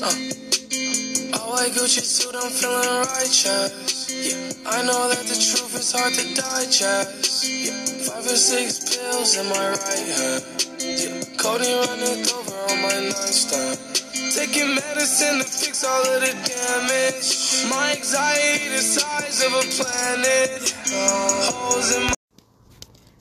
Uh, 0.00 0.06
all 1.34 1.50
white 1.50 1.72
Gucci 1.74 1.98
suit, 2.06 2.32
I'm 2.32 2.50
feeling 2.52 2.86
righteous. 3.02 4.06
Yeah, 4.06 4.70
I 4.70 4.82
know 4.86 5.08
that 5.08 5.26
the 5.26 5.34
truth 5.34 5.74
is 5.74 5.90
hard 5.90 6.14
to 6.14 6.34
digest. 6.38 7.42
Yeah, 7.42 7.74
five 8.06 8.24
or 8.24 8.36
six 8.38 8.94
pills 8.94 9.36
in 9.36 9.46
my 9.46 9.70
right 9.70 10.06
hand. 10.14 10.44
Yeah, 10.78 11.18
codeine 11.36 11.82
running 11.82 12.30
over 12.30 12.54
on 12.70 12.82
my 12.82 13.10
nightstand. 13.10 13.78
Taking 14.30 14.76
medicine 14.76 15.38
to 15.38 15.44
fix 15.44 15.82
all 15.82 16.02
of 16.06 16.20
the 16.20 16.30
damage. 16.46 17.66
My 17.68 17.96
anxiety 17.98 18.68
the 18.68 18.78
size 18.78 19.42
of 19.42 19.52
a 19.52 19.66
planet. 19.82 20.74
My 20.92 22.14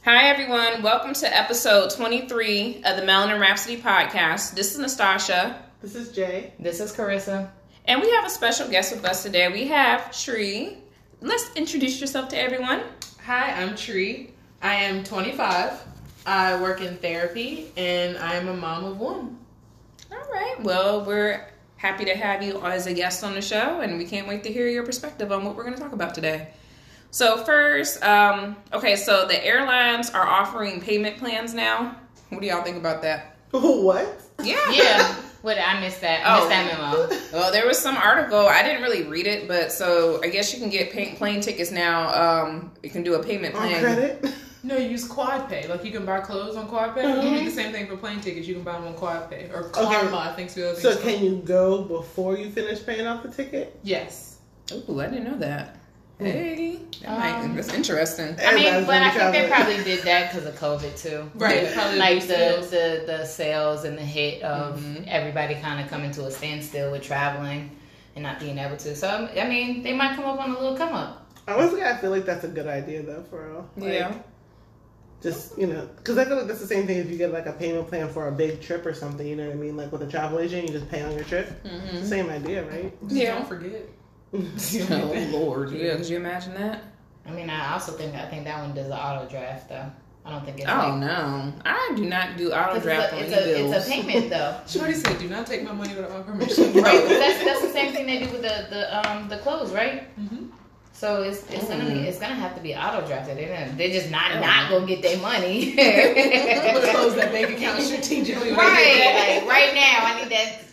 Hi, 0.05 0.30
everyone. 0.30 0.84
Welcome 0.84 1.14
to 1.16 1.36
episode 1.36 1.89
23 1.89 2.84
of 2.86 2.98
the 2.98 3.02
Melanin 3.02 3.41
Rhapsody 3.41 3.82
podcast. 3.82 4.54
This 4.54 4.73
is 4.73 4.80
Nastasha, 4.80 5.55
This 5.80 5.94
is 5.94 6.12
Jay. 6.12 6.54
This 6.59 6.80
is 6.80 6.91
Carissa. 6.91 7.49
and 7.85 8.02
we 8.02 8.09
have 8.09 8.26
a 8.26 8.31
special 8.31 8.68
guest 8.68 8.95
with 8.95 9.05
us 9.05 9.22
today. 9.22 9.48
We 9.48 9.68
have 9.68 10.12
Tree. 10.12 10.77
Let's 11.22 11.54
introduce 11.55 12.02
yourself 12.02 12.30
to 12.30 12.38
everyone. 12.40 12.81
Hi, 13.26 13.52
I'm 13.52 13.76
Tree. 13.76 14.32
I 14.63 14.73
am 14.73 15.04
25. 15.04 15.80
I 16.26 16.59
work 16.59 16.82
in 16.82 16.98
therapy 16.98 17.71
and 17.77 18.18
I 18.18 18.34
am 18.34 18.48
a 18.48 18.55
mom 18.55 18.85
of 18.85 18.99
one. 18.99 19.38
All 20.12 20.18
right. 20.32 20.55
Well, 20.62 21.05
we're 21.05 21.48
happy 21.76 22.05
to 22.05 22.16
have 22.16 22.41
you 22.41 22.59
as 22.62 22.88
a 22.88 22.94
guest 22.94 23.23
on 23.23 23.35
the 23.35 23.41
show, 23.41 23.82
and 23.82 23.99
we 23.99 24.05
can't 24.05 24.27
wait 24.27 24.44
to 24.46 24.52
hear 24.52 24.68
your 24.68 24.84
perspective 24.84 25.32
on 25.32 25.46
what 25.46 25.55
we're 25.55 25.63
going 25.63 25.76
to 25.76 25.82
talk 25.82 25.94
about 25.94 26.16
today. 26.16 26.49
So, 27.12 27.44
first, 27.44 28.04
um, 28.04 28.55
okay, 28.73 28.96
so 28.96 29.27
the 29.27 29.46
airlines 29.46 30.09
are 30.09 30.26
offering 30.26 30.82
payment 30.82 31.18
plans 31.18 31.54
now. 31.54 31.98
What 32.30 32.41
do 32.41 32.48
y'all 32.48 32.63
think 32.63 32.77
about 32.77 33.04
that? 33.04 33.38
what? 33.52 34.21
Yeah. 34.44 34.71
Yeah. 34.71 35.16
what 35.47 35.57
I 35.57 35.79
missed 35.79 36.01
that. 36.01 36.21
Oh. 36.25 36.39
Missed 36.39 36.49
that 36.49 36.77
memo. 36.77 37.21
Well, 37.39 37.51
there 37.53 37.65
was 37.65 37.79
some 37.79 37.95
article. 37.95 38.47
I 38.47 38.63
didn't 38.63 38.81
really 38.81 39.03
read 39.03 39.27
it, 39.27 39.48
but 39.48 39.71
so 39.71 40.20
I 40.23 40.27
guess 40.27 40.54
you 40.54 40.59
can 40.59 40.70
get 40.70 40.91
pay- 40.91 41.13
plane 41.15 41.39
tickets 41.39 41.71
now. 41.71 42.09
Um, 42.43 42.71
you 42.84 42.89
can 42.89 43.04
do 43.04 43.13
a 43.15 43.23
payment 43.23 43.54
plan. 43.55 43.73
On 43.76 43.79
plan. 43.79 43.95
credit? 44.20 44.34
No, 44.63 44.76
you 44.76 44.89
use 44.89 45.07
Quad 45.07 45.48
Pay. 45.48 45.65
Like 45.70 45.85
you 45.85 45.91
can 45.91 46.05
buy 46.05 46.20
clothes 46.20 46.57
on 46.57 46.67
Quad 46.67 46.93
Pay. 46.95 47.04
Mhm. 47.04 47.23
You 47.23 47.39
do 47.39 47.45
the 47.45 47.51
same 47.51 47.71
thing 47.71 47.87
for 47.87 47.95
plane 47.95 48.20
tickets. 48.20 48.48
You 48.48 48.55
can 48.55 48.63
buy 48.63 48.73
them 48.73 48.87
on 48.87 48.95
Quad 48.95 49.29
Pay 49.29 49.49
or 49.54 49.70
Klarna. 49.70 50.13
I 50.13 50.34
think 50.34 50.49
so. 50.49 50.73
So 50.73 50.98
can 50.98 51.23
you 51.23 51.37
go 51.45 51.84
before 51.84 52.37
you 52.37 52.49
finish 52.51 52.85
paying 52.85 53.07
off 53.07 53.23
the 53.23 53.29
ticket? 53.29 53.79
Yes. 53.84 54.39
Ooh, 54.89 54.99
I 54.99 55.07
didn't 55.07 55.23
know 55.23 55.37
that. 55.37 55.76
Hey, 56.20 56.79
that 57.04 57.20
might, 57.20 57.43
Um, 57.43 57.55
that's 57.55 57.71
interesting. 57.73 58.35
I 58.43 58.55
mean, 58.55 58.85
but 58.85 59.04
I 59.04 59.15
gonna 59.15 59.32
think 59.32 59.34
they 59.34 59.48
probably 59.49 59.84
did 59.84 60.04
that 60.04 60.32
because 60.34 60.48
of 60.48 60.55
COVID 60.55 60.99
too. 60.99 61.29
Right. 61.35 61.63
Yeah. 61.63 61.73
Probably 61.73 61.99
Like 61.99 62.21
the 62.21 62.27
the, 62.27 62.34
sales. 62.35 62.70
the 62.71 63.04
the 63.05 63.26
sales 63.26 63.84
and 63.84 63.98
the 63.98 64.01
hit 64.03 64.41
of 64.41 64.79
Mhm. 64.81 65.07
everybody 65.07 65.56
kind 65.56 65.79
of 65.79 65.90
coming 65.90 66.12
to 66.12 66.25
a 66.25 66.31
standstill 66.31 66.91
with 66.91 67.03
traveling 67.03 67.69
and 68.16 68.23
not 68.23 68.40
being 68.40 68.57
able 68.57 68.78
to. 68.78 68.95
So 68.95 69.29
I 69.40 69.47
mean, 69.47 69.84
they 69.84 69.94
might 69.94 70.16
come 70.16 70.25
up 70.25 70.40
on 70.40 70.50
a 70.50 70.53
little 70.59 70.75
come 70.75 70.94
up. 70.94 71.23
Honestly, 71.47 71.84
I 71.84 71.95
feel 71.97 72.09
like 72.09 72.25
that's 72.25 72.44
a 72.44 72.47
good 72.50 72.68
idea 72.68 73.03
though, 73.03 73.23
for 73.29 73.47
real. 73.50 73.69
Like, 73.78 73.94
Yeah. 73.94 74.13
Just, 75.22 75.57
you 75.57 75.66
know, 75.66 75.88
because 75.97 76.18
I 76.19 76.25
feel 76.25 76.38
like 76.38 76.47
that's 76.47 76.59
the 76.59 76.68
same 76.68 76.85
thing 76.85 76.97
if 77.00 77.09
you 77.09 77.18
get 77.18 77.31
like 77.34 77.47
a 77.47 77.51
payment 77.53 77.88
plan 77.88 78.07
for 78.07 78.28
a 78.28 78.31
big 78.31 78.62
trip 78.62 78.85
or 78.85 78.94
something, 78.94 79.25
you 79.25 79.35
know 79.35 79.45
what 79.47 79.53
I 79.53 79.56
mean? 79.56 79.75
Like 79.75 79.91
with 79.91 80.03
a 80.03 80.07
travel 80.07 80.40
agent, 80.40 80.68
you 80.68 80.73
just 80.73 80.90
pay 80.90 81.01
on 81.01 81.12
your 81.13 81.23
trip. 81.23 81.63
Mm-hmm. 81.63 82.03
Same 82.06 82.29
idea, 82.29 82.63
right? 82.66 82.94
Just 83.03 83.16
Yeah. 83.16 83.35
Don't 83.35 83.47
forget. 83.47 83.81
Oh 84.91 85.28
Lord, 85.31 85.72
yeah. 85.72 85.95
Could 85.95 86.07
you 86.09 86.17
imagine 86.17 86.53
that? 86.56 86.83
I 87.25 87.31
mean, 87.31 87.50
I 87.50 87.73
also 87.73 87.91
think 87.94 88.16
I 88.16 88.25
think 88.28 88.44
that 88.45 88.59
one 88.61 88.73
does 88.73 88.88
the 88.88 88.95
auto 88.97 89.28
draft 89.29 89.69
though. 89.69 89.85
I 90.25 90.31
don't 90.31 90.44
think 90.44 90.59
it's 90.59 90.67
Oh 90.69 90.75
like, 90.75 90.95
no, 91.00 91.53
I 91.66 91.94
do 91.95 92.03
not 92.06 92.35
do 92.35 92.51
auto 92.51 92.79
draft 92.81 93.13
on 93.13 93.19
it's, 93.19 93.31
any 93.33 93.51
a, 93.51 93.55
it's, 93.55 93.57
bills. 93.59 93.73
a, 93.73 93.78
it's 93.78 93.88
a 93.88 93.91
payment 93.91 94.29
though. 94.35 94.59
Shorty 94.67 94.94
said, 94.94 95.17
"Do 95.19 95.29
not 95.29 95.47
take 95.47 95.63
my 95.63 95.72
money 95.72 95.95
without 95.95 96.11
my 96.11 96.22
permission." 96.22 96.73
right, 96.73 97.07
that's 97.07 97.44
that's 97.45 97.61
the 97.61 97.69
same 97.72 97.94
thing 97.94 98.05
they 98.05 98.19
do 98.25 98.31
with 98.31 98.41
the 98.41 98.67
the 98.69 99.09
um 99.09 99.29
the 99.29 99.38
clothes, 99.38 99.72
right? 99.72 100.03
Mhm. 100.19 100.50
So 100.91 101.22
it's 101.23 101.50
it's 101.51 101.67
gonna 101.69 101.85
Mm. 101.85 102.03
it's 102.05 102.19
gonna 102.19 102.33
have 102.35 102.55
to 102.55 102.61
be 102.61 102.75
auto 102.75 103.05
drafted. 103.07 103.37
They're, 103.37 103.71
they're 103.77 103.89
just 103.91 104.09
not 104.11 104.31
Oh. 104.35 104.39
not 104.41 104.69
gonna 104.69 104.85
get 104.85 105.01
their 105.01 105.17
money. 105.19 105.71
I'm 105.79 106.73
gonna 106.75 106.91
close 106.91 107.16
that 107.16 107.31
bank 107.31 107.51
account 107.55 107.81
strategically. 107.81 108.51
right, 108.51 109.39
like 109.39 109.49
right 109.49 109.73
now, 109.73 109.99
I 110.01 110.19
need 110.21 110.31
that. 110.31 110.63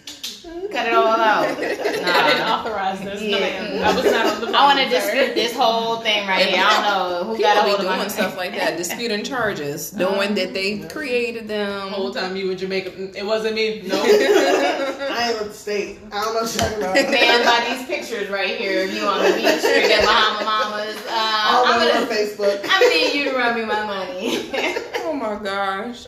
Cut 0.44 0.87
it 0.87 0.93
all 0.94 1.06
out. 1.06 1.44
I 1.49 1.55
didn't 1.55 2.47
authorize 2.49 3.00
this. 3.00 3.22
Yeah. 3.22 3.77
No. 3.78 3.82
I 3.82 3.94
was 3.94 4.05
not 4.05 4.27
on 4.27 4.41
the. 4.41 4.47
I 4.59 4.65
want 4.66 4.78
to 4.78 4.88
dispute 4.94 5.34
this 5.34 5.55
whole 5.56 5.97
thing 6.00 6.27
right 6.28 6.47
here. 6.47 6.62
I 6.65 6.72
don't 6.72 6.82
know 6.82 7.25
who 7.25 7.37
People 7.37 7.55
got 7.55 7.56
a 7.59 7.65
be 7.65 7.69
hold 7.71 7.81
of 7.81 7.87
doing 7.87 7.99
my 7.99 8.09
stuff 8.09 8.37
like 8.37 8.53
that, 8.53 8.77
disputing 8.77 9.25
charges, 9.25 9.93
knowing 9.97 10.34
that 10.34 10.53
they 10.53 10.81
created 10.81 11.44
The 11.44 11.55
them. 11.55 11.88
whole 11.88 12.12
time 12.12 12.37
you 12.37 12.50
in 12.50 12.59
Jamaica, 12.59 13.16
it 13.19 13.25
wasn't 13.25 13.55
me. 13.55 13.82
No. 13.87 14.03
I 14.03 15.31
ain't 15.31 15.38
with 15.38 15.49
the 15.49 15.55
state. 15.55 15.99
I 16.12 16.22
don't 16.25 16.34
know 16.34 16.43
what 16.43 16.55
you're 16.55 16.65
talking 16.65 16.78
about. 16.78 16.94
Man, 17.11 17.44
by 17.44 17.75
these 17.76 17.87
pictures 17.87 18.28
right 18.28 18.56
here, 18.56 18.84
you 18.84 19.03
on 19.06 19.22
the 19.22 19.31
beach, 19.37 19.62
you're 19.62 19.93
at 19.93 20.05
Bahama 20.05 20.44
Mamas. 20.44 20.97
Uh, 21.09 21.49
All 21.55 21.66
I'm 21.66 21.81
over 21.82 21.93
gonna, 21.93 22.06
Facebook. 22.15 22.61
I'm 22.69 22.82
gonna 22.82 22.94
need 22.94 23.15
you 23.15 23.31
to 23.31 23.37
run 23.37 23.55
me 23.55 23.65
my 23.65 23.84
money. 23.87 24.50
Oh 25.06 25.12
my 25.15 25.43
gosh. 25.43 26.06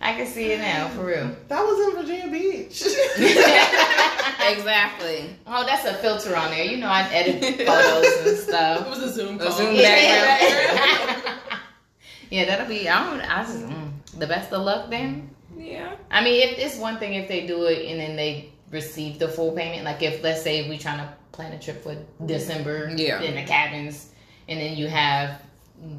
I 0.00 0.12
can 0.14 0.26
see 0.26 0.52
it 0.52 0.58
now, 0.58 0.88
for 0.88 1.06
real. 1.06 1.34
That 1.48 1.62
was 1.64 1.88
in 1.88 2.02
Virginia 2.02 2.30
Beach. 2.30 2.82
Exactly. 4.46 5.30
Oh, 5.46 5.64
that's 5.64 5.84
a 5.86 5.94
filter 5.94 6.36
on 6.36 6.50
there. 6.50 6.64
You 6.64 6.76
know, 6.78 6.88
I 6.88 7.02
edit 7.10 7.40
photos 7.66 8.26
and 8.26 8.36
stuff. 8.38 8.86
it 8.86 8.90
was 8.90 8.98
a 8.98 9.12
Zoom 9.12 9.36
A 9.40 9.44
call. 9.44 9.52
Zoom 9.52 9.74
Yeah, 9.74 11.38
yeah 12.30 12.44
that'll 12.44 12.66
be. 12.68 12.86
I 12.88 13.04
don't. 13.10 13.20
I 13.20 13.42
just 13.44 13.60
mm, 13.64 13.90
the 14.18 14.26
best 14.26 14.52
of 14.52 14.62
luck 14.62 14.90
then. 14.90 15.30
Yeah. 15.56 15.94
I 16.10 16.22
mean, 16.22 16.46
if 16.48 16.58
it's 16.58 16.76
one 16.76 16.98
thing 16.98 17.14
if 17.14 17.26
they 17.28 17.46
do 17.46 17.64
it 17.64 17.90
and 17.90 17.98
then 18.00 18.16
they 18.16 18.50
receive 18.70 19.18
the 19.18 19.28
full 19.28 19.52
payment. 19.52 19.84
Like 19.84 20.02
if 20.02 20.22
let's 20.22 20.42
say 20.42 20.68
we're 20.68 20.78
trying 20.78 20.98
to 20.98 21.12
plan 21.32 21.52
a 21.52 21.58
trip 21.58 21.82
for 21.82 21.96
December, 22.26 22.92
Yeah. 22.94 23.22
in 23.22 23.34
the 23.36 23.44
cabins, 23.44 24.10
and 24.48 24.60
then 24.60 24.76
you 24.76 24.88
have 24.88 25.40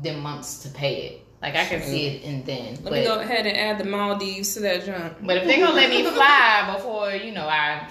the 0.04 0.14
months 0.14 0.60
to 0.64 0.70
pay 0.70 0.96
it. 1.08 1.25
Like 1.46 1.56
I 1.56 1.66
can 1.66 1.82
see 1.84 2.08
it 2.08 2.24
in 2.24 2.44
then. 2.44 2.74
Let 2.76 2.84
but, 2.86 2.94
me 2.94 3.04
go 3.06 3.20
ahead 3.20 3.46
and 3.46 3.56
add 3.56 3.78
the 3.78 3.84
Maldives 3.86 4.56
to 4.56 4.62
that 4.62 4.84
jump. 4.84 5.18
but 5.22 5.38
if 5.38 5.46
they 5.46 5.60
gonna 5.60 5.76
let 5.76 5.90
me 5.92 6.04
fly 6.04 6.72
before 6.76 7.12
you 7.12 7.32
know 7.34 7.48
I 7.48 7.88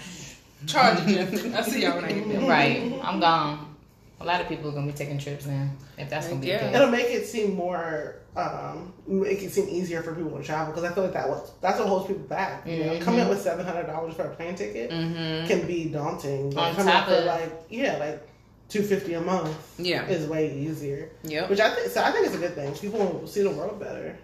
Charge 0.67 0.99
it, 1.07 1.31
Jeff. 1.31 1.55
I 1.55 1.63
see 1.63 1.83
y'all 1.83 1.97
when 1.97 2.05
I 2.07 2.13
get 2.13 2.29
there. 2.29 2.41
right, 2.49 2.93
I'm 3.03 3.21
gone. 3.21 3.77
A 4.21 4.25
lot 4.25 4.41
of 4.41 4.49
people 4.49 4.71
are 4.71 4.73
gonna 4.73 4.87
be 4.87 4.93
taking 4.93 5.19
trips 5.19 5.47
now. 5.47 5.69
If 5.99 6.09
that's 6.11 6.27
gonna 6.29 6.41
be 6.41 6.47
Yeah. 6.49 6.59
the 6.59 6.65
case. 6.69 6.75
It'll 6.77 6.91
make 6.91 7.07
it 7.11 7.27
seem 7.27 7.55
more, 7.55 8.17
um, 8.37 8.93
make 9.07 9.43
it 9.43 9.53
seem 9.53 9.69
easier 9.69 10.03
for 10.03 10.15
people 10.15 10.37
to 10.39 10.43
travel 10.43 10.73
because 10.73 10.91
I 10.91 10.95
feel 10.95 11.05
like 11.05 11.13
that 11.13 11.29
was 11.29 11.53
that's 11.61 11.79
what 11.79 11.87
holds 11.89 12.07
people 12.09 12.23
back. 12.25 12.67
You 12.67 12.85
know, 12.85 12.93
Mhm. 12.95 13.03
coming 13.03 13.21
up 13.21 13.29
with 13.29 13.41
seven 13.43 13.65
hundred 13.67 13.87
dollars 13.87 14.15
for 14.15 14.23
a 14.23 14.31
plane 14.35 14.55
ticket 14.57 14.91
Mm-hmm. 14.91 15.47
can 15.47 15.67
be 15.67 15.85
daunting. 15.91 16.51
But 16.51 16.61
On 16.71 16.75
coming 16.75 16.93
top 16.93 17.03
up 17.05 17.09
with 17.11 17.19
of- 17.21 17.25
like 17.27 17.53
yeah, 17.71 17.97
like 17.99 18.27
two 18.69 18.83
fifty 18.83 19.15
a 19.15 19.21
month 19.21 19.57
Yeah. 19.79 20.07
is 20.07 20.27
way 20.27 20.57
easier. 20.57 21.11
Yeah. 21.23 21.49
Which 21.49 21.61
I 21.61 21.71
think 21.75 21.89
so. 21.91 22.03
I 22.03 22.11
think 22.11 22.27
it's 22.27 22.35
a 22.35 22.39
good 22.39 22.55
thing. 22.55 22.75
People 22.75 22.99
will 23.07 23.27
see 23.27 23.43
the 23.43 23.51
world 23.51 23.79
better. 23.81 24.17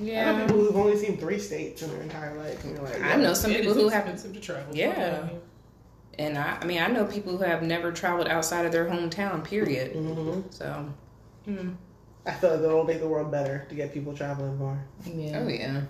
Yeah. 0.00 0.30
I 0.30 0.32
know 0.32 0.38
Yeah. 0.40 0.46
people 0.46 0.64
who've 0.64 0.76
only 0.76 0.96
seen 0.96 1.18
three 1.18 1.38
states 1.38 1.82
in 1.82 1.90
their 1.90 2.02
entire 2.02 2.36
life. 2.38 2.64
And 2.64 2.74
you're 2.76 2.84
like, 2.84 3.02
I 3.02 3.16
know 3.16 3.34
some 3.34 3.52
people 3.52 3.74
who 3.74 3.88
have, 3.88 4.06
to 4.22 4.40
travel. 4.40 4.74
Yeah. 4.74 5.28
and 6.18 6.38
I, 6.38 6.58
I 6.60 6.64
mean, 6.64 6.80
I 6.80 6.86
know 6.88 7.04
people 7.04 7.36
who 7.36 7.44
have 7.44 7.62
never 7.62 7.92
traveled 7.92 8.28
outside 8.28 8.64
of 8.64 8.72
their 8.72 8.86
hometown. 8.86 9.44
Period. 9.44 9.92
hmm 9.92 10.40
So. 10.50 10.88
hmm. 11.44 11.70
I 12.26 12.32
feel 12.32 12.50
like 12.50 12.60
that'll 12.60 12.84
make 12.84 13.00
the 13.00 13.08
world 13.08 13.30
better 13.30 13.66
to 13.68 13.74
get 13.74 13.92
people 13.94 14.14
traveling 14.14 14.56
more. 14.58 14.78
Yeah. 15.04 15.40
Oh 15.42 15.48
yeah. 15.48 15.80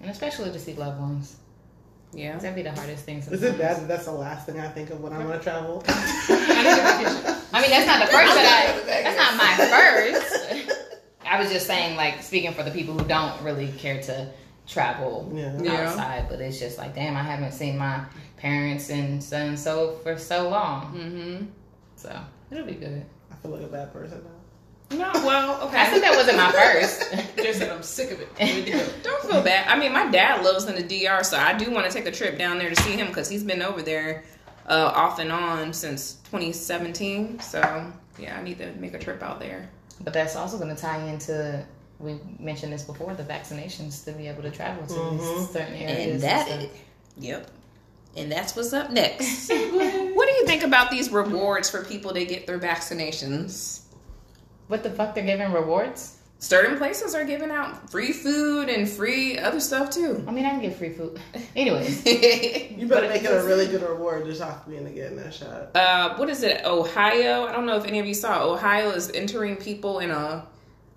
And 0.00 0.10
especially 0.10 0.50
to 0.50 0.58
see 0.58 0.74
loved 0.74 1.00
ones. 1.00 1.36
Yeah. 2.12 2.38
That'd 2.38 2.54
be 2.54 2.62
the 2.62 2.72
hardest 2.72 3.04
thing. 3.04 3.18
Is 3.18 3.42
it 3.42 3.58
bad 3.58 3.76
that 3.82 3.88
that's 3.88 4.04
the 4.06 4.12
last 4.12 4.46
thing 4.46 4.58
I 4.60 4.68
think 4.68 4.90
of 4.90 5.00
when 5.00 5.12
I 5.12 5.24
want 5.24 5.40
to 5.40 5.44
travel? 5.44 5.82
I 5.88 7.60
mean, 7.60 7.70
that's 7.70 7.86
not 7.86 8.00
the 8.00 8.12
first 8.12 8.34
that 8.34 8.74
I. 8.74 9.02
That's 9.02 9.16
not 9.18 9.36
my 9.36 9.56
first. 10.64 10.72
I 11.26 11.40
was 11.40 11.50
just 11.50 11.66
saying, 11.66 11.96
like, 11.96 12.22
speaking 12.22 12.52
for 12.52 12.62
the 12.62 12.70
people 12.70 12.96
who 12.96 13.04
don't 13.06 13.42
really 13.42 13.68
care 13.72 14.00
to 14.02 14.30
travel 14.66 15.30
Yeah. 15.34 15.60
Yeah. 15.60 15.88
outside, 15.88 16.26
but 16.28 16.40
it's 16.40 16.58
just 16.58 16.78
like, 16.78 16.94
damn, 16.94 17.16
I 17.16 17.22
haven't 17.22 17.52
seen 17.52 17.76
my 17.78 18.04
parents 18.36 18.90
and 18.90 19.22
so 19.22 19.36
and 19.36 19.58
so 19.58 19.98
for 20.02 20.16
so 20.18 20.48
long. 20.48 20.94
Mm-hmm. 20.94 21.44
So 21.96 22.18
it'll 22.50 22.64
be 22.66 22.74
good. 22.74 23.04
I 23.30 23.34
feel 23.36 23.50
like 23.50 23.62
a 23.62 23.66
bad 23.66 23.92
person 23.92 24.22
now. 24.24 24.30
No, 24.90 25.10
well, 25.14 25.66
okay. 25.66 25.78
I 25.78 25.90
said 25.90 26.02
that 26.02 26.14
wasn't 26.14 26.36
my 26.36 26.52
first. 26.52 27.12
Just 27.36 27.58
said 27.58 27.70
I'm 27.70 27.82
sick 27.82 28.12
of 28.12 28.20
it. 28.20 28.28
Ready 28.38 28.64
to 28.66 28.70
go. 28.70 28.86
Don't 29.02 29.22
feel 29.30 29.42
bad. 29.42 29.66
I 29.68 29.78
mean, 29.78 29.92
my 29.92 30.08
dad 30.10 30.44
lives 30.44 30.64
in 30.66 30.76
the 30.76 30.82
DR, 31.04 31.24
so 31.24 31.36
I 31.36 31.54
do 31.58 31.70
want 31.72 31.86
to 31.90 31.92
take 31.92 32.06
a 32.06 32.12
trip 32.12 32.38
down 32.38 32.58
there 32.58 32.70
to 32.70 32.76
see 32.82 32.92
him 32.92 33.08
because 33.08 33.28
he's 33.28 33.42
been 33.42 33.62
over 33.62 33.82
there 33.82 34.24
uh, 34.68 34.92
off 34.94 35.18
and 35.18 35.32
on 35.32 35.72
since 35.72 36.14
2017. 36.30 37.40
So 37.40 37.92
yeah, 38.18 38.38
I 38.38 38.42
need 38.42 38.58
to 38.58 38.72
make 38.74 38.94
a 38.94 38.98
trip 38.98 39.22
out 39.22 39.40
there. 39.40 39.68
but 40.02 40.12
that's 40.12 40.36
also 40.36 40.56
going 40.58 40.74
to 40.74 40.80
tie 40.80 41.02
into. 41.08 41.64
We 41.98 42.20
mentioned 42.38 42.72
this 42.72 42.82
before 42.82 43.14
the 43.14 43.22
vaccinations 43.24 44.04
to 44.04 44.12
be 44.12 44.28
able 44.28 44.42
to 44.42 44.50
travel 44.50 44.86
to 44.86 44.92
Mhm. 44.94 45.48
certain 45.52 45.74
areas. 45.74 46.12
And 46.14 46.22
that, 46.22 46.46
stuff. 46.46 46.64
yep. 47.16 47.50
And 48.16 48.30
that's 48.30 48.54
what's 48.54 48.72
up 48.74 48.90
next. 48.90 49.48
what 49.50 50.28
do 50.28 50.32
you 50.34 50.46
think 50.46 50.62
about 50.62 50.90
these 50.90 51.10
rewards 51.10 51.70
for 51.70 51.82
people 51.84 52.12
that 52.12 52.28
get 52.28 52.46
their 52.46 52.58
vaccinations? 52.58 53.80
What 54.68 54.82
the 54.82 54.90
fuck? 54.90 55.14
They're 55.14 55.24
giving 55.24 55.52
rewards? 55.52 56.16
certain 56.38 56.76
places 56.76 57.14
are 57.14 57.24
giving 57.24 57.50
out 57.50 57.90
free 57.90 58.12
food 58.12 58.68
and 58.68 58.86
free 58.88 59.38
other 59.38 59.58
stuff 59.60 59.90
too. 59.90 60.22
I 60.28 60.30
mean, 60.30 60.44
I 60.44 60.50
can 60.50 60.60
get 60.60 60.76
free 60.76 60.92
food. 60.92 61.18
Anyways, 61.56 62.04
You 62.04 62.86
better 62.86 63.08
make 63.08 63.22
it 63.22 63.30
a 63.32 63.42
really 63.44 63.66
good 63.66 63.82
reward 63.82 64.26
just 64.26 64.42
off 64.42 64.68
being 64.68 64.84
to 64.84 64.90
getting 64.90 65.16
that 65.16 65.32
shot. 65.32 65.74
uh, 65.74 66.14
what 66.16 66.28
is 66.28 66.42
it? 66.42 66.64
Ohio. 66.64 67.46
I 67.46 67.52
don't 67.52 67.66
know 67.66 67.76
if 67.76 67.86
any 67.86 67.98
of 68.00 68.06
you 68.06 68.14
saw. 68.14 68.44
Ohio 68.46 68.90
is 68.90 69.10
entering 69.12 69.56
people 69.56 70.00
in 70.00 70.10
a. 70.10 70.46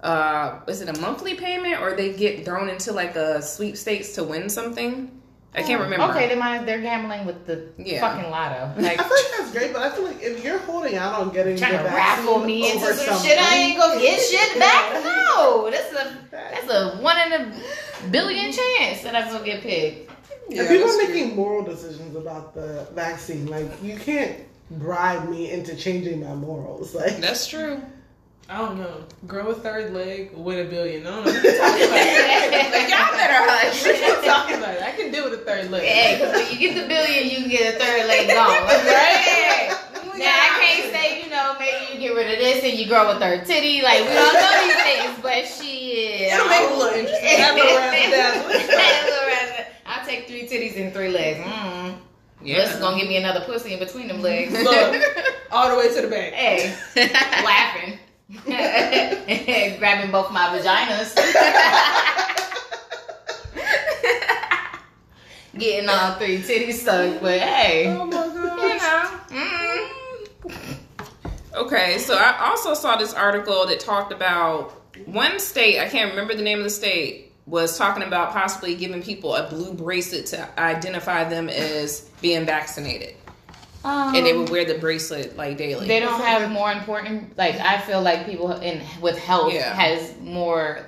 Uh, 0.01 0.59
is 0.67 0.81
it 0.81 0.87
a 0.95 0.99
monthly 1.01 1.35
payment 1.35 1.81
or 1.81 1.93
they 1.93 2.13
get 2.13 2.45
thrown 2.45 2.69
into 2.69 2.93
like 2.93 3.15
a 3.17 3.41
sweepstakes 3.41 4.13
to 4.15 4.23
win 4.23 4.49
something? 4.49 5.18
I 5.55 5.63
can't 5.63 5.81
remember. 5.81 6.05
okay, 6.11 6.27
they 6.27 6.35
might 6.35 6.65
they're 6.65 6.81
gambling 6.81 7.25
with 7.25 7.45
the 7.47 7.69
Yeah. 7.77 8.01
fucking 8.01 8.29
lotto. 8.29 8.71
I 8.77 8.81
Like 8.81 8.97
feel 8.99 9.07
like 9.09 9.31
that's 9.37 9.51
great, 9.51 9.73
but 9.73 9.81
I 9.81 9.89
feel 9.89 10.05
like 10.05 10.21
if 10.21 10.43
you're 10.43 10.59
holding 10.59 10.95
out 10.95 11.15
on 11.19 11.29
getting 11.33 11.57
trying 11.57 11.71
the 11.71 11.77
to 11.79 11.83
vaccine 11.85 12.25
raffle 12.27 12.39
me 12.45 12.71
into 12.71 12.85
over 12.85 12.93
some 12.93 13.05
something- 13.05 13.29
shit 13.29 13.39
I 13.39 13.55
ain't 13.55 13.77
gonna 13.79 13.99
get 13.99 14.19
shit 14.21 14.59
back. 14.65 14.93
No, 15.03 15.69
this 15.71 15.91
is 15.91 15.97
a 15.97 16.17
that's 16.31 16.71
a 16.71 16.97
one 17.01 17.17
in 17.25 17.33
a 17.41 18.09
billion 18.11 18.51
chance 18.51 19.01
that 19.01 19.15
I'm 19.15 19.31
gonna 19.31 19.43
get 19.43 19.61
picked. 19.61 20.11
Yeah, 20.49 20.61
and 20.61 20.69
people 20.69 20.87
that's 20.87 20.99
are 21.03 21.05
true. 21.07 21.13
making 21.15 21.35
moral 21.35 21.63
decisions 21.63 22.15
about 22.15 22.53
the 22.53 22.87
vaccine. 22.93 23.47
Like 23.47 23.69
you 23.83 23.95
can't 23.97 24.35
bribe 24.71 25.27
me 25.29 25.51
into 25.51 25.75
changing 25.75 26.23
my 26.23 26.35
morals. 26.35 26.93
Like 26.93 27.17
That's 27.17 27.47
true. 27.47 27.81
I 28.47 28.57
don't 28.57 28.77
know. 28.79 29.03
Grow 29.27 29.47
a 29.49 29.53
third 29.53 29.93
leg, 29.93 30.31
win 30.33 30.65
a 30.65 30.69
billion. 30.69 31.05
I 31.05 31.09
don't 31.11 31.25
know. 31.25 31.31
What 31.31 31.43
you 31.43 31.57
talking 31.57 31.85
about? 31.85 32.89
Y'all 32.89 33.13
better 33.13 33.41
hush. 33.45 33.83
What 33.85 33.99
you 33.99 34.27
talking 34.27 34.57
about? 34.57 34.81
I 34.81 34.91
can 34.97 35.11
deal 35.11 35.29
with 35.29 35.33
a 35.39 35.43
third 35.43 35.69
leg. 35.69 35.83
Hey, 35.83 36.17
'cause 36.17 36.33
when 36.33 36.51
you 36.51 36.57
get 36.57 36.81
the 36.81 36.87
billion, 36.87 37.29
you 37.29 37.37
can 37.45 37.49
get 37.49 37.75
a 37.75 37.79
third 37.79 38.07
leg 38.07 38.27
gone. 38.29 38.49
Right? 38.89 39.75
Now 40.17 40.25
I 40.35 40.59
can't 40.59 40.91
say, 40.93 41.23
you 41.23 41.29
know, 41.29 41.55
maybe 41.59 41.93
you 41.93 41.99
get 42.09 42.15
rid 42.15 42.33
of 42.33 42.39
this 42.39 42.63
and 42.63 42.73
you 42.77 42.87
grow 42.87 43.11
a 43.11 43.19
third 43.19 43.45
titty. 43.45 43.81
Like 43.81 44.01
we 44.01 44.13
don't 44.13 44.33
know 44.33 44.61
these 44.65 44.75
things, 44.83 45.19
but 45.21 45.45
she 45.47 45.91
is. 46.25 46.33
It'll 46.33 46.47
make 46.49 46.61
it 46.61 46.71
a 46.71 46.75
little 46.77 46.99
interesting. 46.99 47.37
Have 47.39 47.55
a 47.55 47.59
little 47.59 47.77
razzle-dazzle. 47.77 49.65
I'll 49.85 50.05
take 50.05 50.27
three 50.27 50.43
titties 50.47 50.75
and 50.81 50.91
three 50.93 51.09
legs. 51.09 51.39
Mm. 51.39 51.97
Yeah. 52.43 52.57
This 52.65 52.73
is 52.73 52.79
gonna 52.81 52.97
give 52.99 53.07
me 53.07 53.17
another 53.17 53.41
pussy 53.45 53.73
in 53.73 53.79
between 53.79 54.07
them 54.07 54.21
legs. 54.21 54.51
Look, 54.51 55.03
all 55.51 55.69
the 55.69 55.75
way 55.77 55.93
to 55.93 56.01
the 56.01 56.07
back. 56.07 56.33
hey, 56.33 56.75
laughing, 57.45 57.99
grabbing 58.45 60.11
both 60.11 60.31
my 60.31 60.49
vaginas, 60.49 61.15
getting 65.57 65.89
all 65.89 66.13
three 66.13 66.37
titties 66.37 66.73
stuck, 66.73 67.19
But 67.21 67.39
hey, 67.39 67.87
Oh 67.87 68.05
my 68.05 68.25
you 68.25 68.33
know, 68.43 68.77
mm. 69.29 69.89
Okay, 71.55 71.97
so 71.97 72.13
I 72.15 72.49
also 72.49 72.75
saw 72.75 72.97
this 72.97 73.15
article 73.15 73.65
that 73.65 73.79
talked 73.79 74.13
about 74.13 74.73
one 75.07 75.39
state, 75.39 75.79
I 75.79 75.89
can't 75.89 76.11
remember 76.11 76.35
the 76.35 76.43
name 76.43 76.59
of 76.59 76.65
the 76.65 76.69
state, 76.69 77.31
was 77.47 77.79
talking 77.79 78.03
about 78.03 78.31
possibly 78.31 78.75
giving 78.75 79.01
people 79.01 79.33
a 79.33 79.49
blue 79.49 79.73
bracelet 79.73 80.27
to 80.27 80.47
identify 80.59 81.23
them 81.23 81.49
as 81.49 82.01
being 82.21 82.45
vaccinated. 82.45 83.15
Um, 83.83 84.13
And 84.15 84.25
they 84.25 84.33
would 84.37 84.49
wear 84.49 84.65
the 84.65 84.77
bracelet 84.77 85.37
like 85.37 85.57
daily. 85.57 85.87
they 85.87 85.99
don't 86.01 86.19
have 86.21 86.49
more 86.51 86.71
important. 86.71 87.37
Like 87.37 87.55
I 87.55 87.79
feel 87.79 88.01
like 88.01 88.25
people 88.25 88.51
in 88.51 88.81
with 89.01 89.17
health 89.17 89.53
Yeah. 89.53 89.73
has 89.73 90.13
more. 90.21 90.85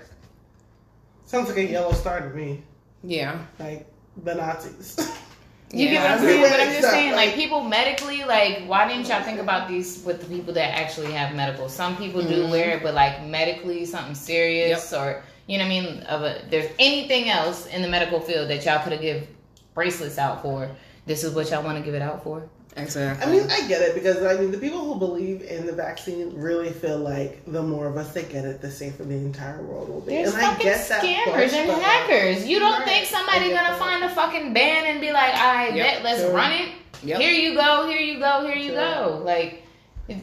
sounds 1.26 1.48
like 1.48 1.58
a 1.58 1.64
yellow 1.66 1.94
star 1.94 2.20
to 2.22 2.30
me. 2.36 2.62
yeah. 3.04 3.40
Like 3.60 3.88
the 4.24 4.36
Nazis. 4.36 4.98
You 5.74 5.88
get 5.88 6.02
what 6.02 6.12
I'm 6.12 6.20
saying? 6.20 6.42
But 6.42 6.60
I'm 6.60 6.68
just 6.74 6.90
saying, 6.90 7.14
like 7.14 7.34
people 7.34 7.62
medically, 7.64 8.26
like 8.26 8.64
why 8.66 8.86
didn't 8.90 9.08
y'all 9.08 9.24
think 9.24 9.40
about 9.40 9.70
these 9.70 10.04
with 10.04 10.20
the 10.20 10.26
people 10.28 10.54
that 10.56 10.78
actually 10.78 11.14
have 11.14 11.34
medical? 11.34 11.70
Some 11.70 11.96
people 11.96 12.22
do 12.22 12.44
Mhm. 12.44 12.52
wear 12.52 12.72
it, 12.72 12.84
but 12.84 12.94
like 12.94 13.24
medically, 13.26 13.86
something 13.86 14.14
serious 14.14 14.92
or 14.92 15.24
you 15.48 15.58
know 15.58 15.64
what 15.64 15.72
I 15.72 15.80
mean. 15.82 16.00
Of 16.10 16.22
a 16.24 16.42
there's 16.50 16.70
anything 16.78 17.30
else 17.30 17.68
in 17.68 17.82
the 17.82 17.88
medical 17.88 18.20
field 18.20 18.50
that 18.50 18.66
y'all 18.66 18.84
could 18.84 18.92
have 18.92 19.00
give 19.02 19.26
bracelets 19.74 20.18
out 20.18 20.42
for. 20.42 20.70
This 21.06 21.24
is 21.24 21.34
what 21.34 21.50
y'all 21.50 21.64
want 21.64 21.78
to 21.78 21.84
give 21.86 21.94
it 21.96 22.02
out 22.02 22.22
for. 22.22 22.44
Exactly. 22.78 23.26
I 23.28 23.30
mean, 23.30 23.50
I 23.52 23.68
get 23.68 23.82
it 23.82 23.94
because 23.96 24.24
I 24.24 24.40
mean, 24.40 24.52
the 24.52 24.58
people 24.58 24.80
who 24.80 24.98
believe 24.98 25.42
in 25.42 25.66
the 25.66 25.74
vaccine 25.74 26.34
really 26.40 26.70
feel 26.72 26.98
like 26.98 27.44
the 27.46 27.62
more 27.62 27.86
of 27.86 27.98
us 27.98 28.14
that 28.14 28.30
get 28.30 28.46
it, 28.46 28.62
the 28.62 28.72
safer 28.72 29.04
the 29.04 29.14
entire 29.16 29.62
world 29.62 29.90
will 29.90 30.00
be. 30.00 30.14
There's 30.16 30.34
and 30.34 30.42
I 30.42 30.52
fucking 30.52 30.66
get 30.66 30.88
that 30.88 31.04
scammers 31.04 31.34
push, 31.34 31.54
and 31.54 31.70
hackers. 31.82 32.48
You 32.48 32.60
don't 32.60 32.80
Right. 32.80 32.88
think 32.88 33.06
somebody's 33.08 33.50
gonna 33.54 33.70
that. 33.72 33.78
find 33.80 34.04
a 34.06 34.10
fucking 34.10 34.54
ban 34.54 34.86
and 34.86 35.02
be 35.02 35.12
like, 35.12 35.34
"I 35.36 35.70
Yep. 35.70 35.76
bet, 35.76 36.04
let's 36.04 36.22
Sure. 36.22 36.32
run 36.34 36.54
it." 36.54 36.70
Yep. 37.04 37.20
Here 37.20 37.32
you 37.34 37.56
go. 37.56 37.88
Here 37.90 38.00
you 38.00 38.20
go. 38.20 38.46
Here 38.46 38.56
you 38.56 38.70
Sure. 38.72 38.76
go. 38.96 39.22
Like 39.26 39.64
it, 40.08 40.18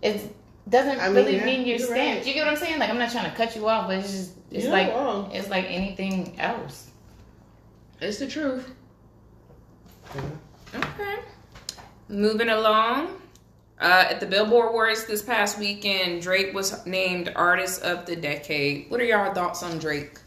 it 0.00 0.34
doesn't 0.66 0.98
I 0.98 1.06
mean, 1.08 1.14
really 1.16 1.36
yeah, 1.36 1.44
mean 1.44 1.66
you're 1.66 1.76
you're 1.76 1.86
stamped. 1.88 2.16
right. 2.20 2.26
You 2.26 2.32
get 2.32 2.46
what 2.46 2.52
I'm 2.52 2.56
saying? 2.56 2.78
Like 2.78 2.88
I'm 2.88 2.98
not 2.98 3.10
trying 3.12 3.30
to 3.30 3.36
cut 3.36 3.54
you 3.54 3.68
off, 3.68 3.86
but 3.86 3.98
it's 3.98 4.10
just 4.10 4.30
it's 4.50 4.64
You're 4.64 4.72
like 4.72 4.94
wrong. 4.94 5.30
it's 5.32 5.50
like 5.50 5.66
anything 5.68 6.40
else. 6.40 6.86
It's 8.00 8.18
the 8.18 8.26
truth. 8.26 8.66
Yeah. 10.14 10.22
Okay. 10.74 11.16
Moving 12.10 12.48
along. 12.48 13.16
Uh, 13.80 14.08
at 14.10 14.20
the 14.20 14.26
Billboard 14.26 14.70
Awards 14.70 15.06
this 15.06 15.22
past 15.22 15.58
weekend, 15.58 16.20
Drake 16.20 16.52
was 16.52 16.84
named 16.84 17.32
Artist 17.34 17.82
of 17.82 18.04
the 18.04 18.14
Decade. 18.14 18.90
What 18.90 19.00
are 19.00 19.04
y'all 19.04 19.32
thoughts 19.32 19.62
on 19.62 19.78
Drake? 19.78 20.18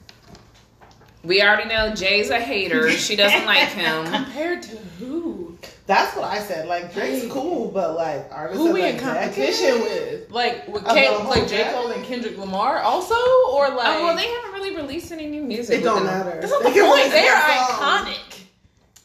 We 1.24 1.42
already 1.44 1.70
know 1.70 1.94
Jay's 1.94 2.30
a 2.32 2.40
hater. 2.40 2.90
She 2.90 3.16
doesn't 3.16 3.46
like 3.46 3.68
him. 3.70 4.06
Compared 4.06 4.64
to 4.64 4.78
who? 4.98 5.58
That's 5.86 6.16
what 6.16 6.26
I 6.26 6.40
said. 6.40 6.68
Like 6.68 6.94
Drake's 6.94 7.32
cool, 7.32 7.70
but 7.70 7.96
like 7.96 8.28
artists 8.32 8.64
Who 8.64 8.74
we 8.74 8.86
in 8.86 8.98
competition 8.98 9.82
with? 9.82 10.32
Like, 10.32 10.68
with 10.68 10.86
Kate 10.86 11.12
like 11.26 11.48
J. 11.48 11.70
Cole 11.74 11.92
and 11.92 12.04
Kendrick 12.06 12.38
Lamar 12.38 12.80
also? 12.80 13.16
Or 13.52 13.70
like. 13.70 13.88
Oh, 13.88 14.06
well, 14.06 14.16
they 14.16 14.28
haven't 14.28 14.52
really 14.54 14.76
released 14.76 15.12
any 15.12 15.28
new 15.28 15.44
music. 15.44 15.82
It 15.82 15.84
don't 15.84 16.06
them. 16.06 16.06
matter. 16.06 16.40
That's 16.40 16.52
not 16.52 16.64
they 16.64 16.74
the 16.74 16.86
point. 16.86 17.12
They 17.12 17.28
are 17.28 17.42
iconic. 17.42 18.43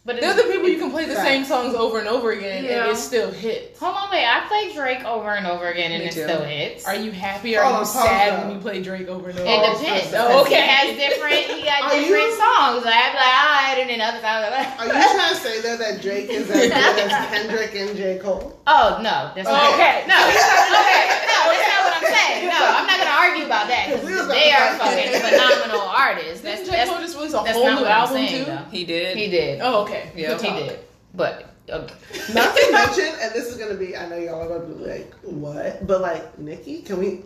But 0.08 0.22
They're 0.22 0.32
the 0.32 0.44
people 0.44 0.66
you 0.70 0.78
can 0.78 0.90
play 0.90 1.04
the 1.04 1.12
Facts. 1.12 1.28
same 1.28 1.44
songs 1.44 1.74
over 1.74 1.98
and 1.98 2.08
over 2.08 2.32
again 2.32 2.64
Yeah. 2.64 2.84
and 2.88 2.92
it 2.92 2.96
still 2.96 3.30
hits. 3.30 3.78
hold 3.78 3.94
on, 3.94 4.08
wait. 4.10 4.24
I 4.24 4.40
play 4.48 4.72
Drake 4.72 5.04
over 5.04 5.28
and 5.36 5.46
over 5.46 5.68
again, 5.68 5.92
and 5.92 6.00
Me 6.02 6.08
it 6.08 6.14
too. 6.14 6.22
still 6.24 6.40
hits. 6.48 6.86
Are 6.88 6.94
you 6.96 7.12
happy 7.12 7.58
or 7.58 7.62
Hold 7.62 7.74
are 7.76 7.80
you 7.80 7.84
sad 7.84 8.32
though. 8.32 8.46
when 8.48 8.56
you 8.56 8.60
play 8.62 8.80
Drake 8.80 9.06
over 9.06 9.28
and 9.28 9.38
over? 9.38 9.46
It 9.46 9.60
depends. 9.78 10.14
oh, 10.16 10.40
okay. 10.48 10.62
He 10.64 10.66
has 10.66 10.96
different. 10.96 11.34
He 11.52 11.60
got 11.62 11.82
Are 11.82 11.90
different 11.92 12.24
you- 12.24 12.40
songs. 12.40 12.84
Like 12.88 12.96
I'm 13.04 13.14
like, 13.20 13.36
alright, 13.36 13.78
and 13.84 13.90
then 13.92 14.00
other 14.00 14.20
times. 14.24 14.48
I'm 14.48 14.52
like, 14.56 14.80
Are 14.80 14.86
you 14.88 14.96
trying 14.96 15.28
to 15.28 15.40
say 15.44 15.60
though 15.60 15.76
that 15.76 16.00
Drake 16.00 16.30
is 16.30 16.48
as 16.48 16.56
good 16.56 16.72
as 16.72 17.12
Kendrick 17.28 17.74
and 17.76 17.92
J. 17.94 18.16
Cole? 18.18 18.58
Oh 18.66 18.96
no, 19.04 19.28
that's 19.36 19.44
not 19.44 19.74
Okay. 19.76 20.08
No, 20.08 20.16
okay, 20.24 21.04
no, 21.28 21.36
that's 21.52 21.68
not 21.68 21.80
what 21.84 21.92
I'm 22.00 22.08
saying. 22.16 22.48
No, 22.48 22.56
I'm 22.64 22.86
not 22.88 22.96
gonna 22.96 23.12
argue 23.28 23.44
about 23.44 23.68
that 23.68 23.92
We 24.00 24.08
because 24.08 24.28
they 24.28 24.52
are 24.56 24.72
fucking 24.80 25.20
phenomenal 25.20 25.84
artists. 25.84 26.40
That's 26.40 26.60
Didn't 26.64 26.72
J. 26.72 26.76
that's, 26.80 26.90
Cole 26.90 27.00
just 27.04 27.16
release 27.16 27.34
a 27.34 27.38
whole 27.44 27.76
new 27.76 27.84
album 27.84 28.26
too? 28.26 28.46
He 28.72 28.84
did. 28.84 29.16
He 29.16 29.28
did. 29.28 29.60
Oh, 29.62 29.82
okay. 29.82 29.97
Yeah. 30.14 30.36
Good 30.36 30.40
he 30.42 30.68
did. 30.68 30.78
But 31.14 31.54
uh, 31.70 31.78
Not 32.34 32.56
to 32.56 32.72
mention, 32.72 33.14
and 33.20 33.32
this 33.34 33.48
is 33.48 33.56
gonna 33.56 33.74
be, 33.74 33.96
I 33.96 34.08
know 34.08 34.16
y'all 34.16 34.42
are 34.42 34.58
gonna 34.58 34.74
be 34.74 34.84
like, 34.84 35.14
what? 35.22 35.86
But 35.86 36.00
like, 36.00 36.38
Nicki, 36.38 36.82
can 36.82 36.98
we, 36.98 37.22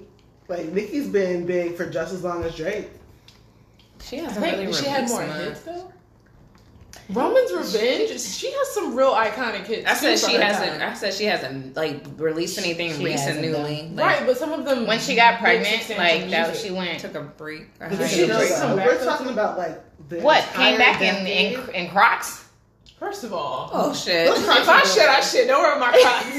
like, 0.49 0.67
Nicki's 0.67 1.09
been 1.09 1.47
big 1.47 1.77
for 1.77 1.89
just 1.89 2.13
as 2.13 2.25
long 2.25 2.45
as 2.45 2.55
Drake. 2.57 2.89
She 4.01 4.17
hasn't 4.17 4.45
think 4.45 4.59
really 4.59 4.73
she 4.73 4.87
had 4.87 5.09
more 5.09 5.27
much. 5.27 5.41
hits 5.41 5.61
though. 5.63 5.93
Roman's 7.11 7.53
Revenge. 7.53 8.21
She 8.21 8.51
has 8.51 8.69
some 8.71 8.97
real 8.97 9.13
iconic 9.13 9.67
hits. 9.67 9.89
I 9.89 9.95
said 9.95 10.19
she 10.19 10.35
hasn't. 10.35 10.81
time. 10.81 10.91
I 10.91 10.95
said 10.95 11.15
she 11.15 11.25
hasn't 11.25 11.77
like 11.77 12.05
released 12.17 12.59
anything 12.59 12.95
She 12.95 13.05
recent 13.05 13.41
newly. 13.41 13.91
Like, 13.93 13.99
right, 13.99 14.27
but 14.27 14.37
some 14.37 14.53
of 14.53 14.65
them 14.65 14.87
when 14.87 14.99
she 14.99 15.15
got 15.15 15.39
pregnant, 15.39 15.89
like 15.91 16.31
that, 16.31 16.49
music. 16.49 16.67
she 16.67 16.71
went. 16.73 17.01
Took 17.01 17.15
a 17.15 17.23
break. 17.23 17.69
I 17.81 17.91
she 18.07 18.23
it. 18.23 18.27
does 18.29 18.49
Drake, 18.49 18.61
come 18.61 18.77
we're 18.77 19.05
talking 19.05 19.29
about 19.29 19.59
like 19.59 19.81
the 20.09 20.21
What 20.21 20.45
came 20.55 20.79
back 20.79 21.01
in, 21.01 21.27
in 21.27 21.71
in 21.71 21.91
Crocs? 21.91 22.42
First 23.03 23.25
of 23.25 23.33
all, 23.33 23.69
Oh 23.73 23.93
shit! 23.93 24.29
If 24.29 24.49
I 24.49 24.81
are 24.81 24.87
shit, 24.87 25.09
I 25.09 25.21
shit. 25.21 25.49
Don't 25.49 25.61
worry 25.61 25.77
about 25.77 25.93
my 25.93 25.99
Crocs. 26.03 26.37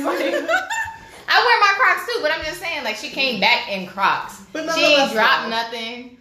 I 1.27 1.45
wear 1.45 1.59
my 1.59 1.73
Crocs 1.77 2.05
too, 2.05 2.19
but 2.21 2.31
I'm 2.31 2.41
just 2.45 2.57
saying, 2.61 2.85
like 2.85 2.95
she 2.95 3.09
came 3.09 3.41
back 3.41 3.69
in 3.69 3.85
Crocs. 3.85 4.45
But 4.53 4.73
She 4.73 4.81
ain't 4.81 5.11
dropped 5.11 5.43
though, 5.43 5.49
nothing. 5.49 6.17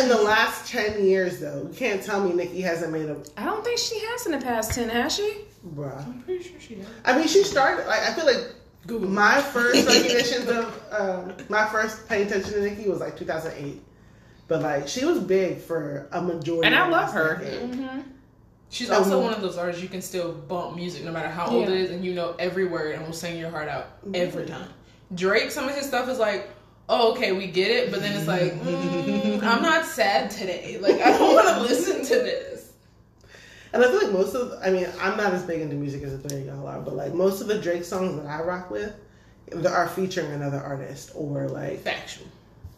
In 0.00 0.08
the 0.08 0.20
last 0.20 0.68
ten 0.68 1.04
years, 1.06 1.38
though, 1.38 1.68
you 1.70 1.74
can't 1.76 2.02
tell 2.02 2.24
me 2.28 2.34
Nicki 2.34 2.60
hasn't 2.60 2.92
made 2.92 3.08
a 3.08 3.16
I 3.36 3.44
don't 3.44 3.62
think 3.64 3.78
she 3.78 4.00
has 4.00 4.26
in 4.26 4.32
the 4.32 4.38
past 4.38 4.72
ten, 4.72 4.88
has 4.88 5.14
she? 5.14 5.42
bruh. 5.76 5.96
I'm 6.08 6.22
pretty 6.22 6.42
sure 6.42 6.58
she 6.58 6.74
does. 6.74 6.86
I 7.04 7.16
mean, 7.16 7.28
she 7.28 7.44
started. 7.44 7.86
Like, 7.86 8.00
I 8.00 8.14
feel 8.14 8.26
like 8.26 8.44
Google. 8.88 9.08
my 9.10 9.40
first 9.40 9.86
recognitions 9.86 10.48
of 10.48 10.82
um, 10.90 11.34
my 11.48 11.66
first 11.66 12.08
paying 12.08 12.26
attention 12.26 12.54
to 12.54 12.62
Nicki 12.62 12.88
was 12.88 12.98
like 12.98 13.16
2008. 13.16 13.80
But 14.48 14.62
like, 14.62 14.88
she 14.88 15.04
was 15.04 15.20
big 15.20 15.58
for 15.58 16.08
a 16.10 16.20
majority. 16.20 16.66
And 16.66 16.74
I 16.74 16.88
love 16.88 17.12
her. 17.12 17.36
Mm-hmm. 17.36 18.00
She's 18.72 18.90
also 18.90 19.20
one 19.22 19.34
of 19.34 19.42
those 19.42 19.58
artists 19.58 19.82
you 19.82 19.88
can 19.88 20.00
still 20.00 20.32
bump 20.32 20.74
music 20.76 21.04
no 21.04 21.12
matter 21.12 21.28
how 21.28 21.46
old 21.46 21.68
it 21.68 21.74
is, 21.78 21.90
and 21.90 22.02
you 22.04 22.14
know 22.14 22.34
every 22.38 22.64
word 22.64 22.94
and 22.94 23.04
will 23.04 23.12
sing 23.12 23.38
your 23.38 23.50
heart 23.50 23.68
out 23.68 24.02
Mm-hmm. 24.02 24.14
every 24.16 24.46
time. 24.46 24.68
Drake, 25.14 25.50
some 25.50 25.68
of 25.68 25.74
his 25.74 25.86
stuff 25.86 26.08
is 26.08 26.18
like, 26.18 26.48
oh, 26.88 27.12
okay, 27.12 27.32
we 27.32 27.46
get 27.48 27.70
it, 27.70 27.90
but 27.90 28.00
then 28.00 28.16
it's 28.16 28.26
like, 28.26 28.52
mm, 28.62 29.42
I'm 29.42 29.62
not 29.62 29.84
sad 29.84 30.30
today. 30.30 30.78
Like, 30.80 31.00
I 31.02 31.10
don't 31.18 31.34
want 31.34 31.48
to 31.48 31.60
listen 31.74 32.02
to 32.02 32.14
this. 32.14 32.72
And 33.74 33.84
I 33.84 33.88
feel 33.90 34.02
like 34.04 34.12
most 34.12 34.34
of, 34.34 34.58
I 34.62 34.70
mean, 34.70 34.86
I'm 35.00 35.16
not 35.18 35.34
as 35.34 35.42
big 35.42 35.60
into 35.60 35.76
music 35.76 36.02
as 36.02 36.12
the 36.20 36.26
three 36.28 36.40
of 36.40 36.46
y'all 36.46 36.66
are, 36.66 36.80
but 36.80 36.94
like 36.96 37.12
most 37.14 37.40
of 37.42 37.48
the 37.48 37.58
Drake 37.58 37.84
songs 37.84 38.16
that 38.16 38.26
I 38.26 38.42
rock 38.42 38.70
with 38.70 38.94
are 39.66 39.88
featuring 39.88 40.32
another 40.32 40.60
artist 40.60 41.12
or 41.14 41.46
like, 41.48 41.80
Factual. 41.80 42.26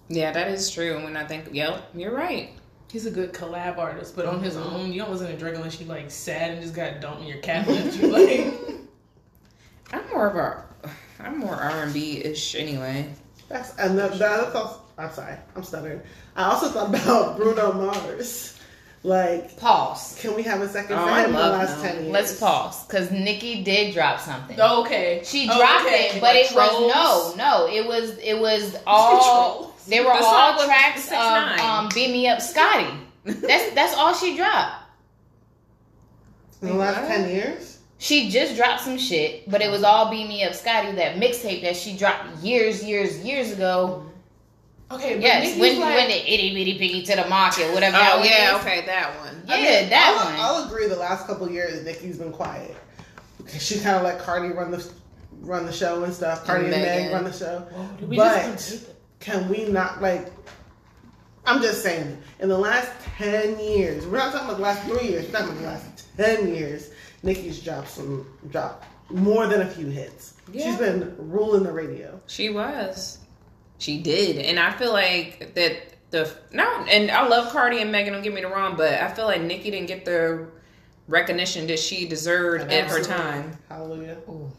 Yeah, 0.08 0.32
that 0.32 0.48
is 0.48 0.70
true. 0.70 0.96
And 0.96 1.04
when 1.04 1.16
I 1.16 1.24
think, 1.24 1.48
yep, 1.52 1.88
you're 1.94 2.14
right. 2.14 2.50
He's 2.94 3.06
a 3.06 3.10
good 3.10 3.32
collab 3.32 3.76
artist, 3.76 4.14
but 4.14 4.24
on 4.24 4.40
his 4.40 4.54
Mm-hmm. 4.54 4.72
own, 4.76 4.92
you 4.92 5.00
don't 5.00 5.10
listen 5.10 5.26
to 5.26 5.36
Drake 5.36 5.56
unless 5.56 5.80
you 5.80 5.86
like 5.86 6.12
sad 6.12 6.52
and 6.52 6.62
just 6.62 6.76
got 6.76 7.00
dumped 7.00 7.22
and 7.22 7.28
your 7.28 7.38
cat 7.38 7.66
left 7.66 7.96
you. 7.98 8.06
Like, 8.06 8.54
I'm 9.92 10.08
more 10.10 10.28
of 10.28 10.36
a, 10.36 10.64
I'm 11.18 11.38
more 11.40 11.56
R 11.56 11.82
and 11.82 11.92
B 11.92 12.18
ish 12.24 12.54
anyway. 12.54 13.12
That's 13.48 13.76
and 13.78 13.98
the, 13.98 14.06
the 14.06 14.24
other 14.24 14.50
thought. 14.52 14.80
I'm 14.96 15.10
sorry, 15.10 15.34
I'm 15.56 15.64
stuttering. 15.64 16.02
I 16.36 16.44
also 16.44 16.68
thought 16.68 16.90
about 16.90 17.36
Bruno 17.36 17.72
Mars. 17.72 18.60
Like, 19.02 19.56
Pause. 19.58 20.18
can 20.20 20.36
we 20.36 20.44
have 20.44 20.62
a 20.62 20.68
second 20.68 20.96
Oh, 20.96 21.04
for 21.04 21.10
I 21.10 21.20
him 21.24 21.26
in 21.30 21.32
the 21.32 21.38
love 21.40 21.58
last 21.58 21.76
him. 21.78 21.82
ten 21.82 22.02
years? 22.04 22.12
Let's 22.12 22.38
pause 22.38 22.86
because 22.86 23.10
Nicki 23.10 23.64
did 23.64 23.92
drop 23.92 24.20
something. 24.20 24.58
okay, 24.60 25.20
She 25.24 25.46
dropped 25.46 25.84
okay. 25.86 26.10
it, 26.10 26.20
but 26.20 26.34
Like 26.36 26.50
it 26.50 26.54
was 26.54 27.36
no, 27.36 27.44
no. 27.44 27.66
It 27.68 27.84
was 27.88 28.16
it 28.18 28.38
was 28.38 28.76
all. 28.86 29.73
Trolls. 29.84 29.86
They 29.86 30.00
were 30.00 30.16
The 30.18 30.24
all 30.24 30.64
tracks 30.64 31.06
of 31.06 31.12
6ix9ine. 31.14 31.58
um, 31.60 31.88
"Beam 31.94 32.12
Me 32.12 32.28
Up, 32.28 32.40
Scotty." 32.40 32.86
That's 33.24 33.74
that's 33.74 33.94
all 33.96 34.14
she 34.14 34.36
dropped. 34.36 34.82
in 36.62 36.68
the 36.68 36.74
last 36.74 37.06
ten 37.08 37.28
years. 37.28 37.78
She 37.98 38.28
just 38.30 38.56
dropped 38.56 38.82
some 38.82 38.98
shit, 38.98 39.48
but 39.50 39.62
it 39.62 39.70
was 39.70 39.82
all 39.82 40.10
"Beam 40.10 40.28
Me 40.28 40.44
Up, 40.44 40.54
Scotty." 40.54 40.92
That 40.92 41.16
mixtape 41.16 41.62
that 41.62 41.76
she 41.76 41.96
dropped 41.96 42.38
years, 42.42 42.82
years, 42.84 43.18
years 43.24 43.52
ago. 43.52 44.04
Okay, 44.90 45.18
Yes, 45.18 45.44
Nicki's 45.46 45.60
when 45.60 45.80
like, 45.80 45.96
when 45.96 46.08
the 46.08 46.32
itty 46.34 46.54
bitty 46.54 46.78
piggy 46.78 47.02
to 47.04 47.16
the 47.16 47.26
market, 47.28 47.72
whatever. 47.72 47.92
that 47.96 48.12
Oh 48.14 48.18
one 48.18 48.28
yeah, 48.28 48.54
is. 48.56 48.60
okay, 48.62 48.84
that 48.86 49.18
one. 49.18 49.42
yeah, 49.46 49.54
I 49.54 49.56
mean, 49.80 49.90
that 49.90 50.16
I'll, 50.18 50.24
one. 50.26 50.62
I'll 50.64 50.68
agree. 50.70 50.86
The 50.88 50.96
last 50.96 51.26
couple 51.26 51.50
years, 51.50 51.82
Nicki's 51.84 52.18
been 52.18 52.30
quiet. 52.32 52.76
She 53.58 53.76
kind 53.80 53.96
of 53.96 54.02
let 54.02 54.18
Cardi 54.18 54.48
run 54.54 54.70
the 54.70 54.86
run 55.40 55.64
the 55.66 55.72
show 55.72 56.04
and 56.04 56.12
stuff. 56.12 56.44
Cardi 56.44 56.66
and 56.66 56.70
Meg 56.82 57.12
run 57.12 57.24
the 57.24 57.32
show. 57.32 57.60
Whoa, 57.70 57.96
did 57.98 58.08
we 58.10 58.16
But- 58.16 58.42
just 58.52 58.70
undo 58.72 58.86
the- 58.86 58.93
Can 59.24 59.48
we 59.48 59.64
not 59.64 60.02
like? 60.02 60.30
I'm 61.46 61.62
just 61.62 61.82
saying. 61.82 62.18
In 62.40 62.50
the 62.50 62.58
last 62.58 62.90
ten 63.16 63.58
years, 63.58 64.06
we're 64.06 64.18
not 64.18 64.32
talking 64.32 64.48
about 64.48 64.56
the 64.58 64.62
last 64.62 64.86
three 64.86 65.08
years. 65.08 65.24
We're 65.26 65.32
talking 65.32 65.48
about 65.48 65.60
the 65.60 65.66
last 65.66 66.16
ten 66.16 66.54
years. 66.54 66.90
Nicki's 67.22 67.62
dropped 67.62 67.88
some 67.88 68.26
dropped 68.50 68.84
more 69.10 69.46
than 69.46 69.62
a 69.62 69.66
few 69.66 69.86
hits. 69.86 70.34
Yeah. 70.52 70.64
She's 70.64 70.78
been 70.78 71.14
ruling 71.18 71.62
the 71.62 71.72
radio. 71.72 72.20
She 72.26 72.50
was. 72.50 73.18
She 73.78 73.98
did. 74.02 74.44
And 74.44 74.60
I 74.60 74.72
feel 74.72 74.92
like 74.92 75.54
that 75.54 75.94
the 76.10 76.30
no 76.52 76.84
and 76.90 77.10
I 77.10 77.26
love 77.26 77.50
Cardi 77.50 77.80
and 77.80 77.90
Megan, 77.90 78.12
don't 78.12 78.22
get 78.22 78.34
me 78.34 78.42
the 78.42 78.48
wrong, 78.48 78.76
but 78.76 78.92
I 78.92 79.08
feel 79.08 79.24
like 79.24 79.40
Nicki 79.40 79.70
didn't 79.70 79.88
get 79.88 80.04
the 80.04 80.48
recognition 81.08 81.66
that 81.68 81.78
she 81.78 82.06
deserved 82.06 82.70
in 82.70 82.84
her 82.84 83.02
time. 83.02 83.56
Hallelujah. 83.70 84.18
Ooh. 84.28 84.52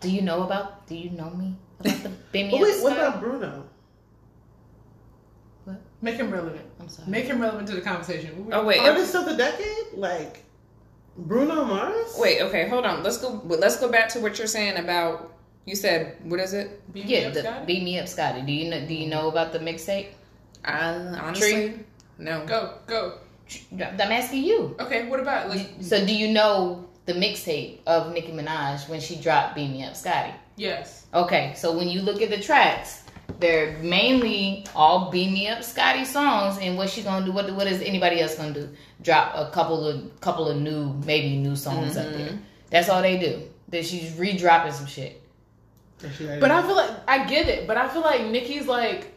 Do 0.00 0.10
you 0.10 0.22
know 0.22 0.42
about? 0.42 0.88
Do 0.88 0.96
you 0.96 1.10
know 1.10 1.30
me 1.30 1.54
about 1.78 2.02
the 2.02 2.08
"Beat 2.32 2.46
Me 2.46 2.50
But 2.50 2.60
wait, 2.60 2.82
what 2.82 2.92
about 2.92 3.20
Bruno? 3.20 3.64
Make 6.00 6.16
him 6.16 6.30
relevant. 6.30 6.64
I'm 6.80 6.88
sorry. 6.88 7.10
Make 7.10 7.24
him 7.24 7.40
relevant 7.40 7.68
to 7.68 7.74
the 7.74 7.80
conversation. 7.80 8.48
Oh 8.52 8.64
wait, 8.64 8.80
Artist 8.80 9.14
of 9.14 9.24
the 9.24 9.36
decade, 9.36 9.94
like 9.94 10.44
Bruno 11.16 11.64
Mars. 11.64 12.14
wait, 12.18 12.40
okay, 12.42 12.68
hold 12.68 12.86
on. 12.86 13.02
Let's 13.02 13.18
go 13.18 13.40
let's 13.44 13.78
go 13.80 13.90
back 13.90 14.08
to 14.10 14.20
what 14.20 14.38
you're 14.38 14.46
saying 14.46 14.76
about 14.76 15.34
you 15.64 15.74
said 15.74 16.16
what 16.22 16.40
is 16.40 16.52
it? 16.54 16.80
Beat 16.92 17.06
me 17.06 17.20
Yeah, 17.20 17.28
up, 17.28 17.34
the 17.34 17.40
Scotty? 17.42 17.66
"Beam 17.66 17.84
Me 17.84 17.98
Up, 17.98 18.08
Scotty." 18.08 18.42
Do 18.42 18.52
you 18.52 18.70
know? 18.70 18.86
Do 18.86 18.94
you 18.94 19.08
know 19.08 19.28
about 19.28 19.52
the 19.52 19.58
mixtape? 19.58 20.08
I 20.64 20.90
honestly 21.20 21.80
no. 22.18 22.44
Go, 22.46 22.74
go. 22.86 23.18
I'm 23.72 24.12
asking 24.12 24.44
you. 24.44 24.76
Okay, 24.78 25.08
what 25.08 25.20
about 25.20 25.48
like? 25.48 25.66
So, 25.80 26.04
do 26.04 26.14
you 26.14 26.28
know 26.32 26.86
the 27.06 27.14
mixtape 27.14 27.78
of 27.86 28.12
Nicki 28.12 28.32
Minaj 28.32 28.88
when 28.88 29.00
she 29.00 29.16
dropped 29.16 29.54
"Beam 29.56 29.72
Me 29.72 29.84
Up, 29.84 29.96
Scotty"? 29.96 30.32
Yes. 30.56 31.06
Okay, 31.14 31.54
so 31.56 31.76
when 31.76 31.88
you 31.88 32.02
look 32.02 32.20
at 32.22 32.30
the 32.30 32.38
tracks, 32.40 33.02
they're 33.38 33.78
mainly 33.78 34.66
all 34.74 35.10
"Beam 35.10 35.34
Me 35.34 35.48
Up, 35.48 35.62
Scotty" 35.62 36.04
songs. 36.04 36.58
And 36.58 36.76
what 36.76 36.90
she 36.90 37.02
gonna 37.02 37.24
do? 37.24 37.32
What 37.32 37.50
what 37.54 37.66
is 37.66 37.80
anybody 37.82 38.20
else 38.20 38.34
gonna 38.34 38.54
do? 38.54 38.68
Drop 39.02 39.32
a 39.34 39.50
couple 39.52 39.86
of 39.86 40.20
couple 40.20 40.48
of 40.48 40.56
new, 40.60 40.94
maybe 41.04 41.36
new 41.36 41.54
songs 41.54 41.96
up 41.96 42.06
there. 42.12 42.28
Mm-hmm. 42.30 42.36
That's 42.70 42.88
all 42.88 43.02
they 43.02 43.18
do. 43.18 43.42
That 43.68 43.84
she's 43.84 44.16
re-dropping 44.18 44.72
some 44.72 44.86
shit. 44.86 45.22
But 46.40 46.50
I 46.50 46.62
feel 46.62 46.76
like 46.76 46.90
I 47.06 47.26
get 47.26 47.48
it. 47.48 47.66
But 47.66 47.76
I 47.76 47.88
feel 47.88 48.02
like 48.02 48.22
Nicki's 48.26 48.66
like 48.66 49.12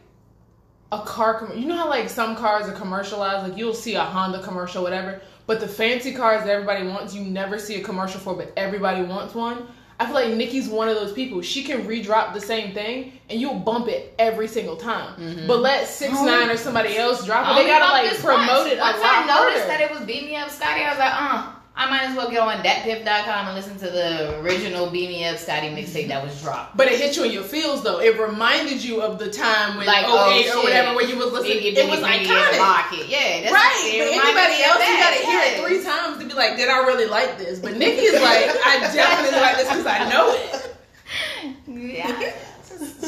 a 0.90 1.00
car. 1.00 1.38
Com- 1.38 1.58
you 1.58 1.66
know 1.66 1.76
how 1.76 1.88
like 1.88 2.08
some 2.08 2.36
cars 2.36 2.68
are 2.68 2.72
commercialized. 2.72 3.48
Like 3.48 3.58
you'll 3.58 3.74
see 3.74 3.94
a 3.94 4.04
Honda 4.04 4.42
commercial, 4.42 4.82
whatever. 4.82 5.20
But 5.46 5.60
the 5.60 5.68
fancy 5.68 6.12
cars 6.14 6.44
that 6.44 6.50
everybody 6.50 6.86
wants, 6.86 7.14
you 7.14 7.22
never 7.22 7.58
see 7.58 7.80
a 7.80 7.82
commercial 7.82 8.20
for. 8.20 8.34
But 8.34 8.52
everybody 8.56 9.02
wants 9.02 9.34
one. 9.34 9.66
I 10.02 10.06
feel 10.06 10.14
like 10.14 10.34
Nicki's 10.34 10.68
one 10.68 10.88
of 10.88 10.96
those 10.96 11.12
people. 11.12 11.40
She 11.42 11.62
can 11.62 11.86
re-drop 11.86 12.34
the 12.34 12.40
same 12.40 12.72
thing, 12.74 13.12
and 13.30 13.40
you'll 13.40 13.54
bump 13.54 13.88
it 13.88 14.14
every 14.18 14.48
single 14.48 14.76
time. 14.76 15.46
But 15.46 15.60
let 15.60 15.86
Six 15.88 16.12
Nine 16.12 16.50
or 16.50 16.56
somebody 16.56 16.96
else 16.96 17.24
drop 17.24 17.46
it. 17.56 17.62
They 17.62 17.66
gotta 17.68 17.92
like 17.92 18.18
promote 18.18 18.48
once. 18.48 18.72
it 18.72 18.78
a 18.78 18.80
Once 18.80 18.98
lot 18.98 19.14
I 19.14 19.26
noticed 19.26 19.66
harder. 19.66 19.66
that 19.68 19.80
it 19.80 19.90
was 19.90 20.00
"Beam 20.00 20.26
Me 20.26 20.36
Up, 20.36 20.50
Scotty," 20.50 20.82
I 20.82 20.90
was 20.90 20.98
like, 20.98 21.12
uh. 21.14 21.52
I 21.74 21.88
might 21.88 22.02
as 22.02 22.16
well 22.16 22.30
get 22.30 22.40
on 22.40 22.62
DatPiff.com 22.62 23.46
and 23.46 23.54
listen 23.56 23.78
to 23.78 23.90
the 23.90 24.38
original 24.40 24.90
Beam 24.90 25.08
Me 25.08 25.24
Up 25.24 25.38
Scotty 25.38 25.68
mixtape 25.68 26.08
that 26.08 26.22
was 26.22 26.38
dropped. 26.42 26.76
But 26.76 26.88
it 26.88 27.00
hit 27.00 27.16
you 27.16 27.24
in 27.24 27.32
your 27.32 27.44
feels 27.44 27.82
though. 27.82 27.98
It 27.98 28.18
reminded 28.20 28.84
you 28.84 29.00
of 29.00 29.18
the 29.18 29.30
time 29.30 29.78
when 29.78 29.86
Like, 29.86 30.04
08 30.04 30.08
oh, 30.10 30.38
or 30.38 30.42
shit. 30.42 30.56
whatever 30.64 30.94
where 30.94 31.08
you 31.08 31.16
was 31.16 31.32
listening. 31.32 31.58
Biggie, 31.62 31.76
it 31.76 31.88
was 31.88 32.00
Biggie, 32.00 32.04
Biggie 32.04 32.20
in 32.24 32.28
the 32.28 32.36
iconic. 32.60 33.08
Yeah, 33.08 33.40
that's 33.40 33.52
Right, 33.54 33.82
it 33.88 33.98
but 34.04 34.20
anybody 34.20 34.62
else, 34.62 34.80
you 34.86 34.96
gotta 35.00 35.24
hear 35.24 35.40
it 35.40 35.64
three 35.64 35.82
times 35.82 36.18
to 36.22 36.28
be 36.28 36.34
like, 36.34 36.56
did 36.56 36.68
I 36.68 36.78
really 36.84 37.06
like 37.06 37.38
this? 37.38 37.58
But 37.58 37.76
Nicki 37.78 38.02
is 38.02 38.20
like, 38.20 38.50
I 38.66 38.78
definitely 38.94 39.40
like 39.40 39.56
this 39.56 39.68
because 39.68 39.86
I 39.86 40.08
know 40.10 40.28
it. 40.30 40.68
Yeah. 41.66 42.32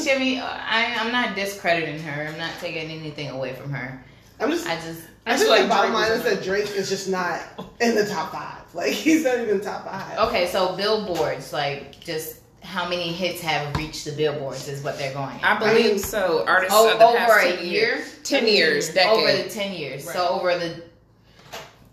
Shimmy, 0.01 0.39
I, 0.39 0.95
I'm 0.99 1.11
not 1.11 1.35
discrediting 1.35 1.99
her. 2.01 2.27
I'm 2.27 2.37
not 2.37 2.51
taking 2.59 2.89
anything 2.89 3.29
away 3.29 3.53
from 3.53 3.71
her. 3.71 4.03
I'm 4.39 4.51
just. 4.51 4.67
I 4.67 4.75
just, 4.75 5.01
I, 5.25 5.33
I 5.33 5.37
think 5.37 5.47
feel 5.49 5.55
the 5.55 5.61
like 5.61 5.69
bottom 5.69 5.91
Drake 5.91 6.09
line 6.09 6.11
is 6.17 6.23
that 6.23 6.43
Drake 6.43 6.69
is 6.75 6.89
just 6.89 7.09
not 7.09 7.41
in 7.81 7.95
the 7.95 8.05
top 8.05 8.31
five. 8.31 8.61
Like 8.75 8.91
he's 8.91 9.23
not 9.23 9.39
even 9.39 9.61
top 9.61 9.85
five. 9.85 10.17
okay, 10.27 10.47
so 10.47 10.75
billboards, 10.75 11.53
like, 11.53 11.97
just 12.01 12.41
how 12.61 12.89
many 12.89 13.13
hits 13.13 13.39
have 13.39 13.73
reached 13.77 14.03
the 14.03 14.11
billboards 14.11 14.67
is 14.67 14.83
what 14.83 14.97
they're 14.97 15.13
going. 15.13 15.39
I 15.41 15.57
believe 15.57 15.85
I 15.85 15.87
mean, 15.91 15.99
so. 15.99 16.43
Artists 16.45 16.75
O- 16.77 16.91
of 16.91 16.99
the 16.99 17.05
over 17.05 17.17
past 17.17 17.45
a 17.45 17.55
10 17.55 17.65
year? 17.65 17.71
years. 17.95 18.19
ten 18.23 18.47
years, 18.47 18.93
decade. 18.93 19.17
Over 19.17 19.43
the 19.43 19.49
10 19.49 19.71
years. 19.73 20.11
So 20.11 20.27
over 20.27 20.57
the, 20.59 20.83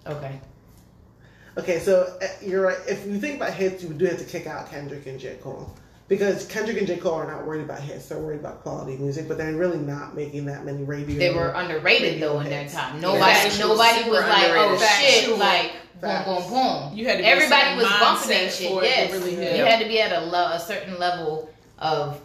okay. 0.09 0.41
Okay, 1.57 1.79
so 1.79 2.19
uh, 2.21 2.27
you're 2.45 2.63
right. 2.63 2.79
If 2.89 3.07
you 3.07 3.21
think 3.21 3.37
about 3.37 3.53
hits, 3.55 3.83
you 3.85 3.91
do 3.91 4.07
have 4.07 4.19
to 4.19 4.25
kick 4.25 4.49
out 4.49 4.69
Kendrick 4.69 5.07
and 5.07 5.21
J. 5.21 5.37
Cole. 5.41 5.73
Because 6.13 6.45
Kendrick 6.47 6.77
and 6.77 6.87
J. 6.87 6.99
Cole 6.99 7.15
are 7.15 7.27
not 7.27 7.47
worried 7.47 7.63
about 7.63 7.81
hits, 7.81 8.07
they're 8.11 8.19
worried 8.19 8.41
about 8.41 8.61
quality 8.61 8.99
music, 8.99 9.27
but 9.29 9.39
they're 9.39 9.55
really 9.55 9.79
not 9.79 10.15
making 10.15 10.45
that 10.45 10.63
many 10.67 10.85
radio. 10.85 11.17
They 11.17 11.33
were 11.35 11.53
underrated 11.53 12.21
radio 12.21 12.35
though 12.35 12.41
in 12.41 12.51
their 12.51 12.69
time. 12.69 13.01
Nobody, 13.01 13.23
Factual, 13.33 13.69
nobody 13.69 14.11
was 14.11 14.21
like, 14.21 14.51
oh 14.51 14.73
underrated. 14.75 14.79
shit, 14.89 15.15
Factual. 15.25 15.39
like 15.39 15.73
boom, 15.95 16.01
Facts. 16.03 16.27
boom, 16.29 16.51
boom. 16.51 16.99
You 16.99 17.07
had 17.07 17.17
to 17.17 17.23
be 17.23 17.25
Everybody 17.29 17.77
was 17.77 17.85
bumping 17.87 18.29
that 18.29 18.53
shit. 18.53 18.71
it 18.73 18.83
Yes, 18.85 19.13
really 19.13 19.35
hit. 19.37 19.57
you 19.57 19.65
had 19.65 19.79
to 19.81 19.89
be 19.89 20.03
at 20.03 20.13
a, 20.13 20.27
lo- 20.27 20.51
a 20.53 20.61
certain 20.61 20.99
level 20.99 21.51
of 21.79 22.21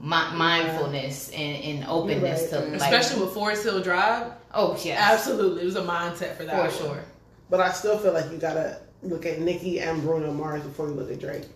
mi- 0.00 0.36
mindfulness 0.36 1.30
and, 1.30 1.64
and 1.64 1.84
openness 1.88 2.52
You're 2.52 2.60
to 2.60 2.66
like. 2.68 2.92
Especially 2.92 3.24
with 3.24 3.34
Forest 3.34 3.64
Hill 3.64 3.82
Drive. 3.82 4.30
oh 4.54 4.78
yes, 4.84 5.00
Absolutely. 5.00 5.62
It 5.62 5.64
was 5.64 5.74
a 5.74 5.82
mindset 5.82 6.36
for 6.36 6.44
that. 6.44 6.70
for 6.70 6.84
one. 6.86 6.94
sure. 6.94 7.04
But 7.50 7.58
I 7.58 7.72
still 7.72 7.98
feel 7.98 8.12
like 8.12 8.30
you 8.30 8.38
gotta 8.38 8.78
look 9.02 9.26
at 9.26 9.40
Nicki 9.40 9.80
and 9.80 10.00
Bruno 10.00 10.32
Mars 10.32 10.62
before 10.62 10.86
you 10.86 10.94
look 10.94 11.10
at 11.10 11.18
Drake. 11.18 11.46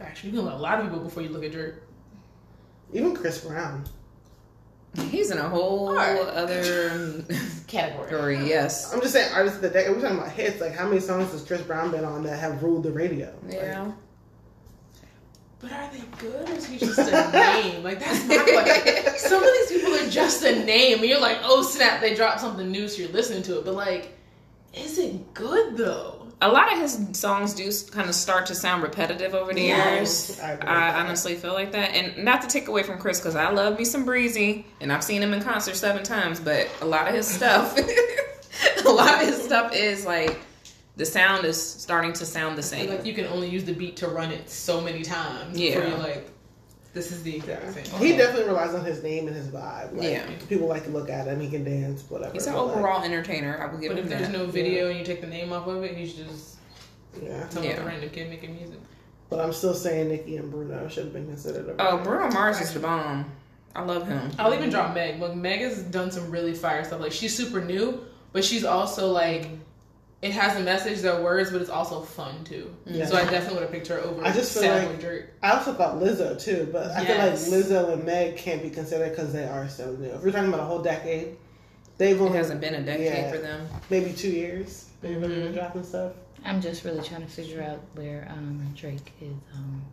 Actually, 0.00 0.30
you 0.30 0.36
can 0.36 0.44
look 0.46 0.54
at 0.54 0.58
a 0.58 0.62
lot 0.62 0.78
of 0.80 0.86
people 0.86 1.00
before 1.00 1.22
you 1.22 1.28
look 1.28 1.44
at 1.44 1.52
Drake. 1.52 1.74
Even 2.92 3.14
Chris 3.14 3.44
Brown. 3.44 3.84
He's 5.08 5.30
in 5.30 5.38
a 5.38 5.48
whole 5.48 5.90
Alright. 5.90 6.18
other 6.20 6.62
Category. 7.68 8.08
category. 8.08 8.48
Yes. 8.48 8.92
I'm 8.92 9.00
just 9.00 9.12
saying, 9.12 9.32
artists 9.32 9.56
of 9.56 9.62
the 9.62 9.70
decade. 9.70 9.94
We're 9.94 10.02
talking 10.02 10.18
about 10.18 10.32
hits. 10.32 10.60
Like, 10.60 10.72
how 10.74 10.88
many 10.88 11.00
songs 11.00 11.30
has 11.30 11.44
Chris 11.44 11.60
Brown 11.62 11.92
been 11.92 12.04
on 12.04 12.24
that 12.24 12.38
have 12.40 12.60
ruled 12.62 12.82
the 12.82 12.90
radio? 12.90 13.32
Yeah. 13.48 13.92
But 15.60 15.72
are 15.72 15.90
they 15.92 16.02
good 16.18 16.48
or 16.48 16.52
is 16.54 16.66
he 16.66 16.78
just 16.78 16.98
a 16.98 17.30
name? 17.32 17.82
Like 17.84 18.00
that's 18.00 18.26
my 18.26 18.36
like 18.36 19.08
Some 19.18 19.42
of 19.44 19.50
these 19.52 19.70
people 19.78 19.94
are 19.94 20.08
just 20.10 20.42
a 20.42 20.64
name, 20.64 21.00
and 21.00 21.06
you're 21.06 21.20
like, 21.20 21.36
oh 21.42 21.62
snap, 21.62 22.00
they 22.00 22.14
dropped 22.14 22.40
something 22.40 22.70
new, 22.72 22.88
so 22.88 23.02
you're 23.02 23.12
listening 23.12 23.42
to 23.42 23.58
it. 23.58 23.66
But 23.66 23.74
like, 23.74 24.16
is 24.72 24.98
it 24.98 25.34
good 25.34 25.76
though? 25.76 26.19
A 26.42 26.48
lot 26.48 26.72
of 26.72 26.78
his 26.78 26.98
songs 27.12 27.52
do 27.52 27.70
kind 27.92 28.08
of 28.08 28.14
start 28.14 28.46
to 28.46 28.54
sound 28.54 28.82
repetitive 28.82 29.34
over 29.34 29.52
the 29.52 29.60
Yes, 29.60 30.28
years. 30.30 30.40
I 30.40 30.42
I, 30.42 30.52
agree 30.52 30.60
with 30.60 30.68
that. 30.68 30.96
honestly 30.96 31.34
feel 31.34 31.52
like 31.52 31.72
that, 31.72 31.90
and 31.94 32.24
not 32.24 32.40
to 32.42 32.48
take 32.48 32.68
away 32.68 32.82
from 32.82 32.98
Chris 32.98 33.20
because 33.20 33.36
I 33.36 33.50
love 33.50 33.78
me 33.78 33.84
some 33.84 34.04
Breezy, 34.06 34.64
and 34.80 34.90
I've 34.92 35.04
seen 35.04 35.22
him 35.22 35.34
in 35.34 35.42
concert 35.42 35.76
seven 35.76 36.02
times. 36.02 36.40
But 36.40 36.68
a 36.80 36.86
lot 36.86 37.08
of 37.08 37.14
his 37.14 37.28
stuff, 37.28 37.76
a 38.86 38.88
lot 38.88 39.20
of 39.22 39.28
his 39.28 39.42
stuff 39.42 39.74
is 39.74 40.06
like 40.06 40.38
the 40.96 41.04
sound 41.04 41.44
is 41.44 41.60
starting 41.62 42.12
to 42.14 42.24
sound 42.26 42.56
the 42.56 42.62
same. 42.62 42.88
like 42.88 43.04
you 43.04 43.12
can 43.14 43.26
only 43.26 43.48
use 43.48 43.64
the 43.64 43.72
beat 43.74 43.96
to 43.96 44.08
run 44.08 44.30
it 44.30 44.48
so 44.48 44.80
many 44.80 45.02
times. 45.02 45.58
Yeah. 45.58 45.74
Before 45.76 45.88
you're 45.90 45.98
like, 45.98 46.30
this 46.92 47.12
is 47.12 47.22
the 47.22 47.36
exact 47.36 47.64
Yeah. 47.76 47.82
same. 47.84 48.00
He 48.00 48.16
definitely 48.16 48.46
relies 48.48 48.74
on 48.74 48.84
his 48.84 49.02
name 49.02 49.26
and 49.28 49.36
his 49.36 49.48
vibe. 49.48 49.94
Like, 49.96 50.02
Yeah. 50.10 50.26
People 50.48 50.66
like 50.68 50.84
to 50.84 50.90
look 50.90 51.08
at 51.08 51.26
him. 51.26 51.40
He 51.40 51.48
can 51.48 51.64
dance, 51.64 52.02
whatever. 52.08 52.32
He's 52.32 52.46
an 52.46 52.54
but, 52.54 52.66
like, 52.66 52.76
overall 52.76 53.02
entertainer. 53.04 53.58
I 53.62 53.70
would 53.72 53.80
give 53.80 53.90
But 53.90 53.98
him 53.98 54.04
if 54.04 54.10
there's 54.10 54.28
that. 54.28 54.32
no 54.32 54.46
video 54.46 54.88
and 54.90 54.98
you 54.98 55.04
take 55.04 55.20
the 55.20 55.26
name 55.26 55.52
off 55.52 55.66
of 55.66 55.82
it, 55.84 55.96
he's 55.96 56.14
just 56.14 56.56
yeah. 57.22 57.48
some 57.48 57.62
Yeah. 57.64 57.84
random 57.84 58.10
kid 58.10 58.28
making 58.28 58.54
music. 58.56 58.78
But 59.28 59.40
I'm 59.40 59.52
still 59.52 59.74
saying 59.74 60.08
Nicki 60.08 60.36
and 60.38 60.50
Bruno 60.50 60.88
should 60.88 61.04
have 61.04 61.12
been 61.12 61.26
considered. 61.28 61.68
over 61.68 61.76
Oh. 61.78 61.98
Bruno 61.98 62.30
Mars 62.32 62.60
is 62.60 62.72
the 62.74 62.80
bomb. 62.80 63.30
I 63.76 63.82
love 63.84 64.08
him. 64.08 64.28
I'll 64.38 64.52
even 64.52 64.68
drop 64.70 64.92
Meg. 64.94 65.20
Look, 65.20 65.36
Meg 65.36 65.60
has 65.60 65.82
done 65.84 66.10
some 66.10 66.28
really 66.32 66.54
fire 66.54 66.82
stuff. 66.82 67.00
Like 67.00 67.12
she's 67.12 67.36
super 67.36 67.60
new, 67.60 68.00
but 68.32 68.44
she's 68.44 68.64
also 68.64 69.12
like 69.12 69.46
it 70.22 70.32
has 70.32 70.56
a 70.56 70.60
message, 70.60 71.00
there 71.00 71.14
are 71.14 71.22
words, 71.22 71.50
but 71.50 71.60
it's 71.62 71.70
also 71.70 72.02
fun 72.02 72.44
too. 72.44 72.74
Yeah. 72.84 73.06
So 73.06 73.16
I 73.16 73.22
definitely 73.22 73.54
would 73.54 73.62
have 73.62 73.72
picked 73.72 73.86
her 73.88 73.98
over 74.00 74.22
I 74.24 74.32
just 74.32 74.52
feel 74.52 74.62
Sad 74.62 74.88
like- 74.88 75.00
Drake. 75.00 75.24
I 75.42 75.52
also 75.52 75.72
thought 75.74 75.96
Lizzo 75.96 76.38
too, 76.38 76.68
but 76.70 76.90
I 76.90 77.02
Yes. 77.02 77.48
feel 77.48 77.54
like 77.54 77.64
Lizzo 77.64 77.92
and 77.94 78.04
Meg 78.04 78.36
can't 78.36 78.62
be 78.62 78.68
considered 78.70 79.10
because 79.10 79.32
they 79.32 79.44
are 79.46 79.68
so 79.68 79.92
new. 79.92 80.08
If 80.10 80.22
we're 80.22 80.30
talking 80.32 80.48
about 80.48 80.60
a 80.60 80.64
whole 80.64 80.82
decade, 80.82 81.36
they've 81.98 82.16
It 82.20 82.22
only 82.22 82.36
hasn't 82.36 82.60
been 82.60 82.74
a 82.74 82.82
decade 82.82 83.06
Yeah. 83.06 83.30
for 83.30 83.38
them. 83.38 83.66
maybe 83.88 84.12
two 84.12 84.30
years. 84.30 84.86
They've 85.00 85.16
Mm-hmm. 85.16 85.22
been 85.42 85.52
dropping 85.54 85.84
stuff. 85.84 86.12
I'm 86.44 86.60
just 86.62 86.84
really 86.84 87.02
trying 87.02 87.20
to 87.22 87.26
figure 87.28 87.62
out 87.62 87.80
where 87.94 88.26
um, 88.30 88.72
Drake 88.74 89.12
is. 89.20 89.34
Um, 89.54 89.84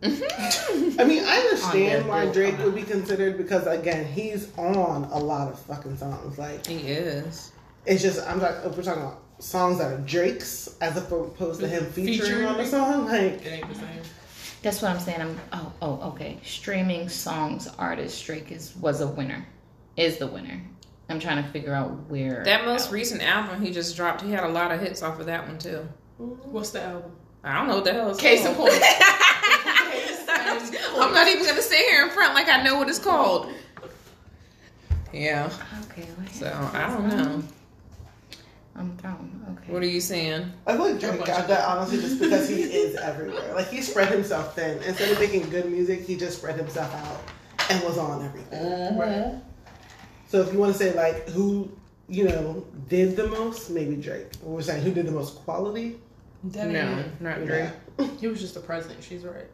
I 0.98 1.04
mean, 1.04 1.22
I 1.24 1.36
understand 1.40 2.08
why 2.08 2.24
Drake 2.26 2.56
would 2.58 2.74
be 2.74 2.82
considered 2.82 3.36
because 3.36 3.66
again, 3.66 4.06
he's 4.06 4.48
on 4.56 5.04
a 5.12 5.18
lot 5.18 5.48
of 5.52 5.58
fucking 5.60 5.98
songs. 5.98 6.38
Like 6.38 6.66
He 6.66 6.76
is. 6.90 7.52
it's 7.84 8.02
just 8.02 8.26
I'm 8.26 8.40
talking. 8.40 8.70
We're 8.74 8.82
talking 8.82 9.02
about 9.02 9.20
songs 9.38 9.78
that 9.78 9.92
are 9.92 9.98
Drake's 9.98 10.76
as 10.80 10.96
opposed 10.96 11.60
to 11.60 11.68
him 11.68 11.84
mm-hmm. 11.84 11.92
featuring, 11.92 12.18
Featuring. 12.20 12.46
on 12.46 12.56
the 12.58 12.66
song, 12.66 13.06
like 13.06 13.44
It 13.44 13.46
ain't 13.46 13.68
the 13.68 13.74
same. 13.74 14.02
that's 14.62 14.82
what 14.82 14.90
I'm 14.90 15.00
saying. 15.00 15.20
I'm 15.20 15.38
oh 15.52 15.72
oh 15.82 16.08
okay. 16.10 16.38
Streaming 16.44 17.08
songs 17.08 17.68
artist 17.78 18.24
Drake 18.24 18.50
is 18.52 18.74
was 18.76 19.00
a 19.00 19.06
winner, 19.06 19.46
is 19.96 20.18
the 20.18 20.26
winner. 20.26 20.60
I'm 21.10 21.18
trying 21.20 21.42
to 21.42 21.48
figure 21.50 21.72
out 21.72 21.90
where 22.10 22.42
That 22.44 22.66
most 22.66 22.90
recent 22.92 23.22
album 23.22 23.62
he 23.62 23.70
just 23.72 23.96
dropped, 23.96 24.20
he 24.20 24.30
had 24.30 24.44
a 24.44 24.48
lot 24.48 24.70
of 24.72 24.80
hits 24.80 25.02
off 25.02 25.18
of 25.18 25.26
that 25.26 25.46
one 25.46 25.58
too. 25.58 25.88
What's 26.18 26.70
the 26.70 26.82
album? 26.82 27.12
I 27.44 27.54
don't 27.58 27.68
know 27.68 27.76
what 27.76 27.84
the 27.84 27.92
hell 27.94 28.10
it's 28.10 28.20
Case 28.20 28.44
in 28.44 28.54
point. 28.54 28.72
I'm 31.00 31.14
not 31.14 31.28
even 31.28 31.46
gonna 31.46 31.62
sit 31.62 31.78
here 31.78 32.02
in 32.04 32.10
front 32.10 32.34
like 32.34 32.48
I 32.48 32.62
know 32.62 32.76
what 32.76 32.88
it's 32.88 32.98
called. 32.98 33.52
Yeah, 35.12 35.50
Okay, 35.84 36.06
wait. 36.18 36.30
so 36.34 36.70
I 36.74 36.86
don't 36.88 37.08
know. 37.08 37.42
I'm 38.78 38.96
thrown. 38.98 39.56
Okay. 39.58 39.72
What 39.72 39.82
are 39.82 39.86
you 39.86 40.00
saying? 40.00 40.52
I 40.66 40.76
feel 40.76 40.90
like 40.92 41.00
Drake 41.00 41.24
got 41.24 41.48
that 41.48 41.64
honestly 41.66 42.00
just 42.00 42.20
because 42.20 42.48
he 42.48 42.62
is 42.62 42.94
everywhere. 42.96 43.54
Like 43.54 43.68
he 43.68 43.82
spread 43.82 44.08
himself 44.12 44.54
thin. 44.54 44.80
Instead 44.84 45.10
of 45.10 45.18
making 45.18 45.48
good 45.50 45.70
music, 45.70 46.02
he 46.06 46.16
just 46.16 46.38
spread 46.38 46.56
himself 46.56 46.94
out 46.94 47.20
and 47.70 47.82
was 47.84 47.98
on 47.98 48.24
everything. 48.24 48.64
Uh 48.64 48.96
Right. 48.98 49.42
So 50.28 50.40
if 50.42 50.52
you 50.52 50.58
want 50.58 50.72
to 50.72 50.78
say 50.78 50.94
like 50.94 51.28
who 51.30 51.70
you 52.08 52.24
know 52.24 52.66
did 52.88 53.16
the 53.16 53.26
most, 53.26 53.70
maybe 53.70 53.96
Drake. 53.96 54.28
We're 54.42 54.62
saying 54.62 54.82
who 54.82 54.92
did 54.92 55.06
the 55.06 55.12
most 55.12 55.36
quality. 55.44 55.98
That 56.44 56.68
No, 56.68 57.04
not 57.20 57.44
Drake. 57.44 57.70
it. 57.98 58.10
He 58.20 58.28
was 58.28 58.40
just 58.40 58.54
the 58.54 58.60
president. 58.60 59.02
She's 59.02 59.24
right. 59.24 59.46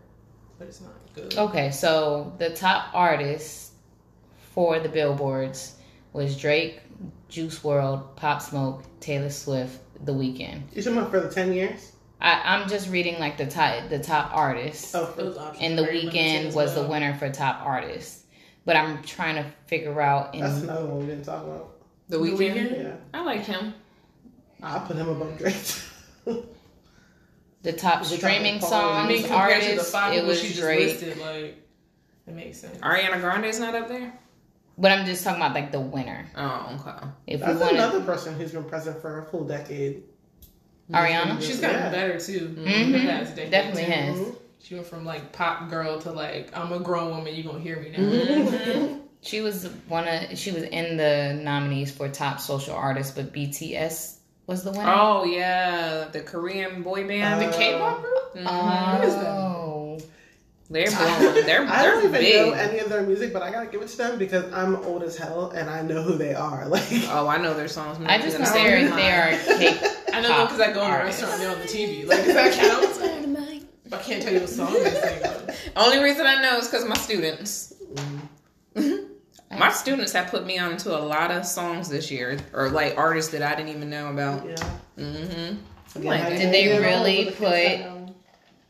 But 0.59 0.69
it's 0.69 0.81
not 0.83 0.93
good. 1.15 1.35
Okay, 1.37 1.71
so 1.71 2.33
the 2.39 2.51
top 2.51 2.91
artists 2.95 3.73
for 4.53 4.79
the 4.79 4.89
billboards 4.89 5.77
was 6.15 6.37
Drake, 6.37 6.81
Juice 7.29 7.59
WRLD, 7.59 8.17
Pop 8.17 8.41
Smoke, 8.41 8.83
Taylor 9.01 9.29
Swift, 9.29 9.79
The 10.07 10.13
Weeknd. 10.13 10.63
You 10.75 10.83
talking 10.83 10.99
about 10.99 11.11
for 11.11 11.21
the 11.21 11.29
ten 11.31 11.53
years? 11.53 11.93
I, 12.21 12.41
I'm 12.45 12.69
just 12.71 12.89
reading 12.89 13.19
like 13.19 13.37
the 13.37 13.45
top 13.47 13.91
the 13.91 13.99
top 13.99 14.31
artists. 14.35 14.95
Oh, 14.95 15.13
Those 15.17 15.35
for, 15.35 15.41
options 15.43 15.63
and 15.63 15.73
are 15.75 15.77
the 15.83 15.83
very 15.87 15.99
limited 16.05 16.53
Weeknd 16.53 16.55
was 16.55 16.75
the 16.75 16.85
winner 16.85 17.15
for 17.17 17.29
top 17.29 17.61
artist. 17.67 18.21
But 18.65 18.77
I'm 18.77 19.03
trying 19.03 19.35
to 19.35 19.45
figure 19.67 20.01
out 20.01 20.35
in 20.35 20.41
that's 20.41 20.63
another 20.63 20.87
one 20.87 21.01
we 21.01 21.07
didn't 21.07 21.25
talk 21.25 21.45
about. 21.45 21.73
The 22.09 22.17
The 22.17 22.23
weekend. 22.23 22.71
Weeknd? 22.71 22.83
Yeah, 22.83 22.97
I 23.13 23.23
like 23.23 23.45
him. 23.45 23.75
I 24.63 24.79
put 24.79 24.97
him 24.97 25.09
above 25.09 25.37
Drake. 25.37 25.55
the 27.63 27.73
top 27.73 28.03
Is 28.03 28.09
streaming 28.09 28.61
talking 28.61 28.61
quality? 28.61 28.65
I 28.65 29.01
songs 29.03 29.09
mean, 29.09 29.23
compared 29.25 29.63
to 29.65 29.77
the 29.77 29.83
five 29.85 30.15
it 30.15 30.25
was 30.25 30.41
she 30.41 30.49
just 30.49 30.61
Drake. 30.61 30.79
listed, 31.01 31.19
like 31.19 31.59
it 32.27 32.35
makes 32.35 32.59
sense. 32.61 32.79
Ariana 32.79 33.21
Grande's 33.21 33.59
not 33.59 33.75
up 33.75 33.89
there. 33.89 34.19
But 34.77 34.91
I'm 34.93 35.07
just 35.07 35.23
talking 35.23 35.41
about 35.41 35.55
like 35.55 35.71
the 35.73 35.81
winner. 35.81 36.27
Oh, 36.37 36.79
okay. 36.81 37.07
If 37.27 37.41
That's 37.41 37.61
want 37.61 37.73
another 37.75 38.01
person 38.03 38.35
who's 38.35 38.53
been 38.53 38.65
present 38.65 39.01
for 39.01 39.21
a 39.21 39.25
full 39.27 39.45
decade. 39.45 40.03
Ariana, 40.93 41.41
She's 41.41 41.61
gotten 41.61 41.77
Yeah. 41.77 41.91
better 41.91 42.21
too. 42.21 42.55
Mhm. 42.59 42.93
the 42.93 42.99
past 43.07 43.37
decade, 43.37 43.51
definitely 43.51 43.85
too. 43.87 43.91
has. 43.91 44.27
She 44.63 44.75
went 44.75 44.87
from 44.87 45.05
like 45.05 45.33
pop 45.33 45.69
girl 45.71 46.01
to 46.01 46.11
like 46.13 46.51
I'm 46.57 46.73
a 46.73 46.79
grown 46.81 47.11
woman. 47.17 47.35
You 47.35 47.43
gonna 47.45 47.61
hear 47.61 47.77
me 47.81 47.91
now? 47.91 47.99
Mm-hmm. 47.99 48.99
She 49.23 49.41
was 49.41 49.67
one 49.89 50.07
of 50.09 50.37
she 50.39 50.51
was 50.53 50.65
in 50.65 50.97
the 50.99 51.39
nominees 51.43 51.91
for 51.91 52.09
top 52.09 52.41
social 52.41 52.75
artist, 52.75 53.15
but 53.17 53.33
BTS 53.33 54.17
was 54.47 54.65
the 54.65 54.73
winner. 54.73 54.93
Oh 54.95 55.25
yeah, 55.25 56.09
the 56.13 56.21
Korean 56.21 56.83
boy 56.83 57.07
band. 57.09 57.43
Uh, 57.43 57.47
The 57.51 57.57
K-pop 57.57 58.01
group. 58.03 58.35
Mhm. 58.37 58.99
What 58.99 59.09
is 59.09 59.15
that? 59.15 59.25
They're 60.71 60.91
blowing. 60.91 61.45
They're 61.47 61.63
I 61.67 61.83
they're 61.83 61.91
don't 61.93 62.05
even 62.07 62.13
big. 62.13 62.47
know 62.47 62.53
any 62.53 62.79
of 62.79 62.89
their 62.89 63.03
music, 63.03 63.33
but 63.33 63.43
I 63.43 63.51
gotta 63.51 63.67
give 63.67 63.83
it 63.83 63.89
to 63.89 63.97
them 63.97 64.19
because 64.19 64.51
I'm 64.53 64.77
old 64.77 65.03
as 65.03 65.17
hell 65.17 65.51
and 65.51 65.69
I 65.69 65.83
know 65.83 66.03
who 66.03 66.17
they 66.17 66.35
are. 66.35 66.67
Like, 66.75 66.83
Oh, 67.11 67.29
I 67.29 67.37
know 67.39 67.53
their 67.55 67.69
songs. 67.69 67.99
I 68.07 68.19
just 68.19 68.39
know 68.39 68.45
consider 68.47 68.89
that's 68.89 68.97
they 68.97 69.11
are 69.13 69.59
K. 69.59 69.91
I 70.13 70.21
know 70.23 70.29
them 70.29 70.47
because 70.47 70.61
I 70.61 70.73
go 70.73 70.85
in 70.85 70.91
a 70.91 70.99
restaurant 71.05 71.35
and 71.35 71.43
they're 71.43 71.51
on 71.53 71.59
the 71.61 71.67
TV. 71.67 72.07
Like 72.09 72.25
does 72.25 72.35
that 72.35 72.53
count? 72.55 73.63
I 73.93 73.99
can't 73.99 74.23
tell 74.23 74.33
you 74.33 74.41
what 74.41 74.49
song 74.49 74.73
they 74.73 74.91
sing. 74.91 75.23
though. 75.23 75.55
Only 75.77 76.03
reason 76.03 76.27
I 76.27 76.41
know 76.43 76.57
is 76.59 76.67
because 76.67 76.85
my 76.87 76.97
students. 76.97 77.75
Mm. 78.75 79.09
my 79.57 79.71
students 79.71 80.13
have 80.13 80.29
put 80.29 80.47
me 80.47 80.59
on 80.59 80.77
to 80.79 80.99
a 80.99 80.99
lot 80.99 81.31
of 81.31 81.45
songs 81.47 81.89
this 81.89 82.11
year, 82.11 82.39
or 82.53 82.71
like 82.71 82.97
artists 82.99 83.31
that 83.33 83.43
I 83.43 83.55
didn't 83.55 83.69
even 83.77 83.91
know 83.91 84.11
about. 84.11 84.47
yeah. 84.49 84.55
Mm-hmm. 84.99 86.03
Yeah, 86.03 86.11
Like, 86.11 86.29
did 86.39 86.53
they 86.53 86.77
really 86.79 87.27
put- 87.27 87.51
kids 87.55 87.83
I 87.83 87.85
know. 87.85 88.04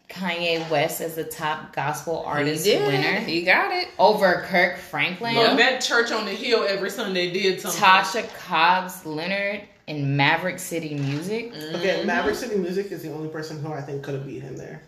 Kanye 0.09 0.69
West 0.71 1.01
as 1.01 1.15
the 1.15 1.25
top 1.25 1.73
gospel 1.75 2.21
He 2.23 2.27
artist 2.27 2.65
did. 2.65 2.87
winner 2.87 3.21
He 3.21 3.43
got 3.43 3.73
it. 3.73 3.89
over 3.99 4.43
Kirk 4.47 4.77
Franklin, 4.79 5.35
Look, 5.35 5.59
that 5.59 5.81
church 5.81 6.13
on 6.13 6.25
the 6.27 6.31
hill 6.33 6.65
every 6.69 6.91
Sunday 6.91 7.33
did 7.33 7.61
something. 7.61 7.81
Tasha 7.81 8.29
Cobbs 8.39 9.05
Leonard, 9.07 9.63
and 9.89 10.17
Maverick 10.17 10.59
City 10.59 10.95
Music. 10.95 11.53
Okay, 11.53 11.99
Mm-hmm. 11.99 12.07
Maverick 12.07 12.37
City 12.37 12.57
Music 12.57 12.93
is 12.93 13.03
the 13.03 13.13
only 13.13 13.29
person 13.29 13.61
who 13.63 13.73
I 13.73 13.81
think 13.83 14.03
could 14.03 14.15
have 14.15 14.27
beat 14.27 14.43
him 14.43 14.57
there. 14.57 14.83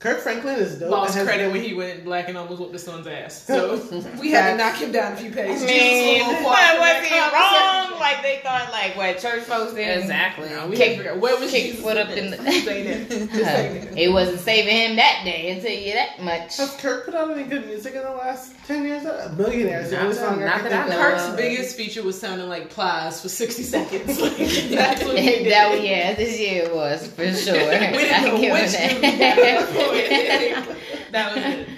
Kirk 0.00 0.20
Franklin 0.20 0.60
is 0.60 0.78
dope. 0.78 0.92
Lost 0.92 1.14
credit 1.14 1.38
been- 1.46 1.52
when 1.52 1.62
he 1.62 1.74
went 1.74 2.04
black 2.04 2.28
and 2.28 2.38
almost 2.38 2.60
whooped 2.60 2.72
the 2.72 2.78
son's 2.78 3.08
ass. 3.08 3.42
So 3.42 3.74
we 4.20 4.30
had 4.30 4.52
to 4.52 4.56
knock 4.56 4.76
him 4.76 4.92
down 4.92 5.14
a 5.14 5.16
few 5.16 5.32
pegs. 5.32 5.60
Man, 5.60 5.68
Jesus 5.68 6.28
was 6.36 6.44
what 6.44 6.78
was 6.78 7.04
he 7.08 7.18
wrong? 7.18 7.98
Like 7.98 8.22
they 8.22 8.38
thought, 8.44 8.70
like 8.70 8.96
what 8.96 9.18
church 9.18 9.42
folks 9.42 9.72
did. 9.74 9.98
Exactly. 9.98 10.50
No, 10.50 10.68
we 10.68 10.76
Kick- 10.76 10.86
had 10.86 10.90
to 10.92 10.96
figure 10.98 11.12
out 11.14 11.18
where 11.18 11.36
was 11.40 11.50
kick 11.50 11.64
Jesus 11.64 11.82
foot 11.82 11.96
up 11.96 12.10
in 12.10 12.30
this? 12.30 12.38
the- 12.40 12.52
Say 12.60 12.82
that. 12.84 13.08
Just 13.08 13.32
say 13.32 13.78
that. 13.90 13.98
It 13.98 14.12
wasn't 14.12 14.38
saving 14.38 14.76
him 14.90 14.96
that 14.96 15.22
day. 15.24 15.56
I 15.56 15.60
tell 15.60 15.72
you 15.72 15.92
that 15.94 16.22
much. 16.22 16.56
Has 16.58 16.76
Kirk 16.76 17.04
put 17.04 17.16
out 17.16 17.32
any 17.32 17.42
good 17.42 17.66
music 17.66 17.94
in 17.96 18.02
the 18.02 18.10
last 18.12 18.52
ten 18.68 18.84
years? 18.84 19.02
Millionaire 19.36 19.80
is 19.80 19.90
Not 19.90 20.02
only 20.02 20.14
that- 20.14 20.20
song 20.20 20.42
I 20.44 20.46
not 20.46 20.60
can 20.60 20.64
that 20.70 20.72
I 20.72 20.88
think 20.90 20.90
know. 21.00 21.10
Kirk's 21.10 21.36
biggest 21.36 21.76
feature 21.76 22.04
was 22.04 22.16
sounding 22.20 22.48
like 22.48 22.70
Plies 22.70 23.20
for 23.20 23.28
60 23.28 23.62
seconds. 23.64 24.20
Like, 24.20 24.36
that's 24.36 25.02
what 25.02 25.18
he 25.18 25.26
did. 25.42 25.52
that 25.52 25.82
yeah, 25.82 26.14
this 26.14 26.38
year 26.38 26.66
it 26.66 26.72
was 26.74 27.04
for 27.08 27.32
sure. 27.34 27.54
we 27.54 27.58
didn't 27.58 28.22
know 28.22 28.36
I 28.36 28.52
which 28.62 28.72
that. 28.72 29.87
That. 29.92 30.76
that 31.12 31.34
was 31.34 31.44
it. 31.44 31.68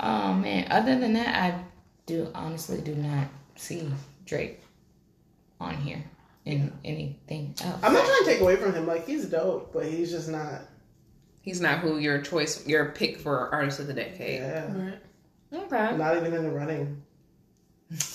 oh 0.00 0.34
man. 0.34 0.66
Other 0.70 0.98
than 0.98 1.12
that, 1.14 1.34
I 1.34 1.62
do 2.06 2.30
honestly 2.34 2.80
do 2.80 2.94
not 2.94 3.28
see 3.56 3.88
Drake 4.26 4.60
on 5.60 5.76
here 5.76 6.04
in 6.44 6.72
anything 6.84 7.54
else. 7.62 7.80
I'm 7.82 7.92
not 7.92 8.04
trying 8.04 8.18
to 8.18 8.24
take 8.24 8.40
away 8.40 8.56
from 8.56 8.74
him. 8.74 8.86
Like 8.86 9.06
he's 9.06 9.26
dope, 9.26 9.72
but 9.72 9.86
he's 9.86 10.10
just 10.10 10.28
not. 10.28 10.62
He's 11.42 11.60
not 11.60 11.80
who 11.80 11.98
your 11.98 12.20
choice, 12.22 12.66
your 12.66 12.86
pick 12.92 13.18
for 13.18 13.50
artist 13.54 13.78
of 13.78 13.86
the 13.86 13.92
decade. 13.92 14.40
Yeah, 14.40 14.72
Right. 14.72 14.98
Okay. 15.52 15.96
not 15.96 16.16
even 16.16 16.32
in 16.32 16.42
the 16.44 16.50
running. 16.50 17.02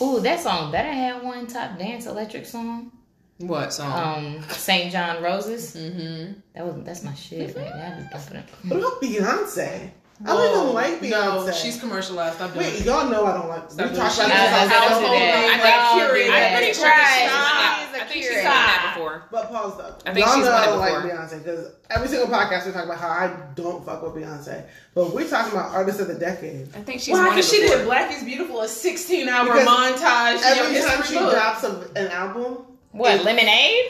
Ooh, 0.02 0.20
that 0.20 0.40
song 0.40 0.72
better 0.72 0.92
have 0.92 1.24
one 1.24 1.46
top 1.48 1.78
dance 1.78 2.06
electric 2.06 2.46
song. 2.46 2.92
What 3.40 3.72
song? 3.72 4.36
Um, 4.38 4.44
SAINt 4.50 4.94
JHN 4.94 5.22
Roses. 5.22 5.74
mm-hmm. 5.76 6.34
That 6.54 6.66
was 6.66 6.84
that's 6.84 7.04
my 7.04 7.14
shit. 7.14 7.56
Man. 7.56 8.10
That 8.12 8.30
be. 8.62 8.70
What 8.70 8.80
about 8.80 9.02
Beyonce? 9.02 9.92
I 10.26 10.28
don't 10.28 10.64
even 10.64 10.74
like 10.74 11.00
Beyonce. 11.00 11.46
No, 11.46 11.52
she's 11.54 11.80
commercialized. 11.80 12.42
I'm 12.42 12.54
Wait, 12.54 12.84
y'all 12.84 13.10
know 13.10 13.26
I 13.26 13.38
don't 13.38 13.48
like. 13.48 13.72
Stop 13.72 13.92
we 13.92 13.96
talked 13.96 14.16
about 14.18 14.28
this 14.28 14.52
was 14.52 14.72
on 14.74 14.90
gonna 14.92 14.96
the 14.96 15.08
do 15.08 15.16
I 15.16 15.56
think 15.56 15.64
Y'all 15.64 15.96
Curie. 15.96 16.30
I'm 16.30 16.58
pretty 16.58 16.74
sure 16.74 16.92
she's 16.92 17.32
won 17.32 17.40
that. 17.56 17.80
She's 17.80 18.12
think 18.12 18.24
she's 18.24 18.28
Curie. 18.28 18.44
won 18.44 18.54
that 18.54 18.94
before. 18.94 19.24
But 19.32 19.50
pause 19.50 19.78
though. 19.78 19.96
I 20.06 20.14
think 20.14 20.26
Y'all 20.26 20.36
she's 20.36 20.44
know 20.44 20.52
I 20.52 20.66
don't 20.66 20.80
like. 20.80 21.12
Beyonce 21.12 21.42
because 21.42 21.72
every 21.90 22.08
single 22.10 22.28
podcast 22.28 22.66
we 22.66 22.74
talk 22.74 22.84
about 22.84 22.98
how 22.98 23.08
I 23.08 23.34
don't 23.56 23.86
fuck 23.86 24.04
with 24.04 24.22
Beyonce. 24.22 24.66
But 24.94 25.14
we're 25.14 25.30
talking 25.30 25.54
about 25.54 25.72
artists 25.72 26.02
of 26.02 26.10
the 26.10 26.16
decade. 26.16 26.68
I 26.76 26.82
think 26.82 27.00
she's 27.00 27.14
Why? 27.14 27.24
won 27.28 27.30
Because 27.30 27.50
she 27.50 27.60
did 27.60 27.86
Black 27.86 28.12
is 28.12 28.22
Beautiful, 28.22 28.60
a 28.60 28.68
16 28.68 29.30
hour 29.30 29.48
montage. 29.64 30.42
Every 30.44 30.82
time 30.82 31.04
she 31.04 31.14
drops 31.14 31.64
an 31.64 32.08
album, 32.12 32.66
What 32.92 33.24
Lemonade? 33.24 33.86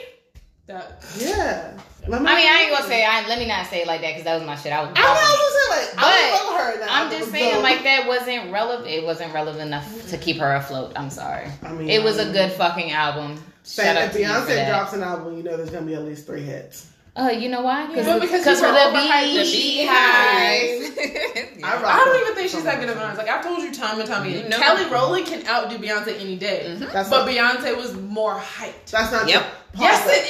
That- 0.68 1.04
yeah. 1.18 1.78
Let 2.08 2.22
I 2.22 2.24
mean, 2.24 2.48
I 2.48 2.62
ain't 2.64 2.72
gonna 2.72 2.88
say. 2.88 3.04
I, 3.06 3.28
let 3.28 3.40
me 3.40 3.46
not 3.48 3.68
say 3.68 3.82
it 3.82 3.88
like 3.88 4.02
that 4.02 4.12
because 4.12 4.24
that 4.24 4.36
was 4.36 4.46
my 4.46 4.56
shit. 4.56 4.72
I 4.72 4.82
was. 4.82 4.92
I 4.96 5.02
was 5.02 5.20
gonna 5.38 5.52
say 5.52 5.88
like 5.88 5.96
But 5.96 6.04
I 6.06 6.44
love 6.44 6.60
her. 6.60 6.74
in 6.74 6.80
that 6.80 6.90
I'm 6.90 7.04
album, 7.06 7.20
just 7.20 7.32
saying, 7.32 7.54
though. 7.56 7.62
like 7.62 7.84
that 7.84 8.08
wasn't 8.08 8.52
relevant. 8.52 8.88
It 8.90 9.04
wasn't 9.04 9.34
relevant 9.34 9.62
enough 9.68 10.10
to 10.10 10.18
keep 10.18 10.38
her 10.38 10.56
afloat. 10.56 10.94
I'm 10.96 11.10
sorry. 11.10 11.48
I 11.62 11.74
mean, 11.74 11.90
It 11.90 12.02
was 12.02 12.18
a 12.18 12.28
um, 12.28 12.32
good 12.32 12.52
fucking 12.54 12.92
album. 12.92 13.44
Saying 13.64 13.96
Shout 13.96 13.98
out 13.98 14.04
if 14.06 14.14
to 14.14 14.20
Beyonce 14.20 14.68
drops 14.70 14.94
an 14.94 15.04
album, 15.04 15.38
you 15.38 15.44
know 15.44 15.58
there's 15.58 15.70
gonna 15.70 15.86
be 15.86 15.94
at 15.96 16.04
least 16.04 16.26
three 16.26 16.42
hits. 16.42 16.89
Uh, 17.16 17.30
you 17.30 17.50
know 17.50 17.62
why? 17.62 17.88
But 17.88 17.96
because 17.96 18.22
because 18.22 18.60
people 18.62 18.76
of 18.76 18.94
the 18.94 19.00
overhype 19.00 19.34
the 19.34 19.42
Beyhive. 19.42 20.96
Beyhive. 20.96 21.64
I 21.64 21.84
I 21.84 22.06
don't 22.06 22.22
even 22.22 22.36
think 22.36 22.50
she's 22.50 22.64
that 22.64 22.80
good 22.80 22.90
of 22.90 22.96
an 22.98 23.04
artist. 23.04 23.18
Like 23.20 23.30
I've 23.30 23.44
told 23.44 23.60
you 23.62 23.74
time 23.74 24.00
and 24.00 24.08
time 24.08 24.26
again, 24.26 24.44
You 24.44 24.50
know. 24.50 24.58
Kelly 24.58 24.90
Rowland 24.90 25.26
can 25.26 25.46
outdo 25.48 25.78
Beyonce 25.80 26.20
any 26.20 26.38
day. 26.38 26.76
That's 26.80 27.10
But 27.10 27.26
not, 27.26 27.30
Beyonce 27.30 27.76
was 27.76 27.96
more 27.96 28.36
hyped. 28.36 28.92
that's 28.92 29.12
not 29.12 29.28
Yep. 29.28 29.42
true. 29.42 29.82
Yes, 29.82 30.04
Pause 30.04 30.12
it 30.14 30.26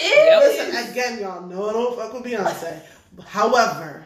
is. 0.66 0.74
Listen, 0.74 0.92
again, 0.92 1.20
y'all 1.22 1.46
know 1.46 1.70
I 1.70 1.74
don't 1.74 1.96
fuck 1.98 2.14
with 2.14 2.24
Beyonce. 2.24 2.82
However, 3.28 4.06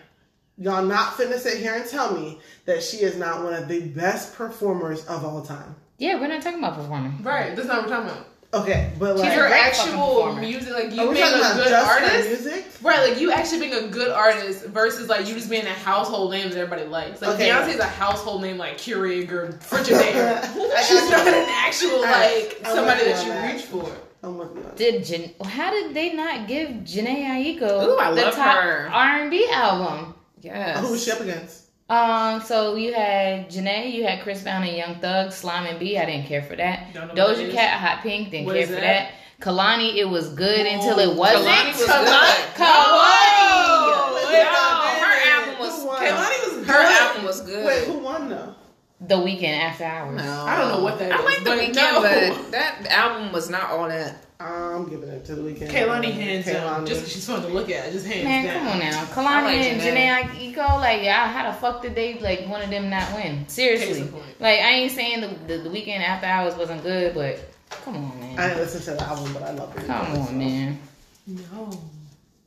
y'all 0.58 0.84
not 0.84 1.14
finna 1.14 1.38
sit 1.38 1.60
here 1.60 1.76
and 1.76 1.86
tell 1.90 2.14
me 2.14 2.40
that 2.66 2.84
she 2.84 2.98
is 2.98 3.18
not 3.18 3.44
one 3.44 3.54
of 3.54 3.68
the 3.68 3.82
best 3.82 4.36
performers 4.36 5.06
of 5.06 5.24
all 5.24 5.42
time. 5.42 5.76
Yeah, 6.00 6.20
we're 6.20 6.28
not 6.28 6.42
talking 6.42 6.60
about 6.60 6.76
performing. 6.76 7.22
Right, 7.24 7.56
that's 7.56 7.68
not 7.68 7.84
what 7.84 7.90
we're 7.90 7.96
talking 7.96 8.12
about. 8.12 8.28
Okay, 8.54 8.92
but 9.00 9.14
She's 9.16 9.24
like, 9.24 9.32
a 9.32 9.36
Your 9.36 9.48
actual 9.48 10.36
music, 10.36 10.74
like 10.74 10.92
you 10.94 11.08
we 11.10 11.16
being 11.16 11.26
a 11.28 11.32
good 11.56 11.68
just 11.70 11.88
artist, 11.92 12.30
music? 12.30 12.66
right? 12.84 13.10
Like 13.10 13.20
you 13.20 13.32
actually 13.32 13.62
being 13.62 13.74
a 13.74 13.88
good 13.88 14.12
artist 14.12 14.66
versus 14.68 15.10
like 15.10 15.28
you 15.28 15.34
just 15.34 15.50
being 15.50 15.66
a 15.66 15.70
household 15.74 16.30
name 16.32 16.50
that 16.50 16.58
everybody 16.58 16.88
likes. 16.88 17.22
Like 17.22 17.32
Okay. 17.36 17.50
Beyonce's 17.50 17.80
a 17.80 17.86
household 17.86 18.44
name 18.44 18.58
like 18.60 18.78
Keurig 18.78 19.32
or 19.32 19.54
Frigidaire. 19.54 20.44
I 20.44 20.82
She's 20.84 21.10
not 21.10 21.28
an 21.28 21.46
actual 21.50 22.02
like 22.02 22.62
I'm 22.64 22.76
somebody 22.76 23.06
that 23.06 23.26
you 23.26 23.32
that. 23.32 23.54
reach 23.54 23.64
for. 23.66 23.92
I'm 24.22 24.38
with 24.38 24.52
you 24.52 24.58
on 24.58 24.64
that. 24.66 24.76
Did 24.78 25.04
Jan- 25.04 25.32
how 25.46 25.72
did 25.72 25.94
they 25.96 26.14
not 26.14 26.48
give 26.48 26.70
Jhené 26.70 27.26
Aiko 27.26 27.62
Ooh, 27.88 27.98
I 27.98 28.12
the 28.12 28.22
love 28.22 28.36
top. 28.36 28.56
R 28.56 29.20
and 29.22 29.32
B 29.32 29.48
album? 29.52 30.14
Yes. 30.42 30.78
Oh, 30.78 30.86
Who 30.86 30.92
was 30.92 31.04
she 31.04 31.12
up 31.12 31.22
against? 31.22 31.63
Um, 31.90 32.42
so 32.42 32.76
you 32.76 32.94
had 32.94 33.50
Jhené, 33.50 33.92
you 33.94 34.04
had 34.06 34.22
Chris 34.24 34.42
Brown 34.42 34.64
and 34.64 34.76
Young 34.76 34.96
Thug, 34.96 35.32
Slime 35.32 35.66
and 35.68 35.80
B. 35.80 35.98
I 35.98 36.06
didn't 36.06 36.26
care 36.28 36.42
for 36.42 36.56
that. 36.56 36.94
Don't 36.94 37.14
know 37.16 37.26
what 37.28 37.38
that 37.38 37.46
Doja. 37.50 37.52
Cat, 37.52 37.80
Hot 37.80 38.02
Pink, 38.04 38.32
didn't 38.32 38.46
What 38.48 38.56
care 38.56 38.66
for 38.68 38.74
that? 38.74 38.82
that. 38.82 39.12
Kehlani, 39.42 39.96
it 39.98 40.06
was 40.06 40.30
good 40.34 40.66
until 40.66 40.98
it 41.00 41.16
wasn't. 41.18 41.46
Kehlani 41.46 41.68
was 41.74 41.88
Kehlani- 41.88 42.56
good. 42.56 42.64
Kehlani! 42.64 44.16
Wait, 44.16 44.44
No, 44.44 44.80
wait, 44.80 45.00
her 45.04 45.16
album 45.30 45.60
was 45.60 45.84
Who? 45.84 45.90
Kehlani 45.90 46.58
was 46.58 46.68
her 46.68 46.74
good. 46.74 47.02
album 47.02 47.26
was 47.26 47.42
good. 47.42 47.66
Wait, 47.66 47.84
who 47.86 47.98
won 48.00 48.30
though? 48.30 48.56
The 49.02 49.16
Weeknd 49.16 49.44
after 49.60 49.84
hours. 49.84 50.16
No. 50.24 50.46
I 50.48 50.58
don't 50.58 50.70
know 50.70 50.82
what 50.84 50.98
that 51.00 51.12
I 51.12 51.18
is, 51.20 51.26
like 51.26 51.38
the 51.40 51.44
but 51.44 51.60
Weeknd, 51.60 51.76
no. 51.76 52.02
but 52.02 52.52
that 52.52 52.88
album 52.90 53.34
was 53.34 53.50
not 53.50 53.70
all 53.72 53.90
that. 53.90 54.16
I'm 54.44 54.90
giving 54.90 55.10
it 55.10 55.24
to 55.26 55.36
the 55.36 55.42
Weeknd. 55.42 55.70
Kehlani 55.70 56.12
hands 56.12 56.46
down, 56.46 56.84
Kehlani. 56.84 56.88
just 56.88 57.02
'cause 57.02 57.12
she's 57.14 57.26
fun 57.26 57.42
to 57.42 57.48
look 57.48 57.70
at, 57.70 57.92
just 57.92 58.06
hands 58.06 58.24
Man, 58.26 58.46
down. 58.46 58.58
come 58.60 58.68
on 58.68 58.80
now. 58.80 59.02
I 59.02 59.06
Kehlani 59.06 59.44
like 59.46 59.56
and 59.56 59.82
Jhené. 59.82 59.96
Jhené 60.30 60.54
Aiko, 60.56 60.80
like, 60.82 61.02
yeah, 61.04 61.28
how 61.28 61.50
the 61.52 61.58
fuck 61.58 61.82
did 61.82 61.96
they, 61.96 62.20
like, 62.20 62.48
one 62.48 62.62
of 62.62 62.70
them 62.70 62.90
not 62.90 63.14
win? 63.14 63.46
Seriously. 63.48 64.02
Like, 64.40 64.60
I 64.60 64.70
ain't 64.72 64.92
saying 64.92 65.22
the, 65.22 65.28
the, 65.58 65.64
the 65.64 65.70
Weeknd 65.70 66.00
after 66.02 66.26
hours 66.28 66.56
wasn't 66.56 66.84
good, 66.84 67.14
but 67.14 67.40
come 67.70 67.96
on, 67.96 68.20
man. 68.20 68.38
I 68.40 68.48
didn't 68.50 68.60
listen 68.64 68.82
to 68.94 69.00
the 69.02 69.08
album, 69.08 69.34
but 69.34 69.44
I 69.44 69.52
love 69.52 69.78
it. 69.78 69.86
Come 69.88 70.18
on, 70.22 70.38
man. 70.38 70.80
No. 71.26 71.82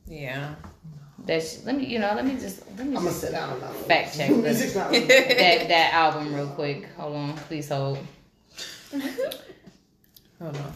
Yeah. 0.06 0.54
That's 1.24 1.64
let 1.64 1.76
me, 1.76 1.86
you 1.86 1.98
know, 1.98 2.12
let 2.14 2.24
me 2.24 2.34
just 2.38 2.60
let 2.78 2.86
me 2.86 2.94
I'm 2.96 3.02
gonna 3.02 3.06
just 3.08 3.20
sit 3.22 3.32
down 3.32 3.50
and 3.50 3.60
not 3.60 3.74
fact 3.74 4.16
check 4.16 4.30
Music's 4.36 4.74
that 4.74 4.78
not 4.78 4.90
really 4.92 5.06
bad. 5.08 5.30
that, 5.38 5.68
that 5.68 5.92
album 5.94 6.32
real 6.32 6.46
quick. 6.48 6.86
Hold 6.96 7.16
on, 7.16 7.32
please 7.48 7.68
hold. 7.68 7.98
Hold 8.92 10.56
on. 10.56 10.72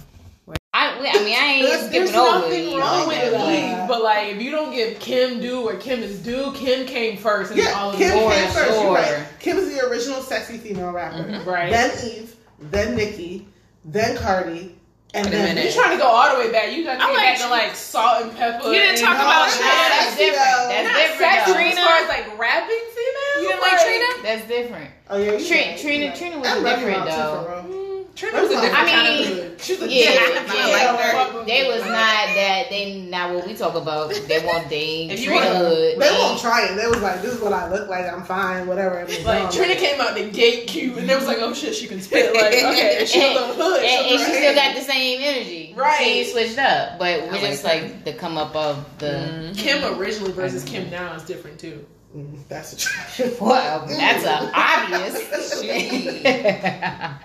I, 0.72 0.98
I 0.98 1.24
mean, 1.24 1.36
I 1.36 1.44
ain't 1.46 1.66
There's- 1.66 1.80
skipping 1.88 2.12
there's 2.12 2.14
over 2.14 2.38
nothing 2.46 2.76
wrong 2.78 3.06
like 3.08 3.08
with 3.08 3.32
that, 3.32 3.32
that. 3.32 3.82
Eve, 3.82 3.88
but 3.88 4.02
like 4.02 4.28
if 4.28 4.40
you 4.42 4.50
don't 4.52 4.72
give 4.72 5.00
Kim 5.00 5.40
due 5.40 5.64
where 5.64 5.76
Kim 5.76 6.00
is 6.00 6.20
due, 6.20 6.52
Kim 6.54 6.86
came 6.86 7.16
first 7.16 7.50
and 7.50 7.60
Yeah, 7.60 7.72
all 7.72 7.90
of 7.90 7.96
Kim 7.96 8.16
yours. 8.16 8.34
came 8.34 8.50
first. 8.50 8.80
You're 8.80 8.94
right. 8.94 9.26
Kim 9.40 9.56
is 9.58 9.74
the 9.74 9.84
original 9.88 10.22
sexy 10.22 10.58
female 10.58 10.92
rapper. 10.92 11.24
Mm-hmm. 11.24 11.48
Right. 11.48 11.70
Then 11.70 11.90
Eve, 12.06 12.36
then 12.60 12.94
Nicki, 12.96 13.48
then 13.84 14.16
Cardi, 14.16 14.76
and 15.12 15.26
Wait 15.26 15.34
a 15.34 15.36
then 15.36 15.56
minute. 15.56 15.64
You're 15.74 15.82
trying 15.82 15.96
to 15.98 16.02
go 16.02 16.06
all 16.06 16.36
the 16.36 16.38
way 16.44 16.52
back. 16.52 16.70
You 16.72 16.84
got 16.84 16.98
to 16.98 17.02
I 17.02 17.06
get 17.08 17.14
like 17.16 17.26
back 17.26 17.38
to 17.40 17.48
like 17.50 17.74
Salt-N-Pepa. 17.74 18.64
You 18.66 18.72
didn't 18.78 19.00
talk 19.02 19.18
all 19.18 19.26
about 19.26 19.50
that. 19.50 19.58
Trina. 19.58 19.90
That's 19.90 20.16
different. 20.22 20.70
That's 20.70 20.86
Not 20.86 20.98
different. 21.02 21.18
sexy, 21.18 21.50
though. 21.50 21.58
but 21.58 21.66
as 21.66 21.78
far 21.82 21.96
as 21.98 22.08
like 22.14 22.38
rapping 22.38 22.84
female. 22.94 23.42
You 23.42 23.48
didn't 23.48 23.60
like 23.66 23.78
Trina? 23.82 24.08
That's 24.22 24.46
different. 24.46 24.90
Oh 25.10 25.18
yeah, 25.18 25.32
you 25.32 25.42
Trina- 25.44 25.78
Trina- 25.82 26.14
Trina 26.16 26.38
was 26.38 26.46
And 26.46 26.62
different, 26.64 26.98
Ma, 26.98 27.04
too, 27.06 27.10
though. 27.10 27.79
For 28.20 28.26
real. 28.26 28.48
Trina 28.48 28.48
was 28.48 28.50
a 28.52 28.58
I 28.58 28.60
different 28.60 28.86
mean, 28.86 28.94
kind 28.94 29.08
of 29.08 29.26
hood. 29.26 29.60
She 29.60 29.72
was 29.72 29.82
a 29.82 29.92
Yeah, 29.92 30.10
different 30.10 30.34
yeah. 30.34 30.96
kind 30.96 31.40
of 31.40 31.46
They 31.46 31.68
was 31.68 31.82
not 31.82 32.26
that. 32.36 32.66
They 32.70 33.00
not 33.02 33.34
what 33.34 33.46
we 33.46 33.54
talk 33.54 33.74
about. 33.74 34.10
They 34.28 34.44
want 34.44 34.68
they 34.68 35.08
If 35.10 35.20
you 35.20 35.26
Trina 35.30 35.44
wanna- 35.46 35.58
hood. 35.58 35.98
They 36.00 36.10
won't 36.10 36.40
try 36.40 36.66
it. 36.66 36.76
They 36.76 36.86
was 36.86 37.00
like, 37.00 37.22
"This 37.22 37.34
is 37.34 37.40
what 37.40 37.52
I 37.52 37.70
look 37.70 37.88
like. 37.88 38.10
I'm 38.10 38.22
fine. 38.22 38.66
Whatever." 38.66 38.98
And 38.98 39.08
it's 39.10 39.24
Like 39.24 39.42
done. 39.44 39.52
Trina 39.52 39.74
came 39.76 40.00
out 40.00 40.14
the 40.14 40.30
gate 40.30 40.66
cute, 40.66 40.96
and 40.98 41.08
they 41.08 41.14
was 41.16 41.26
like, 41.26 41.38
"Oh 41.40 41.52
shit, 41.54 41.74
she 41.74 41.86
can 41.86 42.00
spit." 42.00 42.34
Like, 42.34 42.44
okay, 42.64 43.04
she 43.06 43.22
and, 43.22 43.36
a 43.36 43.46
hood, 43.54 43.82
and, 43.82 44.06
she 44.06 44.14
and 44.14 44.20
she 44.20 44.32
still 44.32 44.54
got 44.54 44.74
the 44.74 44.82
same 44.82 45.20
energy. 45.22 45.74
Right. 45.76 45.98
She 45.98 46.24
switched 46.24 46.58
up, 46.58 46.98
but 46.98 47.20
I 47.22 47.32
we 47.32 47.38
just 47.40 47.62
that. 47.62 47.82
like 47.82 48.04
the 48.04 48.12
come 48.12 48.36
up 48.38 48.54
of 48.54 48.84
the. 48.98 49.52
Kim 49.56 49.98
originally 49.98 50.32
versus 50.32 50.64
mm-hmm. 50.64 50.74
Kim 50.74 50.90
now 50.90 51.14
is 51.14 51.22
different 51.24 51.58
too. 51.58 51.84
Mm, 52.16 52.48
that's 52.48 52.72
a 52.72 52.76
try. 52.76 53.30
Well, 53.40 53.86
that's 53.86 54.24
an 54.24 54.50
obvious. 54.52 55.60
She 55.60 56.22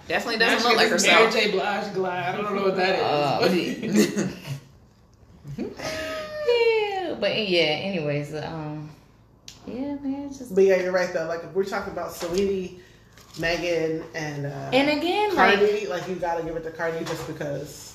definitely 0.07 0.37
doesn't 0.37 0.67
look 0.67 0.77
like 0.77 0.87
Mary 0.87 0.89
herself. 0.89 1.33
J. 1.33 1.51
Blige 1.51 1.93
glide. 1.93 2.35
I 2.35 2.41
don't 2.41 2.55
know 2.55 2.63
what 2.63 2.75
that 2.75 2.95
is. 2.95 4.17
Uh, 4.17 4.31
yeah, 5.57 7.15
but 7.19 7.49
yeah. 7.49 7.61
Anyways, 7.61 8.35
um, 8.35 8.89
yeah, 9.65 9.95
man, 9.95 10.29
just 10.29 10.53
But 10.53 10.65
yeah, 10.65 10.81
you're 10.81 10.91
right 10.91 11.11
though. 11.11 11.25
Like 11.25 11.43
if 11.43 11.51
we're 11.53 11.63
talking 11.63 11.91
about 11.91 12.11
Saweetie, 12.11 12.79
Megan, 13.39 14.03
and 14.13 14.45
uh, 14.45 14.69
and 14.71 14.89
again, 14.89 15.33
like 15.35 15.89
like 15.89 16.07
you 16.07 16.15
gotta 16.15 16.43
give 16.43 16.55
it 16.55 16.63
to 16.63 16.71
Cardi 16.71 17.03
just 17.05 17.25
because 17.25 17.94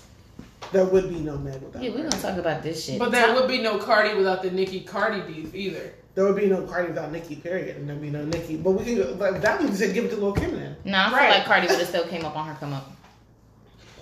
there 0.72 0.84
would 0.84 1.08
be 1.08 1.16
no 1.20 1.36
Meg 1.38 1.60
without. 1.62 1.82
yeah, 1.82 1.90
we're 1.90 2.02
her. 2.04 2.08
gonna 2.10 2.22
talk 2.22 2.36
about 2.38 2.62
this 2.62 2.84
shit. 2.84 2.98
but 2.98 3.10
there 3.10 3.34
would 3.34 3.48
be 3.48 3.60
no 3.60 3.78
Cardi 3.78 4.14
without 4.14 4.42
the 4.42 4.50
Nicki 4.50 4.80
Cardi 4.80 5.20
beef 5.32 5.54
either. 5.54 5.94
There 6.14 6.24
would 6.24 6.36
be 6.36 6.46
no 6.46 6.62
Cardi 6.62 6.88
without 6.88 7.12
Nicki. 7.12 7.36
Period, 7.36 7.76
and 7.76 7.88
there'd 7.88 8.00
be 8.02 8.10
no 8.10 8.24
Nicki. 8.24 8.56
But 8.56 8.72
we 8.72 8.84
can 8.84 8.96
go. 8.96 9.12
Like, 9.18 9.40
that 9.42 9.60
one 9.60 9.72
said 9.74 9.94
give 9.94 10.04
it 10.06 10.10
to 10.10 10.16
Lil 10.16 10.32
Kim 10.32 10.52
then. 10.52 10.76
no, 10.84 10.98
I 10.98 11.08
feel 11.08 11.18
like 11.30 11.44
Cardi 11.44 11.66
would 11.68 11.78
have 11.78 11.88
still 11.88 12.06
came 12.06 12.24
up 12.24 12.36
on 12.36 12.46
her 12.48 12.54
come 12.54 12.72
up. 12.72 12.90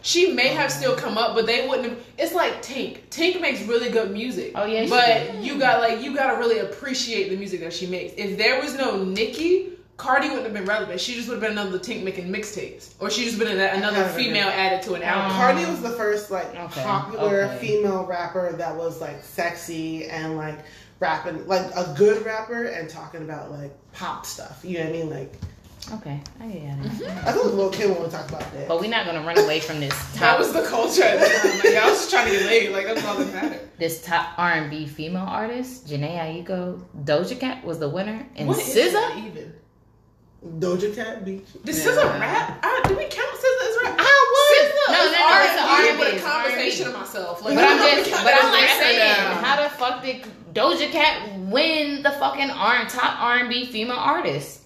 She 0.00 0.32
may 0.32 0.48
have 0.48 0.70
still 0.72 0.94
come 0.96 1.18
up, 1.18 1.34
but 1.34 1.44
they 1.46 1.66
wouldn't 1.68 1.88
have. 1.88 1.98
It's 2.16 2.32
like 2.32 2.62
Tink. 2.62 3.08
Tink 3.10 3.40
makes 3.40 3.62
really 3.62 3.90
good 3.90 4.10
music. 4.12 4.52
Oh, 4.54 4.64
yeah, 4.64 4.84
she 4.84 4.90
but 4.90 5.06
does. 5.32 5.44
you 5.44 5.58
got 5.58 5.80
like 5.80 6.02
you 6.02 6.14
got 6.14 6.32
to 6.32 6.38
really 6.38 6.60
appreciate 6.60 7.28
the 7.30 7.36
music 7.36 7.60
that 7.60 7.72
she 7.72 7.86
makes. 7.86 8.14
If 8.16 8.38
there 8.38 8.60
was 8.60 8.74
no 8.76 9.04
Nicki, 9.04 9.72
Cardi 9.98 10.28
wouldn't 10.28 10.44
have 10.46 10.54
been 10.54 10.64
relevant. 10.64 11.00
She 11.00 11.14
just 11.14 11.28
would 11.28 11.34
have 11.34 11.42
been 11.42 11.58
another 11.58 11.78
Tink 11.78 12.02
making 12.04 12.28
mixtapes, 12.32 12.94
or 13.00 13.10
she 13.10 13.24
just 13.24 13.38
been 13.38 13.48
an- 13.48 13.76
another 13.76 14.04
Okay. 14.04 14.24
female 14.24 14.48
added 14.48 14.80
to 14.82 14.94
an 14.94 15.02
um, 15.02 15.08
album. 15.08 15.32
Cardi 15.36 15.64
was 15.66 15.82
the 15.82 15.90
first 15.90 16.30
like 16.30 16.46
Okay, 16.54 16.82
popular 16.82 17.42
okay. 17.44 17.58
female 17.66 18.04
rapper 18.06 18.52
that 18.52 18.74
was 18.76 19.00
like 19.00 19.22
sexy 19.24 20.06
and 20.06 20.36
like 20.36 20.58
rapping 21.00 21.46
like 21.46 21.66
a 21.76 21.94
good 21.98 22.24
rapper 22.24 22.64
and 22.64 22.88
talking 22.88 23.22
about 23.22 23.50
like 23.50 23.72
pop 23.92 24.24
stuff. 24.24 24.60
You 24.64 24.78
know 24.78 24.84
what 24.84 24.88
I 24.88 24.92
mean? 24.92 25.10
Like 25.10 25.34
Okay, 25.90 26.20
I 26.40 26.46
get 26.46 26.56
it. 26.56 26.62
Mm-hmm. 26.62 27.28
I 27.28 27.32
think 27.32 27.54
Lil 27.54 27.70
Kim 27.70 27.90
want 27.96 28.10
to 28.10 28.16
talk 28.16 28.28
about 28.28 28.52
that. 28.52 28.68
But 28.68 28.80
we're 28.80 28.90
not 28.90 29.06
gonna 29.06 29.22
run 29.26 29.38
away 29.38 29.58
from 29.58 29.80
this 29.80 29.94
that 30.20 30.38
was 30.38 30.52
the 30.52 30.62
culture 30.62 31.02
at 31.02 31.18
the 31.18 31.26
time. 31.26 31.58
Like, 31.58 31.82
I 31.82 31.88
was 31.88 31.98
just 31.98 32.10
trying 32.10 32.26
to 32.30 32.38
get 32.38 32.46
laid. 32.46 32.70
Like 32.72 32.86
that's 32.86 33.04
all 33.04 33.16
that 33.16 33.32
mattered. 33.32 33.68
this 33.78 34.04
top 34.04 34.38
R 34.38 34.52
and 34.52 34.70
B 34.70 34.86
female 34.86 35.24
artist, 35.26 35.88
Jhené 35.88 36.18
Aiko. 36.44 36.80
Doja 37.04 37.40
Cat 37.40 37.64
was 37.64 37.78
the 37.80 37.88
winner, 37.88 38.24
and 38.36 38.46
What 38.46 38.58
is 38.58 38.66
SZA. 38.76 38.92
that 38.92 39.16
even? 39.26 39.54
Doja 40.44 40.94
Cat 40.94 41.24
beat. 41.24 41.46
This 41.64 41.84
Yeah. 41.84 41.92
is 41.92 41.98
a 41.98 42.06
rap. 42.18 42.58
I, 42.62 42.80
do 42.86 42.94
we 42.96 43.04
count 43.04 43.28
SZA 43.36 43.68
as 43.68 43.76
rap? 43.82 43.96
I 43.98 44.04
SZA 44.04 44.30
would. 44.32 44.96
No, 44.96 45.04
is 45.04 45.12
no, 45.12 45.18
no, 45.18 45.42
it's 45.44 45.62
R&B 45.62 45.88
R&B, 45.88 45.98
with 45.98 46.22
a 46.22 46.26
conversation 46.26 46.86
R&B. 46.86 46.94
of 46.94 47.00
myself. 47.00 47.44
Like, 47.44 47.54
But 47.56 47.64
I'm 47.64 47.78
just, 47.78 48.10
but 48.24 48.34
I'm 48.34 48.54
as 48.54 48.60
just 48.60 48.80
rap. 48.80 48.80
saying, 48.80 49.44
how 49.44 49.62
the 49.62 49.68
fuck 49.70 50.02
did 50.02 50.24
Doja 50.54 50.90
Cat 50.92 51.38
win 51.40 52.02
the 52.02 52.12
fucking 52.12 52.50
R 52.50 52.84
top 52.88 53.20
R 53.20 53.38
and 53.38 53.48
B 53.48 53.66
female 53.66 53.96
artist? 53.96 54.62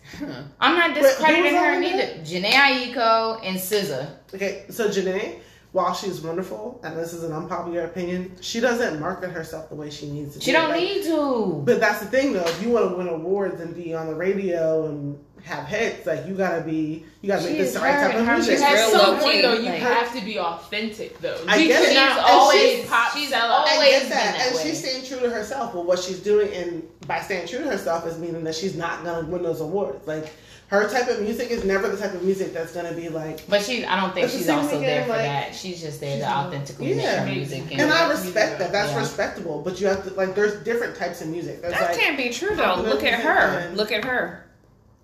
I'm 0.61 0.77
not 0.77 0.91
Wait, 0.91 0.97
who 0.99 1.03
was 1.03 1.15
discrediting 1.17 1.55
her 1.57 1.73
on 1.75 1.81
neither. 1.81 1.97
that? 1.97 2.25
Jhené 2.25 2.51
Aiko 2.51 3.41
and 3.43 3.57
SZA. 3.59 4.11
Okay, 4.35 4.67
so 4.69 4.89
Jhené, 4.89 5.39
while 5.73 5.95
she's 5.95 6.21
wonderful, 6.21 6.79
and 6.85 6.97
this 6.97 7.13
is 7.15 7.25
an 7.25 7.33
unpopular 7.33 7.85
opinion, 7.85 8.37
she 8.43 8.61
doesn't 8.61 9.01
market 9.01 9.31
herself 9.31 9.69
the 9.71 9.75
way 9.75 9.89
she 9.91 10.11
needs 10.11 10.35
to. 10.35 10.41
She 10.41 10.51
do. 10.51 10.59
don't 10.59 10.71
Like, 10.71 10.81
need 10.83 11.03
to. 11.05 11.63
But 11.65 11.81
that's 11.81 12.01
the 12.01 12.07
thing, 12.07 12.35
though. 12.35 12.45
If 12.45 12.63
you 12.63 12.69
want 12.71 12.91
to 12.91 12.97
win 12.97 13.09
awards 13.09 13.59
and 13.61 13.75
be 13.75 13.95
on 13.95 14.07
the 14.07 14.15
radio 14.15 14.87
and 14.87 15.19
have 15.45 15.67
hits, 15.67 16.07
like 16.07 16.27
you 16.29 16.35
gotta 16.35 16.61
be, 16.61 17.05
you 17.23 17.29
gotta 17.29 17.43
She 17.43 17.49
make 17.49 17.59
this 17.59 17.69
is 17.69 17.75
the 17.75 17.81
right 17.81 17.95
type 17.95 18.15
of 18.17 18.27
music. 18.27 18.51
music 18.59 18.69
At 18.69 18.75
real 18.75 18.91
some 18.91 19.15
low 19.17 19.21
point, 19.23 19.33
key. 19.33 19.43
though, 19.43 19.55
you 19.55 19.63
Like- 19.71 19.81
have 19.81 20.15
to 20.15 20.25
be 20.25 20.39
authentic, 20.39 21.19
though. 21.21 21.39
I 21.49 21.57
You 21.57 21.69
get 21.69 21.83
it. 21.83 21.95
cannot 21.95 22.31
always 22.31 22.61
she's- 22.61 22.89
pop 22.89 23.13
she's 23.17 23.33
always- 23.33 23.43
out. 23.43 23.67
I 23.67 23.91
get 23.91 24.01
been 24.03 24.11
that, 24.11 24.35
that 24.37 24.47
and 24.49 24.57
way. 24.57 24.63
she's 24.63 24.79
staying 24.79 25.05
true 25.07 25.21
to 25.21 25.31
herself. 25.35 25.73
But 25.73 25.87
what 25.87 25.99
she's 25.99 26.21
doing, 26.21 26.53
and 26.53 26.83
by 27.09 27.21
staying 27.23 27.49
true 27.49 27.59
to 27.61 27.65
herself, 27.71 28.07
is 28.07 28.19
meaning 28.19 28.45
that 28.45 28.55
she's 28.55 28.77
not 28.77 29.05
gonna 29.05 29.27
win 29.27 29.43
those 29.43 29.61
awards. 29.63 30.07
Like 30.07 30.27
her 30.73 30.89
type 30.89 31.07
of 31.09 31.21
music 31.21 31.51
is 31.51 31.65
never 31.65 31.87
the 31.91 31.99
type 31.99 32.15
of 32.15 32.23
music 32.23 32.55
that's 32.55 32.73
gonna 32.73 32.95
be 32.95 33.11
like. 33.11 33.47
But 33.47 33.63
she, 33.63 33.85
I 33.85 34.01
don't 34.01 34.15
think 34.15 34.25
It's 34.25 34.33
the 34.33 34.39
she's 34.41 34.49
also 34.49 34.81
there 34.81 35.03
for 35.05 35.11
like- 35.11 35.19
that. 35.21 35.55
She's 35.55 35.83
just 35.83 36.01
there 36.01 36.17
She's 36.17 36.25
to 36.25 36.31
authentically 36.31 36.95
make 36.95 37.05
Yeah. 37.05 37.25
her 37.27 37.31
music. 37.31 37.63
And, 37.71 37.83
And 37.83 37.93
I 37.93 38.07
Yeah. 38.07 38.11
respect 38.13 38.59
that. 38.59 38.73
That's 38.73 38.91
Yeah. 38.93 38.99
respectable. 39.01 39.61
But 39.61 39.79
you 39.81 39.87
have 39.89 40.03
to 40.09 40.15
like. 40.15 40.35
There's 40.35 40.55
different 40.65 40.97
types 40.97 41.21
of 41.21 41.29
music. 41.29 41.61
There's 41.61 41.75
That 41.75 41.91
like 41.91 41.99
can't 41.99 42.17
be 42.17 42.31
true 42.31 42.57
though. 42.57 42.77
Look 42.77 43.05
at 43.05 43.21
her. 43.21 43.59
and- 43.59 43.77
Look 43.77 43.93
at 43.93 44.03
her. 44.07 44.47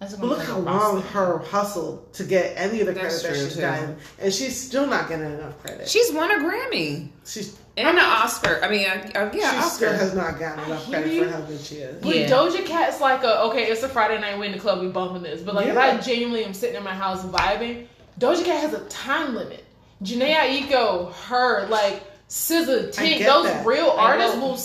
That's 0.01 0.15
But 0.15 0.27
look 0.29 0.43
how 0.43 0.59
long 0.59 1.03
her 1.03 1.39
hustled 1.39 2.13
to 2.15 2.25
get 2.25 2.55
any 2.57 2.81
of 2.81 2.87
the 2.87 2.95
credit 2.95 3.21
that 3.21 3.35
she's 3.35 3.55
too. 3.57 3.61
gotten, 3.61 3.97
and 4.21 4.33
she's 4.33 4.59
still 4.59 4.87
not 4.87 5.09
getting 5.09 5.27
enough 5.27 5.61
credit. 5.63 5.87
She's 5.89 6.13
won 6.13 6.31
a 6.31 6.35
Grammy 6.37 7.09
she's 7.27 7.53
and 7.79 7.97
an 7.99 8.05
Oscar. 8.05 8.61
I 8.63 8.69
mean, 8.69 8.87
uh, 8.87 9.11
uh, 9.15 9.31
yeah, 9.33 9.51
she 9.53 9.57
Oscar. 9.59 9.71
still 9.87 9.93
has 9.95 10.15
not 10.15 10.39
gotten 10.39 10.65
enough 10.65 10.89
credit 10.89 11.25
for 11.25 11.31
how 11.31 11.41
good 11.43 11.61
she 11.61 11.77
is. 11.77 12.03
But 12.03 12.17
Yeah. 12.17 12.29
Doja 12.29 12.65
Cat's 12.67 13.01
like 13.01 13.23
a 13.23 13.41
okay, 13.45 13.65
it's 13.65 13.83
a 13.83 13.89
Friday 13.89 14.21
night 14.21 14.39
we 14.39 14.47
in 14.47 14.53
the 14.53 14.59
club, 14.59 14.81
we 14.81 14.89
bumping 14.89 15.23
this. 15.23 15.43
But 15.43 15.55
like 15.55 15.67
if 15.67 15.77
I 15.77 15.97
genuinely 15.99 16.45
am 16.45 16.55
sitting 16.55 16.77
in 16.77 16.83
my 16.85 16.95
house 16.95 17.25
vibing, 17.25 17.87
Doja 18.21 18.45
Cat 18.45 18.61
has 18.61 18.75
a 18.75 18.85
time 18.87 19.35
limit. 19.35 19.65
Jhené 20.03 20.35
Aiko, 20.35 21.13
her, 21.29 21.67
like 21.69 22.03
SZA, 22.29 22.93
Tink, 22.95 23.25
those 23.25 23.45
that. 23.47 23.65
real 23.65 23.91
I 23.97 24.03
artists 24.13 24.37
know. 24.37 24.43
will 24.49 24.57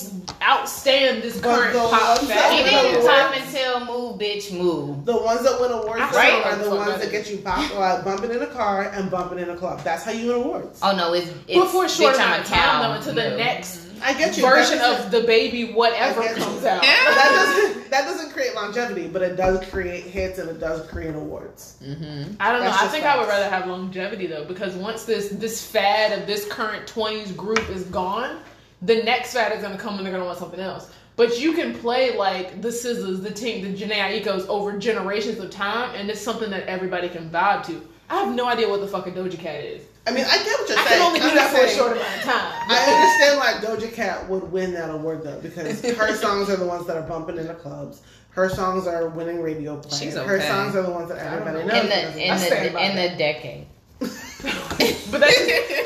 outstand 0.41 1.21
this 1.21 1.39
But 1.39 1.43
current 1.55 1.73
the 1.73 1.79
pop 1.79 2.17
ones 2.17 2.27
that 2.27 2.37
fashion. 2.37 2.65
win 2.65 2.73
Even 2.85 2.95
awards- 3.01 3.07
top 3.07 3.35
until 3.37 3.85
move, 3.85 4.19
bitch, 4.19 4.51
move. 4.57 5.05
The 5.05 5.15
ones 5.15 5.43
that 5.43 5.61
win 5.61 5.71
awards 5.71 6.01
right. 6.13 6.43
are 6.45 6.55
the 6.57 6.65
Fuck 6.65 6.73
ones 6.73 6.91
that 6.91 6.99
that 6.99 7.11
get 7.11 7.29
you 7.31 7.37
pop, 7.37 7.73
like 7.77 8.03
bumping 8.03 8.31
in 8.31 8.41
a 8.41 8.47
car 8.47 8.91
and 8.93 9.09
bumping 9.09 9.39
in 9.39 9.49
a 9.49 9.55
club. 9.55 9.81
That's 9.81 10.03
how 10.03 10.11
you 10.11 10.27
win 10.27 10.35
awards. 10.41 10.79
Oh 10.83 10.93
no, 10.93 11.13
it's 11.13 11.29
it's 11.47 11.57
But 11.57 11.69
for 11.69 11.85
a 11.85 11.89
short 11.89 12.15
bitch, 12.15 12.19
I'm 12.19 12.33
a 12.33 12.41
of 12.41 12.47
time, 12.47 12.59
cow. 12.59 12.81
though, 12.81 12.93
until 12.95 13.13
the 13.13 13.37
next 13.37 13.82
I 14.03 14.13
get 14.13 14.37
you. 14.37 14.43
version 14.43 14.79
of 14.79 15.11
the 15.11 15.21
baby 15.21 15.71
whatever 15.71 16.21
I 16.21 16.27
get 16.27 16.37
you. 16.37 16.43
comes 16.43 16.65
out. 16.65 16.83
Yeah. 16.83 16.89
That 17.05 17.31
doesn't 17.31 17.89
that 17.89 18.05
doesn't 18.05 18.31
create 18.31 18.55
longevity, 18.55 19.07
but 19.07 19.21
it 19.21 19.35
does 19.35 19.67
create 19.69 20.03
hits 20.03 20.39
and 20.39 20.49
it 20.49 20.59
does 20.59 20.87
create 20.87 21.15
awards. 21.15 21.77
Mm-hmm. 21.83 22.35
I 22.39 22.51
don't 22.51 22.63
know. 22.63 22.69
I 22.69 22.71
just 22.71 22.91
think 22.91 23.05
I 23.05 23.17
would 23.17 23.27
rather 23.27 23.49
have 23.49 23.67
longevity 23.67 24.27
though, 24.27 24.45
because 24.45 24.75
once 24.75 25.05
this 25.05 25.29
this 25.29 25.65
fad 25.65 26.17
of 26.17 26.27
this 26.27 26.47
current 26.47 26.87
twenties 26.87 27.31
group 27.31 27.69
is 27.69 27.83
gone, 27.85 28.39
the 28.81 29.03
next 29.03 29.33
fad 29.33 29.55
is 29.55 29.61
gonna 29.61 29.77
come 29.77 29.97
and 29.97 30.05
they're 30.05 30.13
gonna 30.13 30.25
want 30.25 30.39
something 30.39 30.59
else. 30.59 30.91
But 31.15 31.39
you 31.39 31.53
can 31.53 31.75
play 31.75 32.17
like 32.17 32.61
the 32.61 32.69
SZAs, 32.69 33.21
the 33.21 33.29
Tink, 33.29 33.61
the 33.61 33.85
Jhené 33.85 34.23
Aikos 34.23 34.47
over 34.47 34.77
generations 34.77 35.37
of 35.39 35.51
time, 35.51 35.93
and 35.95 36.09
it's 36.09 36.19
something 36.19 36.49
that 36.49 36.65
everybody 36.65 37.07
can 37.07 37.29
vibe 37.29 37.65
to. 37.67 37.87
I 38.09 38.23
have 38.23 38.35
no 38.35 38.47
idea 38.47 38.69
what 38.69 38.81
the 38.81 38.87
fuck 38.87 39.07
a 39.07 39.11
Doja 39.11 39.37
Cat 39.39 39.63
is. 39.63 39.83
I 40.05 40.11
mean, 40.11 40.25
I 40.25 40.37
get 40.43 40.59
what 40.59 40.69
you're 40.69 40.77
I 40.77 40.83
saying. 40.85 40.99
can 40.99 41.07
only 41.07 41.19
do 41.21 41.33
that 41.35 41.51
for 41.55 41.61
a 41.63 41.69
short 41.69 41.91
amount 41.93 42.07
of 42.17 42.23
time. 42.23 42.51
I 42.69 42.77
understand 42.93 43.39
like 43.39 43.55
Doja 43.89 43.93
Cat 43.93 44.29
would 44.29 44.51
win 44.51 44.73
that 44.73 44.89
award 44.89 45.23
though 45.23 45.39
because 45.39 45.81
her 45.81 46.15
songs 46.17 46.49
are 46.49 46.57
the 46.57 46.65
ones 46.65 46.85
that 46.87 46.97
are 46.97 47.07
bumping 47.07 47.37
in 47.37 47.47
the 47.47 47.53
clubs. 47.53 48.01
Her 48.31 48.49
songs 48.49 48.87
are 48.87 49.07
winning 49.09 49.41
radio 49.41 49.77
play. 49.77 49.97
She's 49.99 50.15
Her 50.15 50.41
songs 50.41 50.75
are 50.75 50.81
the 50.81 50.91
ones 50.91 51.09
that 51.09 51.19
everybody 51.19 51.59
don't 51.59 51.67
knows. 51.67 51.83
in 51.83 51.89
the 51.89 52.21
in 52.25 52.37
the 52.73 52.81
in 52.83 52.95
the 53.11 53.17
decade. 53.17 53.67
but 53.99 55.19
that's 55.21 55.37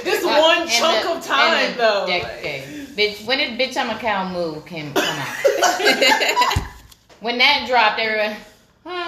this 0.03 0.23
Uh, 0.25 0.39
one 0.39 0.67
chunk 0.67 1.03
the- 1.03 1.11
of 1.17 1.23
time 1.25 1.65
in 1.65 1.71
the 1.73 1.77
though. 1.77 2.05
Decade. 2.07 2.87
Bitch, 2.97 3.23
when 3.27 3.37
did 3.37 3.59
bitch 3.59 3.77
I'm 3.77 3.89
a 3.95 3.99
cow 3.99 4.27
move 4.31 4.65
came 4.65 4.91
come 4.93 5.03
out? 5.03 5.35
when 7.19 7.37
that 7.37 7.65
dropped, 7.67 7.99
everyone. 7.99 8.35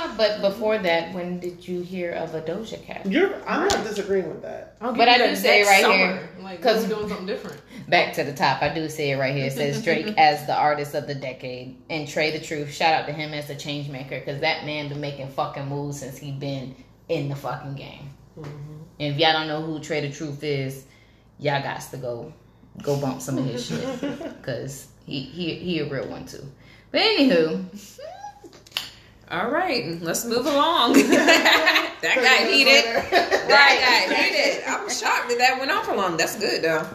Huh, 0.10 0.16
but 0.18 0.42
before 0.42 0.78
that, 0.78 1.14
when 1.14 1.40
did 1.40 1.68
you 1.68 1.82
hear 1.82 2.12
of 2.12 2.34
a 2.36 2.42
Doja 2.42 2.82
Cat? 2.84 3.06
You're, 3.06 3.36
I'm 3.48 3.68
not 3.68 3.84
disagreeing 3.84 4.30
with 4.30 4.42
that. 4.42 4.80
But 4.80 5.08
I 5.08 5.18
that 5.18 5.30
do 5.30 5.36
say 5.36 5.60
next 5.60 5.70
right 5.70 5.82
summer. 5.82 5.96
here, 5.96 6.30
because 6.58 6.84
we're 6.84 6.96
doing 6.96 7.10
something 7.10 7.26
different. 7.26 7.62
Back 7.88 8.14
to 8.14 8.24
the 8.24 8.34
top, 8.34 8.62
I 8.62 8.74
do 8.74 8.90
say 8.90 9.12
it 9.12 9.18
right 9.18 9.36
here. 9.36 9.48
It 9.48 9.54
says 9.54 9.84
Drake 9.84 10.14
as 10.18 10.46
the 10.46 10.56
artist 10.56 10.96
of 10.96 11.08
the 11.08 11.16
decade, 11.16 11.78
and 11.90 12.08
Trae 12.08 12.32
tha 12.32 12.40
Truth. 12.40 12.74
Shout 12.74 12.94
out 12.94 13.06
to 13.08 13.14
him 13.14 13.34
as 13.34 13.48
the 13.48 13.56
change 13.56 13.90
maker, 13.90 14.20
because 14.20 14.42
that 14.42 14.66
man 14.66 14.90
been 14.90 15.02
making 15.02 15.30
fucking 15.30 15.68
moves 15.68 16.00
since 16.00 16.18
he 16.18 16.32
been 16.32 16.76
in 17.08 17.30
the 17.30 17.36
fucking 17.36 17.76
game. 17.76 18.10
Mm-hmm. 18.38 18.74
And 19.00 19.14
if 19.14 19.20
y'all 19.20 19.34
don't 19.34 19.48
know 19.48 19.62
who 19.62 19.80
Trae 19.80 20.02
tha 20.02 20.12
Truth 20.12 20.44
is, 20.44 20.86
y'all 21.40 21.62
got 21.62 21.82
to 21.82 21.98
go 21.98 22.34
go 22.82 23.00
bump 23.00 23.22
some 23.22 23.38
of 23.38 23.46
his 23.46 23.66
shit, 23.66 24.02
because 24.42 24.88
he 25.06 25.22
he 25.22 25.56
he 25.56 25.80
a 25.80 25.90
real 25.90 26.08
one 26.08 26.26
too. 26.26 26.44
But 26.92 27.02
anywho, 27.02 27.66
All 29.32 29.50
right, 29.50 30.02
let's 30.02 30.26
move 30.26 30.46
along. 30.46 30.94
that 30.94 32.00
got 32.02 32.50
heated. 32.52 32.86
That 33.48 34.08
got 34.08 34.18
heated. 34.18 34.64
I'm 34.68 34.90
shocked 34.90 35.30
that 35.30 35.38
that 35.38 35.60
went 35.60 35.72
on 35.72 35.84
for 35.84 35.96
long. 35.96 36.18
That's 36.18 36.38
good 36.38 36.64
though. 36.64 36.88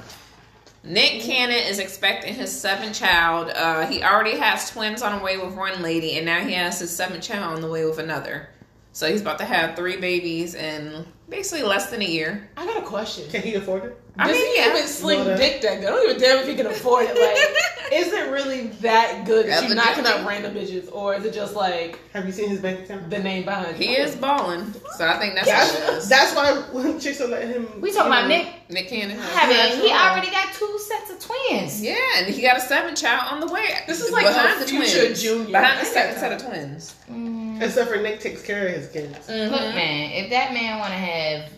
Nick 0.82 1.22
Cannon 1.22 1.56
is 1.56 1.78
expecting 1.78 2.34
his 2.34 2.52
seventh 2.52 2.94
child. 2.94 3.50
Uh, 3.54 3.86
he 3.86 4.02
already 4.02 4.36
has 4.36 4.70
twins 4.70 5.00
on 5.00 5.18
the 5.18 5.24
way 5.24 5.38
with 5.38 5.54
one 5.54 5.80
lady, 5.80 6.16
and 6.16 6.26
now 6.26 6.40
he 6.40 6.52
has 6.52 6.78
his 6.78 6.94
seventh 6.94 7.22
child 7.22 7.54
on 7.54 7.62
the 7.62 7.70
way 7.70 7.86
with 7.86 7.98
another. 7.98 8.50
So 8.92 9.10
he's 9.10 9.22
about 9.22 9.38
to 9.38 9.44
have 9.44 9.76
three 9.76 9.96
babies 9.96 10.54
in 10.54 11.06
basically 11.28 11.64
less 11.64 11.90
than 11.90 12.02
a 12.02 12.06
year. 12.06 12.48
I 12.56 12.64
got 12.66 12.78
a 12.82 12.86
question. 12.86 13.28
Can 13.30 13.42
he 13.42 13.54
afford 13.54 13.84
it? 13.84 14.00
I 14.16 14.28
Does 14.28 14.36
mean, 14.36 14.46
he 14.46 14.56
yeah. 14.60 14.68
even 14.76 14.86
sling 14.86 15.18
Well, 15.20 15.28
that- 15.30 15.38
dick 15.38 15.60
that 15.62 15.80
good? 15.80 15.88
I 15.88 15.90
don't 15.90 16.10
even 16.10 16.22
damn 16.22 16.38
if 16.38 16.46
he 16.48 16.54
can 16.54 16.66
afford 16.66 17.06
it. 17.08 17.16
Like, 17.20 17.92
is 17.92 18.12
it 18.12 18.30
really 18.30 18.68
that 18.80 19.24
good 19.26 19.46
that 19.46 19.68
you 19.68 19.74
knocking 19.74 20.06
up 20.06 20.24
random 20.24 20.54
bitches, 20.54 20.88
or 20.92 21.16
is 21.16 21.24
it 21.24 21.34
just 21.34 21.56
like 21.56 21.98
Have 22.12 22.24
you 22.24 22.30
seen 22.30 22.48
his 22.48 22.60
bank 22.60 22.84
account? 22.84 23.10
the 23.10 23.18
name 23.18 23.44
behind 23.44 23.76
He 23.76 23.94
is 23.96 24.14
balling, 24.14 24.72
so 24.96 25.04
I 25.08 25.18
think 25.18 25.34
that's 25.34 25.48
what 25.48 25.86
That's, 25.94 26.08
that's 26.08 26.36
why 26.36 26.52
when 26.72 27.00
chicks 27.00 27.20
are 27.20 27.26
letting 27.26 27.48
him. 27.48 27.80
we 27.80 27.90
talking 27.90 28.06
about 28.12 28.22
know, 28.28 28.36
Nick 28.36 28.70
Nick 28.70 28.88
Cannon. 28.88 29.18
having. 29.18 29.80
He 29.82 29.88
Natural. 29.88 30.10
already 30.12 30.30
got 30.30 30.52
two 30.54 30.78
sets 30.78 31.10
of 31.10 31.18
twins. 31.18 31.82
Yeah, 31.82 31.96
and 32.18 32.32
he 32.32 32.40
got 32.40 32.56
a 32.56 32.60
seventh 32.60 32.96
child 33.00 33.32
on 33.32 33.40
the 33.40 33.52
way. 33.52 33.66
This 33.88 34.00
is 34.00 34.12
like 34.12 34.26
behind 34.26 34.58
a 34.62 34.64
the 34.64 34.70
future 34.70 35.00
twins. 35.06 35.22
junior. 35.22 35.50
Behind 35.50 35.80
the 35.80 35.84
second 35.86 36.20
set 36.20 36.32
of 36.32 36.40
twins. 36.46 36.94
Mm. 37.10 37.33
Except 37.62 37.90
for 37.90 37.96
Nick 37.96 38.20
takes 38.20 38.42
care 38.42 38.68
of 38.68 38.74
his 38.74 38.88
kids. 38.90 39.14
Mm-hmm. 39.26 39.52
Look, 39.52 39.74
man, 39.74 40.10
if 40.12 40.30
that 40.30 40.52
man 40.52 40.78
want 40.78 40.90
to 40.92 40.98
have 40.98 41.50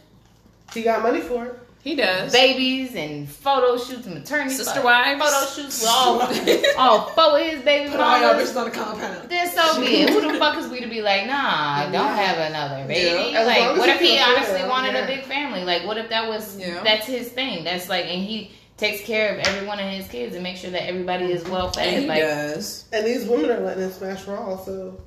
He 0.75 0.83
got 0.83 1.03
money 1.03 1.21
for 1.21 1.45
it. 1.47 1.59
He 1.83 1.95
does. 1.95 2.33
babies 2.33 2.97
and 2.97 3.29
photo 3.29 3.77
shoots 3.79 4.07
and 4.07 4.15
maternity 4.17 4.57
Sister 4.57 4.81
photo- 4.81 4.87
wives. 4.87 5.23
photo 5.23 5.47
shoots 5.53 5.81
with 5.83 5.89
all 5.89 6.21
all 6.79 7.07
four 7.11 7.39
of 7.39 7.47
his 7.47 7.63
baby 7.63 7.91
Put 7.93 8.01
all 8.01 8.19
y'all 8.21 8.33
mamas. 8.33 8.51
bitches 8.51 8.57
on 8.57 8.65
the 8.65 8.71
compound. 8.73 9.31
Then 9.31 9.49
so 9.53 9.81
be 9.81 9.87
it. 10.03 10.11
Who 10.11 10.33
the 10.33 10.37
fuck 10.37 10.59
is 10.59 10.67
we 10.69 10.81
to 10.81 10.89
be 10.89 11.01
like, 11.01 11.29
nah, 11.29 11.85
don't 11.93 12.09
have 12.09 12.39
another 12.51 12.85
baby? 12.89 13.31
Yeah, 13.35 13.45
Like, 13.45 13.79
what 13.79 13.89
if 13.89 14.01
he 14.01 14.19
honestly 14.19 14.63
it, 14.63 14.69
wanted 14.69 14.95
yeah. 14.95 15.05
a 15.05 15.07
big 15.07 15.23
family? 15.27 15.63
Like, 15.65 15.87
what 15.87 15.97
if 15.97 16.09
that 16.09 16.29
was 16.29 16.59
Yeah. 16.59 16.83
that's 16.83 17.07
his 17.07 17.29
thing? 17.29 17.63
That's 17.63 17.89
like, 17.89 18.07
and 18.07 18.21
he 18.21 18.51
takes 18.79 19.03
care 19.07 19.39
of 19.39 19.47
every 19.47 19.65
one 19.69 19.79
of 19.79 19.89
his 19.89 20.09
kids 20.09 20.35
and 20.35 20.43
make 20.43 20.57
sure 20.57 20.71
that 20.73 20.89
everybody 20.89 21.27
is 21.31 21.45
well 21.45 21.67
And 21.67 21.75
fed. 21.77 22.03
he 22.03 22.09
Like, 22.09 22.21
does. 22.23 22.87
And 22.93 23.07
these 23.07 23.27
women 23.27 23.49
are 23.53 23.61
letting 23.61 23.85
him 23.85 23.93
smash 23.93 24.25
raw, 24.27 24.57
so 24.57 25.01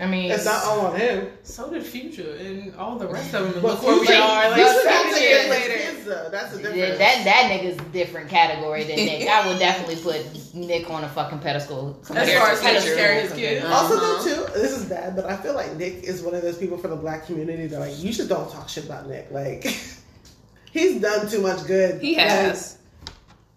I 0.00 0.06
mean, 0.06 0.30
it's 0.32 0.44
not 0.44 0.64
all 0.64 0.86
on 0.86 0.98
him. 0.98 1.28
So 1.44 1.70
did 1.70 1.84
Future 1.84 2.34
and 2.40 2.74
all 2.74 2.98
the 2.98 3.06
rest 3.06 3.32
of 3.32 3.52
them. 3.54 3.62
But 3.62 3.74
look 3.74 3.82
where 3.84 4.00
we 4.00 4.08
are. 4.08 4.50
Like 4.50 4.54
Future 4.56 4.80
seven 4.82 5.10
don't 5.12 5.22
years 5.22 5.22
care 5.22 5.38
of 5.38 5.44
his 5.44 5.68
later. 5.68 5.82
kids, 5.92 6.04
though. 6.04 6.28
That's 6.32 6.52
a 6.54 6.58
that 6.58 6.74
difference. 6.74 6.98
that 7.24 7.50
nigga's 7.52 7.92
different 7.92 8.28
category 8.28 8.82
than 8.84 8.96
Nick. 8.96 9.28
I 9.28 9.46
would 9.46 9.60
definitely 9.60 9.96
put 10.02 10.54
Nick 10.54 10.90
on 10.90 11.04
a 11.04 11.08
fucking 11.08 11.38
pedestal. 11.38 11.96
As 12.02 12.08
far 12.08 12.50
as 12.50 12.60
how 12.60 12.72
to 12.72 12.80
Future. 12.80 12.96
carry 12.96 13.20
his 13.22 13.32
kids. 13.34 13.64
Also, 13.66 13.94
Uh-huh. 13.96 14.22
though, 14.24 14.46
too, 14.46 14.52
this 14.60 14.72
is 14.76 14.86
bad, 14.86 15.14
but 15.14 15.26
I 15.26 15.36
feel 15.36 15.54
like 15.54 15.76
Nick 15.76 16.02
is 16.02 16.22
one 16.22 16.34
of 16.34 16.42
those 16.42 16.58
people 16.58 16.76
for 16.76 16.88
the 16.88 16.96
black 16.96 17.26
community 17.26 17.68
that, 17.68 17.78
like, 17.78 17.96
you 17.98 18.12
just 18.12 18.28
don't 18.28 18.50
talk 18.50 18.68
shit 18.68 18.86
about 18.86 19.08
Nick. 19.08 19.30
Like, 19.30 19.62
he's 20.72 21.00
done 21.00 21.28
too 21.28 21.40
much 21.40 21.64
good. 21.68 22.00
He 22.02 22.16
Like, 22.16 22.26
has. 22.26 22.78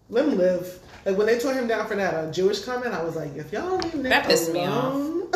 let 0.08 0.24
him 0.26 0.38
live. 0.38 0.78
Like, 1.04 1.16
when 1.16 1.26
they 1.26 1.40
tore 1.40 1.52
him 1.54 1.66
down 1.66 1.88
for 1.88 1.96
that 1.96 2.14
uh, 2.14 2.30
Jewish 2.30 2.60
comment, 2.64 2.94
I 2.94 3.02
was 3.02 3.16
like, 3.16 3.34
if 3.34 3.52
y'all 3.52 3.76
leave 3.78 3.94
Nick 3.96 4.04
That 4.10 4.26
pissed 4.26 4.52
me 4.52 4.64
alone, 4.64 5.28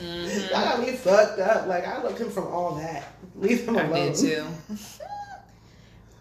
Mhm. 0.00 0.50
y'all 0.50 0.64
got 0.64 0.80
me 0.80 0.92
fucked 0.92 1.38
up. 1.40 1.66
Like, 1.66 1.86
I 1.86 2.02
loved 2.02 2.18
him 2.20 2.30
from 2.30 2.46
all 2.48 2.74
that. 2.76 3.04
Leave 3.36 3.68
him 3.68 3.76
I 3.76 3.82
alone. 3.82 4.12
did 4.12 4.16
too. 4.16 4.44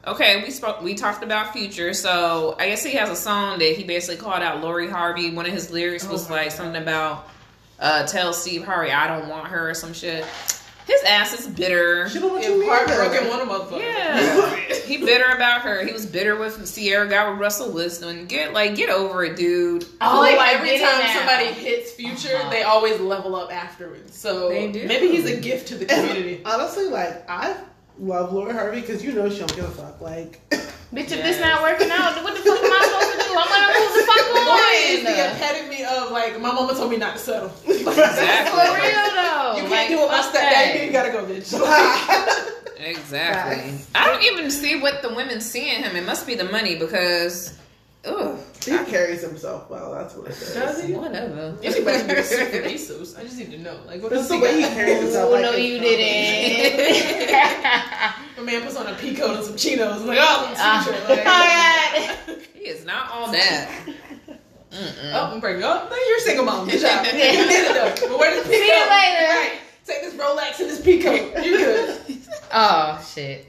Okay, 0.07 0.41
we 0.43 0.49
spoke. 0.49 0.81
We 0.81 0.95
talked 0.95 1.23
about 1.23 1.51
Future, 1.53 1.93
so 1.93 2.55
I 2.57 2.69
guess 2.69 2.83
he 2.83 2.91
has 2.93 3.09
a 3.09 3.15
song 3.17 3.59
that 3.59 3.75
he 3.75 3.83
basically 3.83 4.15
called 4.15 4.41
out 4.41 4.61
Lori 4.61 4.89
Harvey. 4.89 5.29
One 5.29 5.45
of 5.45 5.51
his 5.51 5.71
lyrics 5.71 6.07
was 6.07 6.29
Oh 6.29 6.33
like 6.33 6.45
God. 6.49 6.53
something 6.53 6.81
about 6.81 7.27
uh, 7.79 8.07
"Tell 8.07 8.31
Steve 8.31 8.63
Harvey 8.63 8.91
I 8.91 9.07
don't 9.07 9.27
want 9.27 9.47
her" 9.47 9.69
or 9.69 9.73
some 9.73 9.93
shit. 9.93 10.25
His 10.89 11.03
ass 11.03 11.39
is 11.39 11.47
bitter. 11.47 12.09
She 12.09 12.19
don't 12.19 12.31
want 12.31 12.43
Yeah, 12.43 12.49
you 12.49 12.67
heartbroken 12.67 13.27
one 13.29 13.39
of 13.41 13.47
motherfuckers. 13.47 13.81
Yeah, 13.81 14.73
he 14.85 14.97
bitter 14.97 15.25
about 15.35 15.61
her. 15.61 15.85
He 15.85 15.93
was 15.93 16.05
bitter 16.07 16.35
with 16.35 16.73
Ciara, 16.75 17.07
got 17.07 17.29
with 17.31 17.39
Russell 17.39 17.71
Wilson. 17.71 18.25
Get 18.25 18.53
like 18.53 18.75
get 18.75 18.89
over 18.89 19.23
it, 19.23 19.37
dude. 19.37 19.85
Oh, 20.01 20.19
like 20.19 20.39
I 20.39 20.53
every 20.53 20.79
time 20.79 20.99
now. 20.99 21.13
somebody 21.15 21.45
hits 21.53 21.91
Future, 21.91 22.35
Uh-huh. 22.37 22.49
they 22.49 22.63
always 22.63 22.99
level 22.99 23.35
up 23.35 23.53
afterwards. 23.53 24.17
So 24.17 24.49
They 24.49 24.71
do. 24.71 24.87
maybe 24.87 25.09
he's 25.09 25.25
a 25.25 25.39
gift 25.39 25.67
to 25.67 25.75
the 25.75 25.85
community. 25.85 26.41
Honestly, 26.45 26.85
like, 26.87 27.29
I 27.29 27.55
love 27.99 28.33
Lori 28.33 28.53
Harvey 28.53 28.81
because 28.81 29.03
you 29.03 29.11
know 29.11 29.29
she 29.29 29.39
don't 29.39 29.55
give 29.55 29.65
a 29.65 29.69
fuck. 29.71 30.01
Like, 30.01 30.39
Bitch, 30.93 31.11
if 31.13 31.21
this 31.21 31.39
not 31.39 31.61
working 31.61 31.89
out, 31.91 32.23
what 32.23 32.33
the 32.35 32.41
fuck 32.41 32.57
am 32.57 32.71
I 32.73 32.81
supposed 32.81 33.11
to 33.13 33.17
do? 33.29 33.37
I'm 33.37 33.47
gonna 33.47 33.69
move 33.77 33.93
the 33.93 34.03
fuck 34.09 34.25
Lori 34.33 34.81
is 34.89 35.03
the 35.05 35.13
epitome 35.13 35.83
of 35.85 36.11
like 36.11 36.39
my 36.41 36.51
mama 36.51 36.73
told 36.73 36.89
me 36.89 36.97
not 36.97 37.13
to 37.15 37.19
settle. 37.21 37.49
For 37.65 37.69
real 37.75 37.85
though. 37.93 39.53
You 39.55 39.69
can't 39.69 39.69
Like, 39.69 39.87
do 39.89 39.99
it 40.01 40.07
my 40.09 40.21
fuck 40.23 40.83
You 40.83 40.91
gotta 40.91 41.11
go, 41.11 41.25
bitch. 41.25 41.53
Exactly. 42.79 43.71
Facts. 43.71 43.87
I 43.93 44.05
don't 44.07 44.23
even 44.23 44.49
see 44.49 44.79
what 44.79 45.01
the 45.01 45.13
women 45.13 45.41
see 45.41 45.69
in 45.75 45.83
him. 45.83 45.97
It 45.97 46.05
must 46.05 46.25
be 46.25 46.35
the 46.35 46.45
money 46.45 46.75
because, 46.79 47.53
ugh, 48.05 48.37
he 48.63 48.77
carries 48.91 49.21
himself 49.21 49.69
well. 49.69 49.91
That's 49.93 50.13
what 50.15 50.27
it 50.27 50.31
is. 50.33 50.53
Does 50.53 50.83
he? 50.83 50.93
whatever. 50.93 51.57
Anybody 51.63 51.97
can 51.99 52.07
get 52.07 52.25
sick 52.25 52.53
of 52.53 52.63
Asos. 52.71 53.17
I 53.17 53.23
just 53.23 53.37
need 53.37 53.51
to 53.51 53.57
know. 53.59 53.79
Like, 53.85 54.01
what 54.01 54.11
It's 54.13 54.27
the 54.27 54.35
he 54.35 54.41
way 54.41 54.55
he 54.61 54.67
carries 54.67 55.01
himself. 55.01 55.29
Oh 55.29 55.33
like, 55.33 55.41
no, 55.43 55.51
you 55.55 55.79
didn't. 55.79 57.29
My 58.37 58.43
man 58.43 58.61
puts 58.63 58.75
on 58.77 58.87
a 58.87 58.93
peacoat 58.93 59.35
and 59.37 59.43
some 59.45 59.55
chinos. 59.57 60.03
Like, 60.03 60.17
oh, 60.21 60.47
it's 60.51 60.59
Uh, 60.61 60.83
Future. 60.83 61.01
all 61.03 61.15
Like, 61.15 61.25
right. 61.25 62.39
He 62.53 62.65
is 62.67 62.85
not 62.85 63.09
all 63.11 63.31
that. 63.31 63.69
Mm-mm. 64.71 65.13
Oh, 65.13 65.31
I'm 65.33 65.41
pregnant. 65.41 65.65
Oh, 65.65 65.87
no, 65.89 65.95
you're 65.95 66.17
a 66.17 66.21
single 66.21 66.45
mom. 66.45 66.67
Good 66.69 66.81
job. 66.81 67.05
You 67.05 67.11
did 67.13 67.49
it 67.49 67.73
though. 67.73 68.07
But 68.09 68.19
where 68.19 68.31
did 68.35 68.43
the 68.45 68.49
See 68.49 68.67
you 68.67 68.73
later. 68.73 69.27
Right. 69.27 69.59
Take 69.85 70.01
this 70.03 70.13
Rolex 70.13 70.59
and 70.59 70.69
this 70.69 70.81
peacoat. 70.81 71.43
You 71.43 71.57
good? 71.57 72.17
Oh 72.53 72.99
shit. 73.15 73.47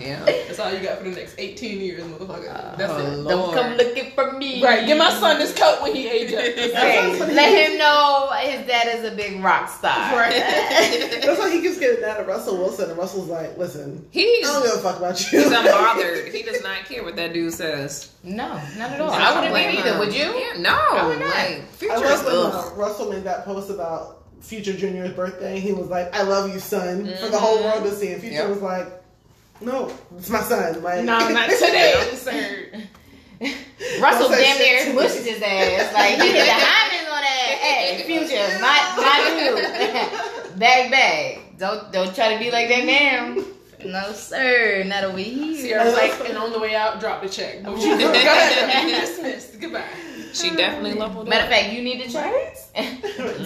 Yeah. 0.00 0.24
That's 0.24 0.58
all 0.58 0.72
you 0.72 0.80
got 0.80 0.98
for 0.98 1.04
the 1.04 1.16
next 1.16 1.34
18 1.38 1.80
years, 1.80 2.02
motherfucker. 2.02 2.76
That's 2.76 2.92
Oh, 2.92 2.98
it. 2.98 3.16
Lord. 3.18 3.28
Don't 3.28 3.54
come 3.54 3.72
looking 3.76 4.10
for 4.12 4.32
me. 4.32 4.62
Right, 4.62 4.86
give 4.86 4.98
my 4.98 5.10
son 5.10 5.38
this 5.38 5.54
coat 5.54 5.80
when 5.82 5.94
he 5.94 6.08
age 6.08 6.32
up. 6.32 6.40
Hey, 6.40 7.18
let 7.34 7.70
him 7.70 7.78
know 7.78 8.30
his 8.40 8.66
dad 8.66 8.88
is 8.98 9.10
a 9.12 9.14
big 9.14 9.42
rock 9.42 9.68
star. 9.68 10.16
Right. 10.16 10.32
That's 11.22 11.38
why 11.38 11.50
he 11.50 11.60
keeps 11.60 11.78
getting 11.78 12.00
mad 12.00 12.18
at 12.20 12.26
Russell 12.26 12.56
Wilson, 12.58 12.90
and 12.90 12.98
Russell's 12.98 13.28
like, 13.28 13.56
"Listen, 13.58 14.04
I 14.14 14.40
don't 14.42 14.62
give 14.62 14.72
a 14.74 14.78
fuck 14.78 14.98
about 14.98 15.20
you." 15.32 15.40
he's 15.40 15.48
unbothered. 15.52 16.32
He 16.40 16.42
does 16.42 16.62
not 16.62 16.84
care 16.86 17.04
what 17.04 17.16
that 17.16 17.32
dude 17.34 17.52
says. 17.52 18.10
No, 18.22 18.48
not 18.78 18.90
at 18.92 19.00
all. 19.00 19.10
I 19.10 19.34
wouldn't 19.34 19.52
blame 19.52 19.72
be 19.72 19.78
either. 19.78 19.98
Would 19.98 20.14
you? 20.14 20.20
Yeah, 20.38 20.54
no. 20.60 20.70
I 20.74 21.06
would 21.06 21.18
not. 21.18 21.28
Like, 21.28 21.36
I 21.36 21.60
Future 21.72 21.94
is 22.06 22.22
love 22.24 22.64
when 22.64 22.72
uh. 22.72 22.76
Russell 22.76 23.10
made 23.12 23.24
that 23.24 23.44
post 23.44 23.68
about 23.70 24.22
Future 24.40 24.72
Junior's 24.72 25.12
birthday. 25.12 25.58
He 25.60 25.72
was 25.72 25.88
like, 25.88 26.14
"I 26.14 26.22
love 26.22 26.52
you, 26.52 26.58
son," 26.60 27.04
for 27.20 27.28
the 27.28 27.38
whole 27.38 27.62
world 27.62 27.84
to 27.84 27.94
see. 27.94 28.12
And 28.12 28.20
Future 28.20 28.36
Yep. 28.36 28.48
was 28.48 28.62
like, 28.62 28.99
"No, 29.60 29.92
it's 30.16 30.28
my 30.30 30.40
son." 30.40 30.82
Like, 30.82 31.04
no, 31.04 31.28
not 31.28 31.48
today, 31.50 32.10
sir. 32.14 32.66
Russell 34.00 34.28
damn 34.28 34.56
shit 34.58 34.84
near 34.84 34.84
to 34.84 34.92
mushed 34.94 35.24
his 35.24 35.40
ass. 35.42 35.94
Like 35.94 36.20
he 36.20 36.28
did 36.32 36.46
the 36.46 36.52
hymen 36.52 37.06
on 37.12 37.22
that. 37.22 37.58
Hey, 37.60 38.02
future, 38.04 38.58
my 38.60 38.78
my 38.96 40.50
dude. 40.50 40.58
bag 40.58 40.90
bag. 40.90 41.58
Don't 41.58 41.90
don't 41.92 42.14
try 42.14 42.34
to 42.34 42.38
be 42.38 42.50
like 42.50 42.68
that 42.68 42.84
now. 42.84 43.42
No 43.82 44.12
sir, 44.12 44.84
not 44.84 45.04
over 45.04 45.16
here. 45.16 45.56
Ciara's 45.80 45.94
like, 45.94 46.12
and 46.28 46.36
on 46.36 46.52
the 46.52 46.58
way 46.58 46.74
out, 46.74 47.00
drop 47.00 47.22
the 47.22 47.28
check. 47.30 47.64
What 47.66 47.78
you 47.80 47.96
doing? 47.96 48.12
Go 48.12 48.12
ahead. 48.12 49.00
Dismissed. 49.00 49.58
Goodbye. 49.58 49.84
She 50.32 50.50
definitely 50.54 50.94
leveled 50.94 51.28
Matter 51.28 51.44
of 51.44 51.50
fact, 51.50 51.72
you 51.72 51.82
need 51.82 52.00
the 52.04 52.12
check. 52.12 52.32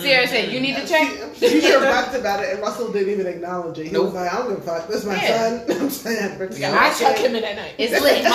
Ciara 0.03 0.27
said, 0.29 0.53
"You 0.53 0.61
need 0.61 0.77
the 0.77 0.87
check." 0.87 1.09
Future 1.35 1.81
bucked 1.81 2.15
about 2.21 2.43
it, 2.43 2.51
and 2.53 2.61
Russell 2.61 2.93
didn't 2.93 3.11
even 3.13 3.27
acknowledge 3.27 3.79
it. 3.79 3.87
He 3.87 3.93
Nope. 3.93 4.07
was 4.07 4.15
like, 4.15 4.33
"I 4.33 4.37
don't 4.39 4.49
give 4.51 4.59
a 4.59 4.63
fuck. 4.63 4.87
This 4.89 4.99
is 5.01 5.07
my 5.07 5.15
Yeah. 5.15 5.67
son." 5.67 5.81
I'm 5.81 5.91
saying, 5.91 6.39
but 6.39 6.57
Yeah. 6.59 6.77
I 6.79 6.93
chuck 6.93 7.17
him 7.17 7.35
in 7.37 7.43
that 7.43 7.57
night. 7.57 7.75
It's 7.79 7.93
lit. 8.01 8.25
My 8.25 8.31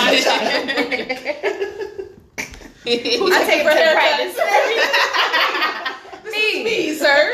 I 2.82 3.44
take 3.44 3.62
for 3.62 3.70
it 3.70 3.74
to 3.74 3.80
haircuts. 3.80 4.34
practice. 4.34 6.32
Me. 6.32 6.64
Me, 6.64 6.94
sir. 6.94 7.32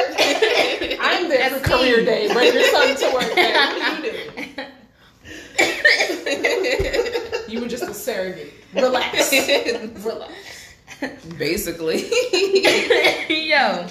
I'm 1.00 1.28
there 1.28 1.50
That's 1.50 1.54
for 1.62 1.76
career 1.78 1.98
me. 1.98 2.04
day. 2.04 2.32
Bring 2.32 2.52
your 2.54 2.64
son 2.64 2.96
to 2.96 3.10
work 3.14 3.34
day. 3.34 3.52
What 3.54 4.04
you 4.04 4.10
doing? 4.12 4.70
You 7.48 7.60
were 7.60 7.68
just 7.68 7.84
a 7.84 7.94
surrogate. 7.94 8.52
Relax. 8.74 9.30
Relax. 9.32 10.32
Basically. 11.38 11.98
Yo, 13.28 13.86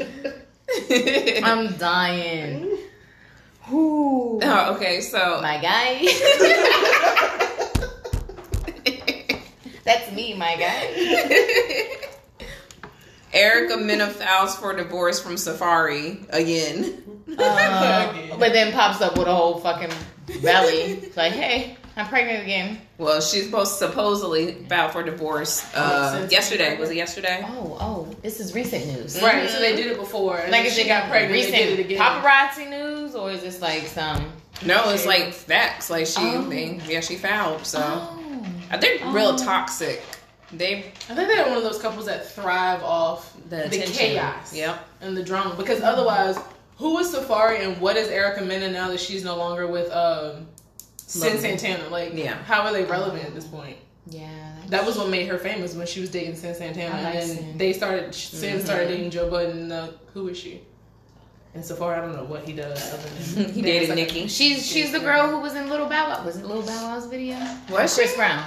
I'm 1.43 1.75
dying. 1.77 2.77
Whoo. 3.69 4.39
oh, 4.43 4.75
okay, 4.75 5.01
so 5.01 5.39
My 5.41 5.57
guy. 5.57 6.05
That's 9.83 10.11
me, 10.11 10.33
my 10.35 10.55
guy. 10.55 12.07
Erica 13.33 13.77
Mena 13.77 14.07
files 14.07 14.55
for 14.55 14.75
divorce 14.75 15.19
from 15.19 15.35
Safaree 15.35 16.25
again. 16.29 17.03
Uh, 17.37 18.37
but 18.39 18.53
then 18.53 18.71
pops 18.71 19.01
up 19.01 19.17
with 19.17 19.27
a 19.27 19.35
whole 19.35 19.59
fucking 19.59 19.91
belly. 20.41 20.93
It's 21.03 21.17
like, 21.17 21.33
hey, 21.33 21.77
I'm 21.97 22.08
pregnant 22.08 22.43
again. 22.43 22.79
Well, 22.97 23.21
she's 23.21 23.45
supposed 23.45 23.75
supposedly 23.77 24.53
filed 24.67 24.91
for 24.91 25.01
divorce 25.03 25.63
uh, 25.75 26.27
yesterday. 26.29 26.77
Was 26.77 26.89
it 26.89 26.97
yesterday? 26.97 27.41
Oh, 27.47 27.77
oh, 27.79 28.15
this 28.21 28.39
is 28.41 28.53
recent 28.53 28.86
news. 28.88 29.21
Right, 29.21 29.49
so 29.49 29.60
they 29.60 29.75
did 29.77 29.88
it 29.88 29.97
before. 29.97 30.36
Like, 30.36 30.51
then 30.51 30.65
is 30.65 30.73
she 30.75 30.81
it 30.81 30.88
got 30.88 31.10
pregnant, 31.10 31.31
recent 31.34 31.53
they 31.53 31.65
did 31.67 31.79
it 31.79 31.86
again. 31.86 31.99
paparazzi 32.01 32.69
news, 32.69 33.15
or 33.15 33.31
is 33.31 33.41
this 33.41 33.62
like 33.62 33.84
some? 33.88 34.29
No, 34.65 34.89
it's 34.89 35.05
like 35.05 35.34
facts. 35.34 35.89
Like 35.89 36.05
she, 36.08 36.19
Oh. 36.21 36.41
they, 36.49 36.81
yeah, 36.88 36.99
she 36.99 37.15
filed. 37.15 37.65
So 37.65 37.79
Oh. 37.81 38.77
they're 38.81 38.97
real 39.13 39.29
Oh. 39.34 39.38
toxic. 39.38 40.01
They 40.51 40.79
I 41.10 41.15
think 41.15 41.27
they're 41.29 41.47
one 41.47 41.58
of 41.58 41.63
those 41.63 41.81
couples 41.81 42.05
that 42.08 42.29
thrive 42.31 42.84
off 42.84 43.34
the, 43.49 43.67
the, 43.69 43.79
chaos 43.79 44.53
Yep. 44.53 44.77
and 45.01 45.15
the 45.17 45.23
drama. 45.23 45.55
Because 45.55 45.81
otherwise, 45.81 46.38
who 46.77 46.97
is 46.99 47.13
Safaree 47.13 47.62
and 47.65 47.79
what 47.81 47.95
is 47.95 48.10
Erica 48.10 48.43
Mena 48.43 48.69
now 48.69 48.89
that 48.89 48.99
she's 48.99 49.23
no 49.23 49.36
longer 49.38 49.65
with 49.67 49.91
um, 49.91 50.47
Cyn 51.07 51.31
Love. 51.31 51.39
Santana? 51.39 51.89
Like, 51.89 52.13
Yeah. 52.13 52.35
how 52.43 52.61
are 52.61 52.73
they 52.73 52.83
relevant 52.85 53.25
at 53.25 53.35
this 53.35 53.45
point? 53.45 53.77
Yeah. 54.07 54.27
That 54.69 54.85
was 54.85 54.97
what 54.97 55.09
made 55.09 55.27
her 55.27 55.37
famous 55.37 55.73
when 55.75 55.87
she 55.87 55.99
was 56.01 56.09
dating 56.09 56.33
Cyn 56.35 56.55
Santana, 56.55 57.01
like 57.03 57.15
and 57.15 57.29
then 57.29 57.37
Cyn. 57.37 57.57
they 57.57 57.73
started. 57.73 58.09
Cyn 58.11 58.53
Mm-hmm. 58.55 58.65
started 58.65 58.87
dating 58.89 59.09
Joe 59.11 59.29
Budden. 59.29 59.71
Uh, 59.71 59.91
who 60.13 60.27
is 60.27 60.37
she? 60.37 60.61
And 61.53 61.63
so 61.63 61.75
far, 61.75 61.95
I 61.95 62.01
don't 62.01 62.13
know 62.15 62.23
what 62.25 62.43
he 62.43 62.51
does 62.53 62.93
other 62.93 63.09
than 63.43 63.53
He 63.53 63.61
dated 63.61 63.89
like 63.89 63.95
Nicki. 63.97 64.27
She's 64.27 64.65
she's 64.65 64.91
the 64.91 64.99
girl 64.99 65.29
who 65.29 65.39
was 65.39 65.55
in 65.55 65.69
Little 65.69 65.87
Bow 65.87 66.09
Wow. 66.09 66.25
Was 66.25 66.35
it 66.37 66.45
Little 66.45 66.63
Bow 66.63 66.83
Wow's 66.89 67.05
video? 67.07 67.37
Was 67.69 67.95
Chris 67.95 68.11
she? 68.11 68.15
Brown. 68.17 68.43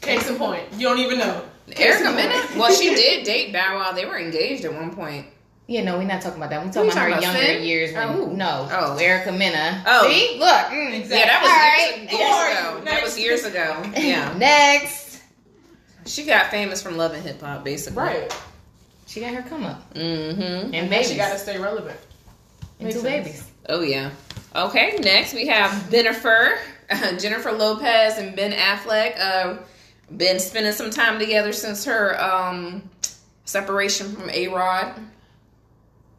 Case 0.00 0.28
in 0.30 0.36
point, 0.36 0.62
you 0.74 0.88
don't 0.88 0.98
even 0.98 1.18
know. 1.18 1.42
Erica 1.76 2.08
in 2.10 2.16
Mena? 2.16 2.42
Well, 2.56 2.72
she 2.72 2.94
did 2.94 3.24
date 3.24 3.52
Bow 3.52 3.76
Wow. 3.76 3.92
They 3.92 4.06
were 4.06 4.18
engaged 4.18 4.64
at 4.64 4.72
one 4.72 4.94
point. 4.94 5.26
Yeah, 5.70 5.84
no, 5.84 5.98
we're 5.98 6.04
not 6.04 6.20
talking 6.20 6.38
about 6.38 6.50
that. 6.50 6.58
We're 6.66 6.72
Who 6.72 6.84
you 6.84 6.90
talking 6.90 7.12
about 7.12 7.22
her 7.22 7.30
about, 7.30 7.40
younger 7.40 7.60
Cyn? 7.60 7.64
years. 7.66 7.92
When, 7.94 8.02
Oh. 8.08 8.26
No, 8.26 8.68
Oh. 8.72 8.96
Erica 8.96 9.30
Mena. 9.30 9.84
Oh. 9.86 10.08
See, 10.08 10.36
look. 10.38 10.48
mm. 10.48 11.08
Yeah, 11.08 11.26
that 11.26 11.42
was 11.42 11.50
All 11.50 11.60
years, 11.60 12.10
right. 12.10 12.18
years 12.18 12.58
ago. 12.58 12.84
That 12.84 13.02
was 13.04 13.18
years 13.18 13.44
ago. 13.44 13.82
Yeah. 13.96 14.34
Next, 14.36 15.22
She 16.06 16.24
got 16.24 16.50
famous 16.50 16.82
from 16.82 16.96
Love 16.96 17.12
and 17.14 17.22
Hip 17.22 17.40
Hop, 17.40 17.62
basically. 17.62 18.02
Right, 18.02 18.36
she 19.06 19.20
got 19.20 19.32
her 19.32 19.42
come 19.42 19.64
up 19.64 19.94
Mm-hmm. 19.94 20.40
and 20.42 20.74
and 20.74 20.90
babies 20.90 21.10
she 21.10 21.16
got 21.16 21.30
to 21.32 21.38
stay 21.38 21.56
relevant. 21.58 21.98
and 22.80 22.86
makes 22.88 22.96
two 22.96 23.02
sense. 23.02 23.26
babies. 23.26 23.44
Oh 23.68 23.82
yeah. 23.82 24.10
Okay. 24.56 24.96
Next 25.00 25.34
we 25.34 25.46
have 25.46 25.88
Jennifer, 25.88 26.58
Jennifer 27.20 27.52
Lopez 27.52 28.18
and 28.18 28.34
Ben 28.34 28.50
Affleck. 28.52 29.14
Uh, 29.20 29.56
been 30.16 30.40
spending 30.40 30.72
some 30.72 30.90
time 30.90 31.20
together 31.20 31.52
since 31.52 31.84
her 31.84 32.20
um, 32.20 32.82
separation 33.44 34.10
from 34.16 34.28
A 34.30 34.48
Rod. 34.48 34.94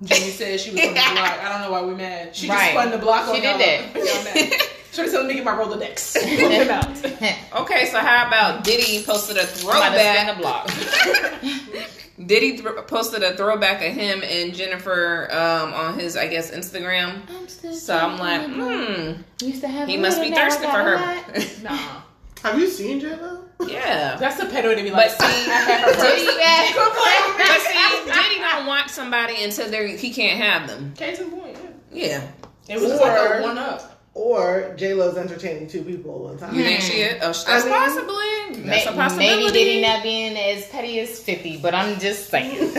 Jamie 0.03 0.31
said 0.31 0.59
she 0.59 0.71
was 0.71 0.81
on 0.81 0.87
the 0.87 0.93
block. 0.93 1.39
I 1.39 1.49
don't 1.49 1.61
know 1.61 1.71
why 1.71 1.83
we 1.85 1.93
mad. 1.93 2.35
She 2.35 2.49
Right. 2.49 2.57
just 2.59 2.71
spun 2.71 2.91
the 2.91 2.97
block 2.97 3.27
on 3.27 3.35
She 3.35 3.41
did 3.41 3.49
y'all. 3.49 3.57
that. 3.59 3.95
Y'all 3.95 4.23
mad. 4.49 4.61
She 4.91 5.01
was 5.03 5.11
telling 5.11 5.27
me 5.27 5.33
to 5.35 5.39
get 5.39 5.45
my 5.45 5.53
Rolodex. 5.53 6.15
Pull 6.39 6.49
him. 6.49 7.35
Okay, 7.61 7.85
so 7.85 7.99
how 7.99 8.27
about 8.27 8.63
Diddy 8.63 9.03
posted 9.03 9.37
a 9.37 9.41
I'm 9.41 9.47
about 9.47 9.93
the 9.93 9.99
throwback? 9.99 10.37
block. 10.37 10.69
Diddy 12.25 12.57
th- 12.57 12.87
posted 12.87 13.23
a 13.23 13.35
throwback 13.37 13.81
of 13.83 13.93
him 13.93 14.21
and 14.23 14.53
Jennifer 14.53 15.27
um, 15.33 15.73
on 15.73 15.97
his, 15.99 16.15
I 16.17 16.27
guess, 16.27 16.51
Instagram. 16.51 17.21
I'm 17.29 17.47
still 17.47 17.73
So 17.73 17.97
I'm 17.97 18.17
like, 18.19 18.47
hmm, 18.47 19.21
Used 19.45 19.61
to 19.61 19.67
have 19.67 19.87
he 19.87 19.97
must 19.97 20.21
be 20.21 20.29
now 20.29 20.35
thirsty 20.49 20.63
for 20.65 20.69
her. 20.71 20.95
lot. 20.97 21.63
Nah. 21.63 22.01
Have 22.43 22.59
you 22.59 22.67
seen 22.67 22.99
J 22.99 23.15
Lo? 23.15 23.43
yeah. 23.67 24.15
That's 24.17 24.39
a 24.39 24.45
pedo 24.45 24.75
to 24.75 24.83
be 24.83 24.89
But 24.89 24.97
like. 24.97 25.11
see, 25.11 25.17
Diddy 25.21 26.37
back. 26.37 26.75
but 27.37 27.61
see, 27.61 28.11
Diddy 28.11 28.39
don't 28.39 28.65
want 28.65 28.89
somebody 28.89 29.43
until 29.43 29.69
they 29.69 29.95
he 29.97 30.11
can't 30.13 30.39
have 30.41 30.67
them. 30.67 30.93
Case 30.95 31.19
in 31.19 31.29
point, 31.31 31.57
yeah. 31.91 32.07
Yeah. 32.07 32.27
It 32.75 32.79
was 32.79 32.89
just 32.89 33.01
like 33.01 33.17
a 33.17 33.41
one 33.43 33.57
up. 33.57 33.87
Or 34.13 34.73
J 34.77 34.93
Lo's 34.93 35.15
entertaining 35.17 35.67
two 35.69 35.83
people 35.83 36.13
at 36.15 36.19
one 36.21 36.37
time? 36.37 36.55
You 36.55 36.63
think 36.63 36.81
she 36.81 36.97
is? 37.01 37.13
Oh, 37.21 37.27
that's 37.27 37.47
I 37.47 37.59
mean, 37.63 37.69
possibly. 37.69 38.63
That's 38.69 38.85
a 38.87 38.91
possibility. 38.91 39.43
Maybe 39.45 39.51
Diddy 39.53 39.81
not 39.81 40.03
being 40.03 40.35
as 40.37 40.67
petty 40.67 40.99
as 40.99 41.17
50, 41.23 41.57
but 41.57 41.73
I'm 41.73 41.97
just 41.99 42.29
saying. 42.29 42.73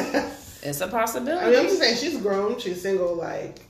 It's 0.64 0.80
a 0.80 0.88
possibility. 0.88 1.46
mean, 1.50 1.58
I'm 1.58 1.64
just 1.66 1.78
saying 1.80 1.96
she's 1.96 2.18
grown. 2.18 2.58
She's 2.58 2.82
single. 2.82 3.14
Like, 3.16 3.60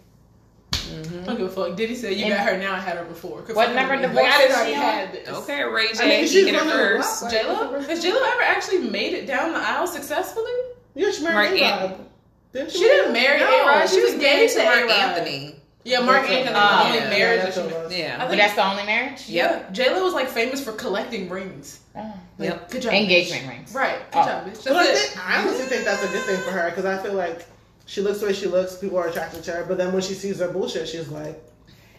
I 0.92 1.24
don't 1.26 1.36
give 1.38 1.46
a 1.46 1.48
fuck. 1.50 1.76
Diddy 1.76 1.94
said 1.94 2.14
you 2.14 2.26
And- 2.26 2.34
got 2.34 2.46
her 2.46 2.58
now. 2.58 2.74
I 2.74 2.78
had 2.78 2.96
her 2.96 3.04
before. 3.04 3.42
Could 3.42 3.56
What 3.56 3.66
fuck 3.68 3.76
number 3.76 3.92
with 3.94 4.02
me. 4.02 4.08
divorce 4.08 4.24
Like, 4.24 4.34
I 4.34 4.38
didn't 4.38 4.54
already 4.56 4.72
she 4.72 4.78
had 4.78 5.12
this. 5.12 5.28
Okay, 5.28 5.62
Ray 5.64 5.92
J. 5.92 6.04
I 6.04 6.08
mean, 6.08 6.26
he 6.26 6.44
hit 6.46 6.54
it 6.54 6.60
first. 6.60 7.30
J 7.30 7.44
Lo. 7.46 7.80
has 7.88 8.02
J 8.02 8.12
Lo 8.12 8.20
ever 8.22 8.42
actually 8.42 8.78
made 8.88 9.14
it 9.14 9.26
down 9.26 9.52
the 9.52 9.58
aisle 9.58 9.86
successfully? 9.86 10.52
yeah, 10.94 11.10
she 11.10 11.22
married 11.22 11.60
Ant- 11.60 11.92
A-Rod. 11.92 12.06
Didn't 12.52 12.70
she? 12.72 12.78
She 12.78 12.84
didn't 12.84 13.12
marry 13.12 13.40
No, 13.40 13.46
A-Rod. 13.46 13.88
She, 13.88 14.02
was 14.02 14.14
married 14.16 14.50
to 14.50 14.64
Marc 14.64 14.78
A-Rod. 14.80 14.90
Anthony. 14.90 15.56
Yeah, 15.84 15.98
Marc 16.00 16.28
That's 16.28 16.28
what- 16.28 16.38
Anthony. 16.38 16.52
The 16.54 16.84
only 16.86 16.98
oh, 16.98 17.02
yeah. 17.02 17.10
marriage 17.10 17.38
Yeah, 17.38 17.44
that 17.46 17.54
she 17.54 17.60
what 17.60 17.66
it 17.66 17.72
made. 17.74 17.82
was. 17.84 17.92
I 17.92 17.96
Yeah. 17.96 18.18
But 18.18 18.28
think- 18.28 18.42
that's 18.42 18.54
the 18.54 18.66
only 18.70 18.82
marriage? 18.84 19.28
Yep. 19.28 19.72
J 19.72 19.90
Lo 19.94 20.04
was 20.04 20.12
like 20.14 20.28
famous 20.28 20.62
for 20.62 20.72
collecting 20.72 21.28
rings. 21.28 21.80
Oh. 21.96 22.00
Like, 22.38 22.48
Yep. 22.50 22.70
Good 22.70 22.82
job. 22.82 22.92
Engagement 22.94 23.48
rings. 23.48 23.74
Right. 23.74 23.98
Good 24.12 24.18
Oh. 24.20 24.24
job, 24.24 24.46
bitch. 24.46 24.64
But 24.64 24.86
it. 24.86 25.16
I 25.26 25.40
honestly 25.42 25.64
think 25.66 25.84
that's 25.84 26.02
a 26.04 26.08
good 26.08 26.22
thing 26.22 26.40
for 26.42 26.50
her 26.50 26.70
because 26.70 26.84
I 26.84 26.98
feel 27.02 27.14
like 27.14 27.46
she 27.86 28.00
looks 28.00 28.20
the 28.20 28.26
way 28.26 28.32
she 28.32 28.46
looks. 28.46 28.76
People 28.76 28.98
are 28.98 29.08
attracted 29.08 29.42
to 29.44 29.52
her. 29.52 29.64
But 29.64 29.78
then 29.78 29.92
when 29.92 30.02
she 30.02 30.14
sees 30.14 30.38
her 30.38 30.48
bullshit, 30.48 30.88
she's 30.88 31.08
like, 31.08 31.42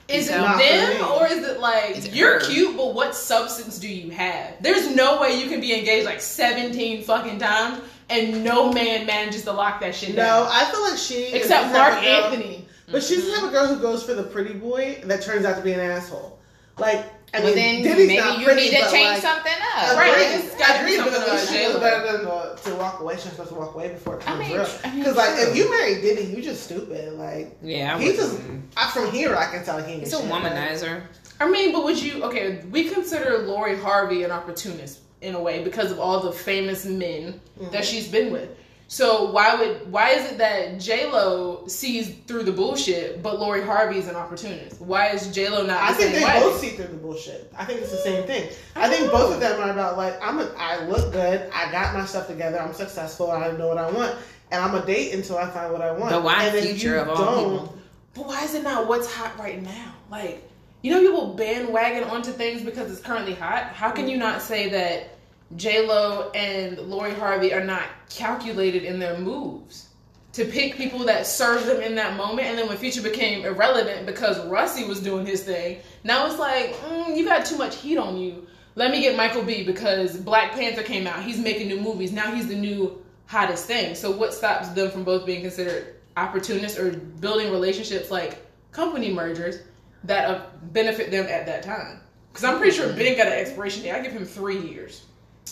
Is 0.07 0.29
it 0.29 0.33
them 0.33 1.11
or 1.11 1.27
is 1.27 1.43
it 1.47 1.59
like 1.59 1.97
Is 1.97 2.05
it 2.05 2.13
you're 2.13 2.39
her? 2.39 2.45
cute, 2.45 2.75
but 2.75 2.93
what 2.93 3.15
substance 3.15 3.79
do 3.79 3.87
you 3.87 4.11
have? 4.11 4.61
There's 4.61 4.93
no 4.95 5.21
way 5.21 5.39
you 5.41 5.49
can 5.49 5.61
be 5.61 5.77
engaged 5.77 6.05
like 6.05 6.21
17 6.21 7.03
fucking 7.03 7.39
times 7.39 7.81
and 8.09 8.43
no 8.43 8.71
man 8.71 9.05
manages 9.05 9.43
to 9.43 9.51
lock 9.51 9.79
that 9.81 9.95
shit 9.95 10.15
down. 10.15 10.45
no. 10.45 10.49
I 10.51 10.65
feel 10.71 10.81
like 10.81 10.97
she. 10.97 11.33
Except 11.33 11.71
Marc 11.71 11.97
of 11.97 12.03
girl- 12.03 12.25
Anthony. 12.25 12.67
But 12.91 13.01
she's 13.01 13.25
the 13.25 13.31
mm-hmm. 13.31 13.35
type 13.35 13.43
of 13.45 13.51
girl 13.51 13.67
who 13.67 13.81
goes 13.81 14.03
for 14.03 14.13
the 14.13 14.23
pretty 14.23 14.53
boy 14.53 15.01
that 15.05 15.21
turns 15.21 15.45
out 15.45 15.55
to 15.57 15.63
be 15.63 15.73
an 15.73 15.79
asshole. 15.79 16.39
Like, 16.77 17.05
I 17.35 17.39
well, 17.39 17.55
mean, 17.55 17.81
then 17.81 17.83
Diddy's 17.83 18.07
maybe 18.07 18.19
not 18.21 18.39
you 18.39 18.45
pretty, 18.45 18.61
need 18.61 18.71
to 18.71 18.91
change 18.91 19.09
like, 19.13 19.21
something 19.21 19.53
up. 19.75 19.97
Right, 19.97 20.11
Agreed. 20.11 20.45
it's 20.45 20.55
gotta 20.55 20.85
be 20.85 20.95
something 20.97 21.13
but 21.13 21.23
about 21.23 21.39
it's 21.39 21.51
J-Lo. 21.51 21.79
better 21.79 22.17
than 22.17 22.27
uh, 22.27 22.55
to 22.55 22.75
walk 22.75 22.99
away. 22.99 23.15
She's 23.15 23.23
supposed 23.31 23.49
to 23.49 23.55
walk 23.55 23.73
away 23.73 23.89
before 23.89 24.17
it 24.17 24.21
I 24.21 24.25
comes 24.25 24.39
mean, 24.39 24.51
real. 24.57 24.65
tr- 24.65 24.71
I 24.87 24.89
mean, 24.91 24.99
Because 24.99 25.15
like, 25.17 25.33
true. 25.35 25.43
if 25.49 25.55
you 25.57 25.69
marry 25.71 25.95
Diddy, 26.01 26.23
you 26.25 26.43
just 26.43 26.63
stupid. 26.63 27.13
Like, 27.13 27.57
Yeah, 27.63 27.95
I 27.95 27.99
he 28.01 28.13
just. 28.15 28.39
I, 28.77 28.89
from 28.91 29.11
here 29.11 29.35
I 29.35 29.49
can 29.51 29.65
tell 29.65 29.81
he. 29.81 29.99
He's 30.01 30.13
a 30.13 30.17
shit, 30.21 30.29
like- 30.29 30.43
womanizer. 30.43 31.01
I 31.39 31.49
mean, 31.49 31.73
but 31.73 31.83
would 31.83 32.01
you? 32.01 32.23
Okay, 32.23 32.61
we 32.69 32.87
consider 32.89 33.39
Lori 33.39 33.77
Harvey 33.77 34.23
an 34.23 34.31
opportunist 34.31 34.99
in 35.21 35.33
a 35.33 35.41
way 35.41 35.63
because 35.63 35.91
of 35.91 35.99
all 35.99 36.19
the 36.19 36.31
famous 36.31 36.85
men 36.85 37.41
that 37.71 37.83
she's 37.83 38.07
been 38.07 38.31
with. 38.31 38.49
So 38.87 39.31
why 39.31 39.55
would 39.55 39.91
why 39.91 40.11
is 40.11 40.31
it 40.31 40.37
that 40.37 40.79
J 40.79 41.11
Lo 41.11 41.65
sees 41.67 42.13
through 42.27 42.43
the 42.43 42.51
bullshit, 42.51 43.23
but 43.23 43.39
Lori 43.39 43.63
Harvey 43.63 43.97
is 43.97 44.07
an 44.07 44.15
opportunist? 44.15 44.79
Why 44.81 45.09
is 45.09 45.33
J 45.33 45.49
Lo 45.49 45.65
not? 45.65 45.81
I 45.81 45.91
the 45.91 45.97
think 45.97 46.15
same 46.15 46.21
they 46.21 46.27
way? 46.27 46.39
both 46.39 46.59
see 46.59 46.69
through 46.69 46.87
the 46.87 46.97
bullshit. 46.97 47.51
I 47.57 47.65
think 47.65 47.81
it's 47.81 47.91
the 47.91 47.97
same 47.97 48.27
thing. 48.27 48.51
I 48.75 48.89
think 48.89 49.11
both 49.11 49.33
of 49.33 49.39
them 49.39 49.59
are 49.59 49.71
about 49.71 49.97
like 49.97 50.15
I'm. 50.21 50.39
A, 50.39 50.51
I 50.57 50.85
look 50.85 51.11
good. 51.11 51.49
I 51.53 51.71
got 51.71 51.95
my 51.95 52.05
stuff 52.05 52.27
together. 52.27 52.59
I'm 52.59 52.73
successful. 52.73 53.31
I 53.31 53.51
know 53.51 53.67
what 53.67 53.77
I 53.77 53.89
want, 53.89 54.15
and 54.51 54.63
I'm 54.63 54.75
a 54.75 54.85
date 54.85 55.13
until 55.13 55.37
I 55.37 55.49
find 55.49 55.71
what 55.71 55.81
I 55.81 55.91
want. 55.91 56.11
The 56.11 56.21
wide 56.21 56.53
and 56.53 56.67
future 56.67 56.97
of 56.97 57.09
all 57.09 57.15
people. 57.15 57.79
But 58.13 58.27
why 58.27 58.43
is 58.43 58.53
it 58.53 58.63
not 58.63 58.87
what's 58.87 59.11
hot 59.11 59.37
right 59.39 59.61
now? 59.61 59.95
Like, 60.11 60.47
you 60.83 60.91
know, 60.91 60.99
people 60.99 61.33
bandwagon 61.33 62.03
onto 62.03 62.31
things 62.31 62.61
because 62.61 62.91
it's 62.91 63.01
currently 63.01 63.33
hot. 63.33 63.73
How 63.73 63.89
can 63.89 64.05
mm. 64.05 64.11
you 64.11 64.17
not 64.17 64.41
say 64.41 64.69
that 64.69 65.12
J 65.55 65.85
Lo 65.87 66.31
and 66.31 66.77
Lori 66.79 67.13
Harvey 67.13 67.53
are 67.53 67.63
not 67.63 67.83
calculated 68.09 68.83
in 68.83 68.99
their 68.99 69.17
moves 69.17 69.89
to 70.33 70.45
pick 70.45 70.75
people 70.75 70.99
that 70.99 71.27
serve 71.27 71.65
them 71.65 71.81
in 71.81 71.95
that 71.95 72.17
moment? 72.17 72.47
And 72.47 72.57
then 72.57 72.67
when 72.67 72.77
Future 72.77 73.01
became 73.01 73.45
irrelevant 73.45 74.05
because 74.05 74.43
Russie 74.47 74.85
was 74.85 74.99
doing 74.99 75.25
his 75.25 75.43
thing, 75.43 75.79
now 76.03 76.25
it's 76.25 76.39
like 76.39 76.73
mm, 76.75 77.15
you 77.15 77.25
got 77.25 77.45
too 77.45 77.57
much 77.57 77.75
heat 77.77 77.97
on 77.97 78.17
you. 78.17 78.47
Let 78.75 78.91
me 78.91 79.01
get 79.01 79.15
Michael 79.15 79.43
B 79.43 79.63
because 79.63 80.17
Black 80.17 80.53
Panther 80.53 80.81
came 80.81 81.05
out. 81.05 81.23
He's 81.23 81.37
making 81.37 81.67
new 81.67 81.79
movies. 81.79 82.11
Now 82.11 82.33
he's 82.33 82.47
the 82.47 82.55
new 82.55 83.03
hottest 83.27 83.65
thing. 83.65 83.95
So 83.95 84.11
what 84.11 84.33
stops 84.33 84.69
them 84.69 84.89
from 84.89 85.03
both 85.03 85.25
being 85.25 85.41
considered 85.41 85.95
opportunists 86.17 86.77
or 86.79 86.91
building 86.91 87.51
relationships 87.51 88.09
like 88.09 88.45
company 88.71 89.11
mergers 89.11 89.59
that 90.05 90.29
uh, 90.29 90.45
benefit 90.71 91.11
them 91.11 91.27
at 91.27 91.45
that 91.45 91.61
time? 91.61 91.99
Because 92.31 92.45
I'm 92.45 92.57
pretty 92.57 92.75
sure 92.75 92.91
Ben 92.93 93.15
got 93.15 93.27
an 93.27 93.33
expiration 93.33 93.83
date. 93.83 93.91
I 93.91 94.01
give 94.01 94.11
him 94.11 94.25
three 94.25 94.59
years. 94.59 95.03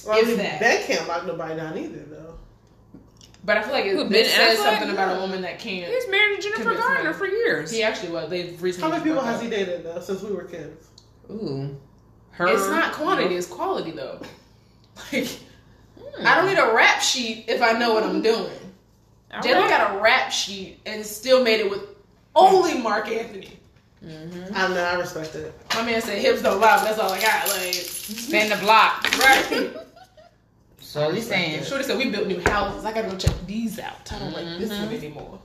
Well, 0.05 0.17
I 0.17 0.27
mean, 0.27 0.37
that. 0.37 0.59
Ben 0.59 0.85
can't 0.85 1.07
lock 1.07 1.25
nobody 1.25 1.55
down 1.55 1.77
either, 1.77 1.99
though. 1.99 2.35
But 3.43 3.57
I 3.57 3.63
feel 3.63 3.73
like 3.73 3.85
it, 3.85 3.95
Who, 3.95 4.01
it 4.01 4.09
Ben 4.09 4.25
says 4.25 4.59
Affleck? 4.59 4.63
something 4.63 4.89
about 4.91 5.17
a 5.17 5.19
woman 5.19 5.41
that 5.41 5.59
can't. 5.59 5.91
He's 5.91 6.07
married 6.09 6.37
to 6.37 6.41
Jennifer 6.43 6.63
Convince 6.63 6.85
Garner 6.85 7.13
for 7.13 7.27
years. 7.27 7.71
He 7.71 7.83
actually 7.83 8.11
was. 8.11 8.29
They've 8.29 8.61
recently. 8.61 8.89
How 8.89 8.97
many 8.97 9.09
people 9.09 9.23
has 9.23 9.41
he 9.41 9.49
dated 9.49 9.83
though 9.83 9.99
since 9.99 10.21
we 10.21 10.31
were 10.31 10.43
kids? 10.43 10.87
Ooh. 11.29 11.75
Her. 12.31 12.47
It's 12.47 12.67
not 12.67 12.93
quantity, 12.93 13.35
it's 13.35 13.47
quality 13.47 13.91
though. 13.91 14.21
Like, 15.13 15.29
I 16.27 16.35
don't 16.35 16.47
need 16.47 16.59
a 16.59 16.73
rap 16.73 17.01
sheet 17.01 17.45
if 17.47 17.61
I 17.61 17.71
know 17.71 17.93
what 17.93 18.03
I'm 18.03 18.17
hmm. 18.17 18.21
doing. 18.21 18.51
All 19.33 19.41
J 19.41 19.55
Lo 19.55 19.61
right. 19.61 19.69
got 19.69 19.95
a 19.95 20.01
rap 20.01 20.31
sheet 20.31 20.79
and 20.85 21.03
still 21.05 21.43
made 21.43 21.61
it 21.61 21.69
with 21.69 21.81
only 22.35 22.77
Marc 22.77 23.07
Anthony. 23.07 23.57
Mm-hmm. 24.03 24.55
I 24.55 24.61
don't 24.63 24.73
know. 24.73 24.83
I 24.83 24.95
respect 24.99 25.35
it. 25.35 25.53
My 25.75 25.83
man 25.83 26.01
said 26.01 26.17
hips 26.17 26.41
don't 26.41 26.59
lie, 26.59 26.83
that's 26.83 26.97
all 26.99 27.11
I 27.11 27.21
got. 27.21 27.47
Like, 27.49 27.73
Spin 27.75 28.49
the 28.49 28.57
block. 28.57 29.03
right? 29.19 29.71
So 30.79 31.09
we 31.09 31.21
saying 31.21 31.63
Shorty 31.63 31.85
said 31.85 31.97
we 31.97 32.09
built 32.09 32.27
new 32.27 32.41
houses. 32.41 32.83
I 32.83 32.91
gotta 32.91 33.07
go 33.07 33.15
check 33.15 33.33
these 33.47 33.79
out. 33.79 34.11
I 34.11 34.19
don't 34.19 34.33
like 34.33 34.59
this 34.59 34.69
one 34.69 34.89
anymore. 34.89 35.39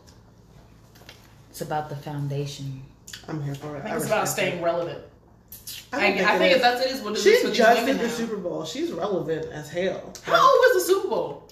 it's 1.50 1.60
about 1.60 1.88
the 1.88 1.94
foundation. 1.94 2.82
I'm 3.28 3.40
here 3.44 3.54
for 3.54 3.76
it. 3.76 3.80
I 3.80 3.82
think 3.84 3.96
it's 3.96 4.06
about 4.06 4.22
respect 4.22 4.48
staying 4.48 4.62
relevant. 4.62 4.98
it. 4.98 5.84
I, 5.92 6.06
I 6.08 6.38
think 6.38 6.50
is. 6.50 6.56
if 6.56 6.62
that's 6.62 6.80
it 6.84 6.90
is 6.90 7.00
what 7.00 7.12
it 7.12 7.18
is 7.18 7.22
She 7.22 7.40
for 7.42 7.46
these 7.48 7.56
just 7.58 7.80
women 7.80 7.96
did 7.96 8.04
the 8.04 8.08
now. 8.08 8.14
Super 8.14 8.36
Bowl. 8.38 8.64
She's 8.64 8.90
relevant 8.90 9.46
as 9.52 9.70
hell. 9.70 10.12
How 10.24 10.32
old 10.34 10.58
was 10.64 10.74
the 10.84 10.92
Super 10.92 11.08
Bowl? 11.08 11.48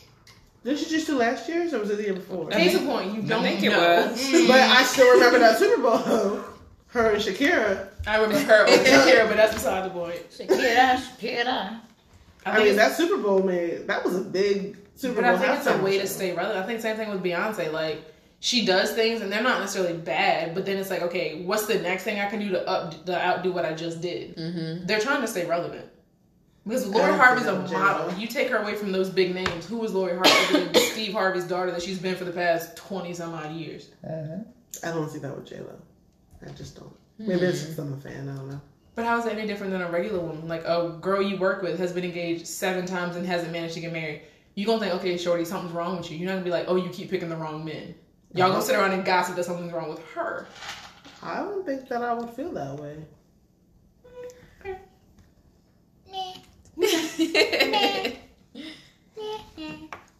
Did 0.65 0.77
she 0.77 0.87
just 0.87 1.07
do 1.07 1.17
last 1.17 1.49
year's 1.49 1.73
or 1.73 1.79
was 1.79 1.91
it 1.91 1.99
the 1.99 2.03
year 2.03 2.15
before? 2.15 2.49
I 2.53 2.57
Case 2.57 2.73
think- 2.73 2.83
in 2.83 2.89
point, 2.89 3.15
you 3.15 3.23
don't 3.23 3.45
think 3.45 3.63
it 3.63 3.69
was. 3.71 4.49
But 4.49 4.61
I 4.61 4.83
still 4.83 5.13
remember 5.15 5.39
that 5.39 5.57
Super 5.59 5.81
Bowl. 5.81 6.41
though. 6.95 7.01
Her 7.01 7.11
and 7.11 7.23
Shakira. 7.23 7.89
I 8.07 8.21
remember 8.21 8.39
her 8.53 8.67
over 8.67 8.73
Shakira, 8.85 9.29
but 9.29 9.37
that's 9.37 9.55
beside 9.55 9.85
the 9.85 9.91
point. 9.91 10.31
Shakira, 10.31 10.97
Shakira. 10.97 11.81
I 12.47 12.51
I, 12.51 12.59
mean, 12.59 12.67
it's, 12.69 12.77
that 12.77 12.97
Super 12.97 13.17
Bowl 13.17 13.43
made 13.43 13.87
that 13.87 14.05
was 14.05 14.17
a 14.17 14.21
big 14.21 14.77
Super 14.97 15.23
but 15.23 15.25
Bowl. 15.25 15.37
I 15.37 15.39
think 15.39 15.59
it's 15.59 15.67
a 15.67 15.73
halftime 15.73 15.83
way 15.83 15.99
to 15.99 16.07
stay 16.07 16.35
relevant. 16.35 16.63
I 16.63 16.67
think 16.67 16.81
same 16.81 16.97
thing 16.97 17.11
with 17.11 17.23
Beyonce. 17.23 17.73
Like 17.73 18.05
she 18.41 18.67
does 18.67 18.93
things 18.93 19.23
and 19.23 19.33
they're 19.33 19.43
not 19.43 19.61
necessarily 19.61 19.97
bad, 19.97 20.55
but 20.55 20.67
then 20.67 20.77
it's 20.77 20.91
like, 20.91 21.03
okay, 21.03 21.43
what's 21.45 21.67
the 21.67 21.79
next 21.79 22.05
thing 22.05 22.21
I 22.21 22.29
can 22.29 22.41
do 22.41 22.51
to 22.51 22.69
up 22.69 23.07
to 23.07 23.19
outdo 23.19 23.53
what 23.53 23.65
I 23.65 23.73
just 23.73 24.01
did? 24.01 24.37
Mm-hmm. 24.37 24.87
They're 24.87 25.01
trying 25.01 25.23
to 25.23 25.29
stay 25.29 25.47
relevant. 25.47 25.91
Because 26.67 26.85
I 26.87 26.89
Lori 26.89 27.13
Harvey's 27.13 27.47
a 27.47 27.53
that 27.53 27.71
model. 27.71 28.13
You 28.19 28.27
take 28.27 28.49
her 28.49 28.57
away 28.57 28.75
from 28.75 28.93
those 28.93 29.11
big 29.11 29.35
names. 29.35 29.67
Who 29.67 29.79
was 29.79 29.93
Lori 29.93 30.17
Harvey? 30.17 30.65
than 30.65 30.75
Steve 30.75 31.13
Harvey's 31.13 31.45
daughter 31.45 31.71
that 31.71 31.83
she's 31.83 31.99
been 31.99 32.17
for 32.17 32.25
the 32.25 32.33
past 32.33 32.77
twenty 32.77 33.13
some 33.15 33.35
odd 33.35 33.53
years. 33.53 33.91
I 34.83 34.89
don't 34.91 35.11
see 35.11 35.19
that 35.21 35.35
with 35.35 35.47
J 35.47 35.61
Lo. 35.61 35.77
I 36.47 36.53
just 36.53 36.77
don't. 36.77 36.97
Hmm. 37.19 37.29
Maybe 37.29 37.43
it's 37.43 37.65
just 37.65 37.79
I'm 37.79 37.93
a 37.93 37.97
fan. 37.97 38.29
I 38.29 38.37
don't 38.37 38.51
know. 38.51 38.61
But 38.95 39.05
how 39.05 39.19
is 39.19 39.25
that 39.25 39.37
any 39.37 39.47
different 39.47 39.73
than 39.73 39.83
a 39.83 39.91
regular 39.91 40.21
woman? 40.21 40.47
Like 40.47 40.65
a 40.65 40.97
girl 41.01 41.21
you 41.21 41.37
work 41.37 41.63
with 41.63 41.79
has 41.81 41.93
been 41.93 42.05
engaged 42.05 42.47
seven 42.47 42.87
times 42.87 43.17
and 43.17 43.27
hasn't 43.27 43.53
managed 43.53 43.75
to 43.75 43.81
get 43.81 43.93
married. 43.93 44.23
You 44.55 44.67
gonna 44.67 44.81
think, 44.81 44.95
okay, 44.95 45.17
shorty, 45.17 45.45
something's 45.45 45.73
wrong 45.73 45.97
with 45.97 46.11
you. 46.11 46.19
You're 46.19 46.29
not 46.29 46.35
gonna 46.35 46.45
be 46.45 46.51
like, 46.51 46.67
oh, 46.69 46.77
you 46.77 46.91
keep 46.91 47.11
picking 47.11 47.29
the 47.29 47.37
wrong 47.37 47.65
men. 47.65 47.95
Y'all 48.33 48.49
gonna 48.49 48.59
uh-huh. 48.59 48.67
sit 48.67 48.77
around 48.77 48.93
and 48.93 49.05
gossip 49.05 49.35
that 49.37 49.45
something's 49.45 49.73
wrong 49.73 49.91
with 49.91 50.05
her. 50.11 50.47
I 51.23 51.37
don't 51.37 51.67
think 51.67 51.89
that 51.89 52.03
I 52.03 52.13
would 52.13 52.31
feel 52.31 52.53
that 52.53 52.77
way. 52.77 53.05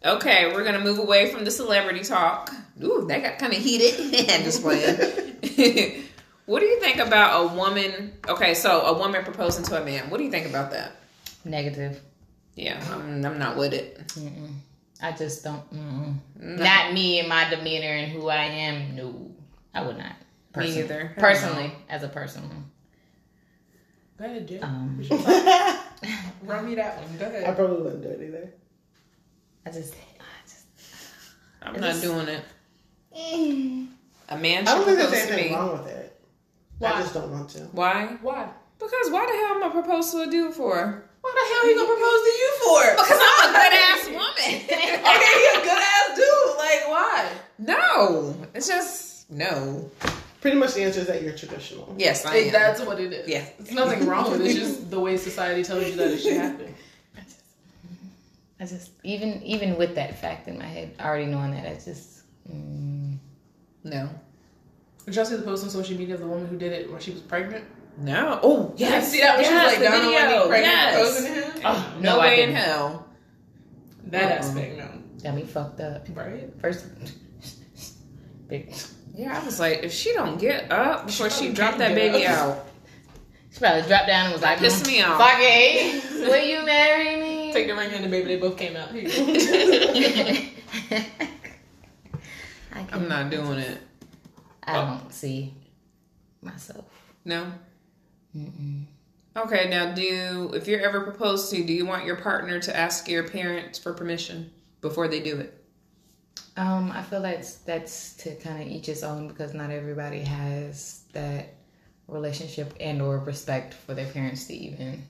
okay, 0.05 0.53
we're 0.53 0.63
gonna 0.63 0.79
move 0.79 0.97
away 0.97 1.31
from 1.31 1.43
the 1.45 1.51
celebrity 1.51 2.01
talk. 2.01 2.51
Ooh, 2.83 3.05
that 3.07 3.21
got 3.23 3.37
kind 3.39 3.53
of 3.53 3.59
heated. 3.59 3.95
Just 4.43 4.61
playing. 4.61 6.05
what 6.45 6.59
do 6.59 6.65
you 6.65 6.79
think 6.79 6.97
about 6.99 7.43
a 7.43 7.55
woman? 7.55 8.13
Okay, 8.27 8.53
so 8.53 8.81
a 8.81 8.97
woman 8.97 9.23
proposing 9.23 9.63
to 9.65 9.81
a 9.81 9.85
man. 9.85 10.09
What 10.09 10.17
do 10.17 10.23
you 10.23 10.31
think 10.31 10.47
about 10.47 10.71
that? 10.71 10.91
Negative. 11.43 11.99
Yeah, 12.55 12.81
I'm, 12.91 13.23
I'm 13.25 13.37
not 13.39 13.57
with 13.57 13.73
it. 13.73 13.99
Mm-mm. 14.09 14.53
I 15.01 15.11
just 15.11 15.43
don't. 15.43 15.61
Mm-mm. 15.73 16.15
Not 16.39 16.93
me 16.93 17.19
and 17.19 17.27
my 17.27 17.49
demeanor 17.49 17.87
and 17.87 18.11
who 18.11 18.29
I 18.29 18.43
am. 18.45 18.95
No, 18.95 19.31
I 19.73 19.85
would 19.85 19.97
not. 19.97 20.13
Me 20.55 20.79
either. 20.79 21.13
Personally, 21.17 21.73
as 21.89 22.03
a 22.03 22.07
person. 22.07 22.43
Go 24.17 24.23
ahead, 24.25 24.47
Jay. 24.47 24.59
Um, 24.59 24.97
Run 26.43 26.65
me 26.65 26.75
that 26.75 26.97
one. 27.01 27.17
Go 27.17 27.25
ahead. 27.25 27.43
I 27.43 27.51
probably 27.53 27.81
wouldn't 27.81 28.01
do 28.03 28.09
it 28.09 28.21
either. 28.21 28.53
I 29.65 29.71
just, 29.71 29.93
I 29.93 30.47
just. 30.47 30.65
I'm 31.61 31.79
not 31.81 32.01
doing 32.01 32.29
it. 32.29 32.43
A 34.29 34.37
man 34.37 34.61
I 34.67 34.75
don't 34.75 34.85
should 34.85 34.85
think 34.85 34.97
there's 34.97 35.09
propose 35.09 35.27
to 35.27 35.33
anything 35.33 35.51
me. 35.51 35.57
wrong 35.57 35.71
with 35.73 35.87
it. 35.87 36.04
Why? 36.79 36.91
I 36.91 37.01
just 37.01 37.13
don't 37.13 37.31
want 37.31 37.49
to. 37.51 37.59
Why? 37.71 38.17
Why? 38.21 38.49
Because 38.79 39.09
why 39.11 39.25
the 39.25 39.31
hell 39.47 39.55
am 39.55 39.63
I 39.63 39.69
propose 39.69 40.11
to 40.11 40.21
a 40.21 40.27
dude 40.27 40.53
for? 40.53 41.03
What 41.21 41.33
the 41.33 41.53
hell 41.53 41.63
are 41.63 41.67
you 41.69 41.75
gonna 41.75 41.87
propose 41.87 42.21
to 42.21 42.33
you 42.43 42.51
for? 42.63 42.95
Because 42.95 43.19
I'm 43.21 43.49
a 43.49 43.53
good 43.53 43.73
ass 43.73 44.05
woman. 44.07 44.61
okay, 44.69 45.33
you're 45.41 45.61
a 45.61 45.63
good 45.63 45.83
ass 45.83 46.15
dude. 46.15 46.57
Like 46.57 46.87
why? 46.87 47.31
no, 47.57 48.35
it's 48.53 48.67
just 48.67 49.29
no. 49.31 49.89
Pretty 50.41 50.57
much 50.57 50.73
the 50.75 50.83
answer 50.83 50.99
is 50.99 51.07
that 51.07 51.23
you're 51.23 51.35
traditional. 51.35 51.95
Yes, 51.97 52.23
I 52.25 52.29
Like, 52.29 52.45
am. 52.47 52.51
that's 52.51 52.81
what 52.81 52.99
it 52.99 53.11
is. 53.11 53.27
Yeah. 53.27 53.45
It's 53.57 53.71
nothing 53.71 54.05
wrong 54.05 54.29
with 54.29 54.41
it. 54.41 54.47
It's 54.47 54.59
just 54.59 54.91
the 54.91 54.99
way 54.99 55.17
society 55.17 55.63
tells 55.63 55.87
you 55.87 55.95
that 55.95 56.11
it 56.11 56.19
should 56.19 56.33
happen. 56.37 56.75
I 57.17 57.21
just, 57.21 57.39
I 58.59 58.65
just 58.65 58.91
even 59.03 59.41
even 59.41 59.77
with 59.77 59.95
that 59.95 60.19
fact 60.19 60.47
in 60.47 60.59
my 60.59 60.65
head, 60.65 60.93
already 60.99 61.25
knowing 61.25 61.51
that, 61.51 61.65
I 61.65 61.73
just. 61.73 62.21
Mm, 62.51 63.17
no, 63.83 64.07
Did 65.05 65.15
y'all 65.15 65.25
see 65.25 65.35
the 65.35 65.43
post 65.43 65.63
on 65.63 65.69
social 65.69 65.97
media 65.97 66.15
of 66.15 66.21
the 66.21 66.27
woman 66.27 66.47
who 66.47 66.57
did 66.57 66.71
it 66.73 66.91
when 66.91 66.99
she 66.99 67.11
was 67.11 67.21
pregnant? 67.21 67.65
no. 67.97 68.39
Oh 68.43 68.73
You 68.77 68.85
yes, 68.87 69.11
see 69.11 69.21
that 69.21 69.35
when 69.37 69.45
yes, 69.45 69.49
she 69.49 69.53
was 69.55 69.63
like 69.63 69.77
the 69.79 69.83
down 69.85 69.93
on 69.93 70.13
one 70.13 70.23
video. 70.23 70.41
knee 70.43 70.47
pregnant 70.49 70.73
yes. 70.73 70.95
proposing 70.95 71.33
him? 71.33 71.61
oh 71.65 71.93
No, 71.99 72.01
no, 72.15 72.19
I 72.19 72.25
way 72.25 72.33
in 72.41 72.49
didn't. 72.49 72.55
hell. 72.55 73.07
That 74.07 74.23
Uh-uh. 74.23 74.35
aspect, 74.37 74.77
no. 74.77 74.87
Got 75.23 75.35
me 75.35 75.43
fucked 75.43 75.79
up. 75.79 76.07
Right? 76.13 76.49
First, 76.61 76.85
big. 78.47 78.73
Yeah, 79.17 79.39
I 79.41 79.45
was 79.45 79.61
like, 79.61 79.79
if 79.83 79.93
she 79.93 80.11
don't 80.11 80.37
get 80.37 80.69
up 80.69 81.05
before 81.05 81.29
she, 81.29 81.47
She 81.47 81.53
dropped 81.53 81.77
that 81.77 81.95
baby 81.95 82.25
up. 82.27 82.37
out, 82.37 82.67
She 83.49 83.59
probably 83.59 83.83
dropped 83.83 84.07
down 84.07 84.25
and 84.25 84.33
was 84.33 84.41
like, 84.41 84.57
pissed 84.57 84.83
mm, 84.83 84.87
me 84.87 85.01
off. 85.03 85.17
Fuck 85.17 85.37
it. 85.39 86.03
Will 86.27 86.45
you 86.45 86.65
marry 86.65 87.15
me? 87.21 87.53
Take 87.53 87.67
the 87.67 87.75
ring 87.75 87.91
and 87.93 88.03
the 88.03 88.09
baby, 88.09 88.27
they 88.27 88.37
both 88.41 88.57
came 88.57 88.75
out. 88.75 88.89
Here. 88.93 89.07
I 92.73 92.83
can, 92.83 92.87
I'm 92.91 93.07
not 93.07 93.29
doing 93.29 93.59
it. 93.59 93.77
I 94.65 94.73
don't 94.73 95.13
see 95.13 95.53
myself. 96.41 96.85
No. 97.23 97.51
Mm-mm. 98.35 98.85
Okay, 99.37 99.69
now 99.69 99.93
do 99.93 100.51
if 100.53 100.67
you're 100.67 100.79
ever 100.79 101.01
proposed 101.01 101.51
to, 101.51 101.63
do 101.63 101.73
you 101.73 101.85
want 101.85 102.05
your 102.05 102.15
partner 102.15 102.59
to 102.61 102.75
ask 102.75 103.09
your 103.09 103.27
parents 103.27 103.77
for 103.77 103.93
permission 103.93 104.49
before 104.81 105.07
they 105.07 105.19
do 105.19 105.37
it? 105.37 105.61
Um, 106.57 106.91
I 106.91 107.03
feel 107.03 107.21
that's 107.21 107.55
that's 107.55 108.13
to 108.17 108.35
kind 108.35 108.61
of 108.61 108.67
each 108.67 108.85
his 108.85 109.03
own 109.03 109.27
because 109.27 109.53
not 109.53 109.71
everybody 109.71 110.19
has 110.19 111.03
that 111.11 111.53
relationship 112.07 112.73
and 112.79 113.01
or 113.01 113.17
respect 113.19 113.73
for 113.73 113.93
their 113.93 114.07
parents 114.07 114.45
to 114.47 114.53
even 114.53 115.03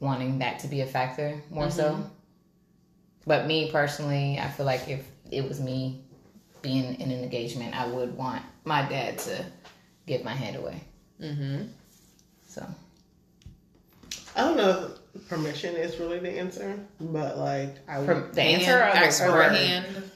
wanting 0.00 0.38
that 0.40 0.58
to 0.58 0.68
be 0.68 0.82
a 0.82 0.86
factor 0.86 1.40
more 1.50 1.70
so. 1.70 2.04
But 3.26 3.46
me 3.46 3.70
personally, 3.70 4.38
I 4.38 4.48
feel 4.48 4.66
like 4.66 4.88
if 4.88 5.06
it 5.30 5.48
was 5.48 5.58
me 5.58 6.03
being 6.64 6.98
in 6.98 7.10
an 7.12 7.22
engagement, 7.22 7.78
I 7.78 7.86
would 7.86 8.16
want 8.16 8.42
my 8.64 8.82
dad 8.88 9.18
to 9.20 9.44
give 10.06 10.24
my 10.24 10.32
hand 10.34 10.56
away. 10.56 10.82
Mm-hmm. 11.20 11.66
So 12.48 12.66
I 14.34 14.40
don't 14.40 14.56
know 14.56 14.90
if 15.14 15.28
permission 15.28 15.76
is 15.76 15.98
really 16.00 16.18
the 16.18 16.30
answer, 16.30 16.76
but 17.00 17.38
like 17.38 17.76
I 17.88 17.98
would. 17.98 18.06
per- 18.06 18.32
the 18.32 18.42
answer 18.42 18.72
or 18.74 18.78
the 18.78 18.96
ask 18.96 19.22
for 19.22 19.30
word? 19.30 19.52
hand. 19.52 20.10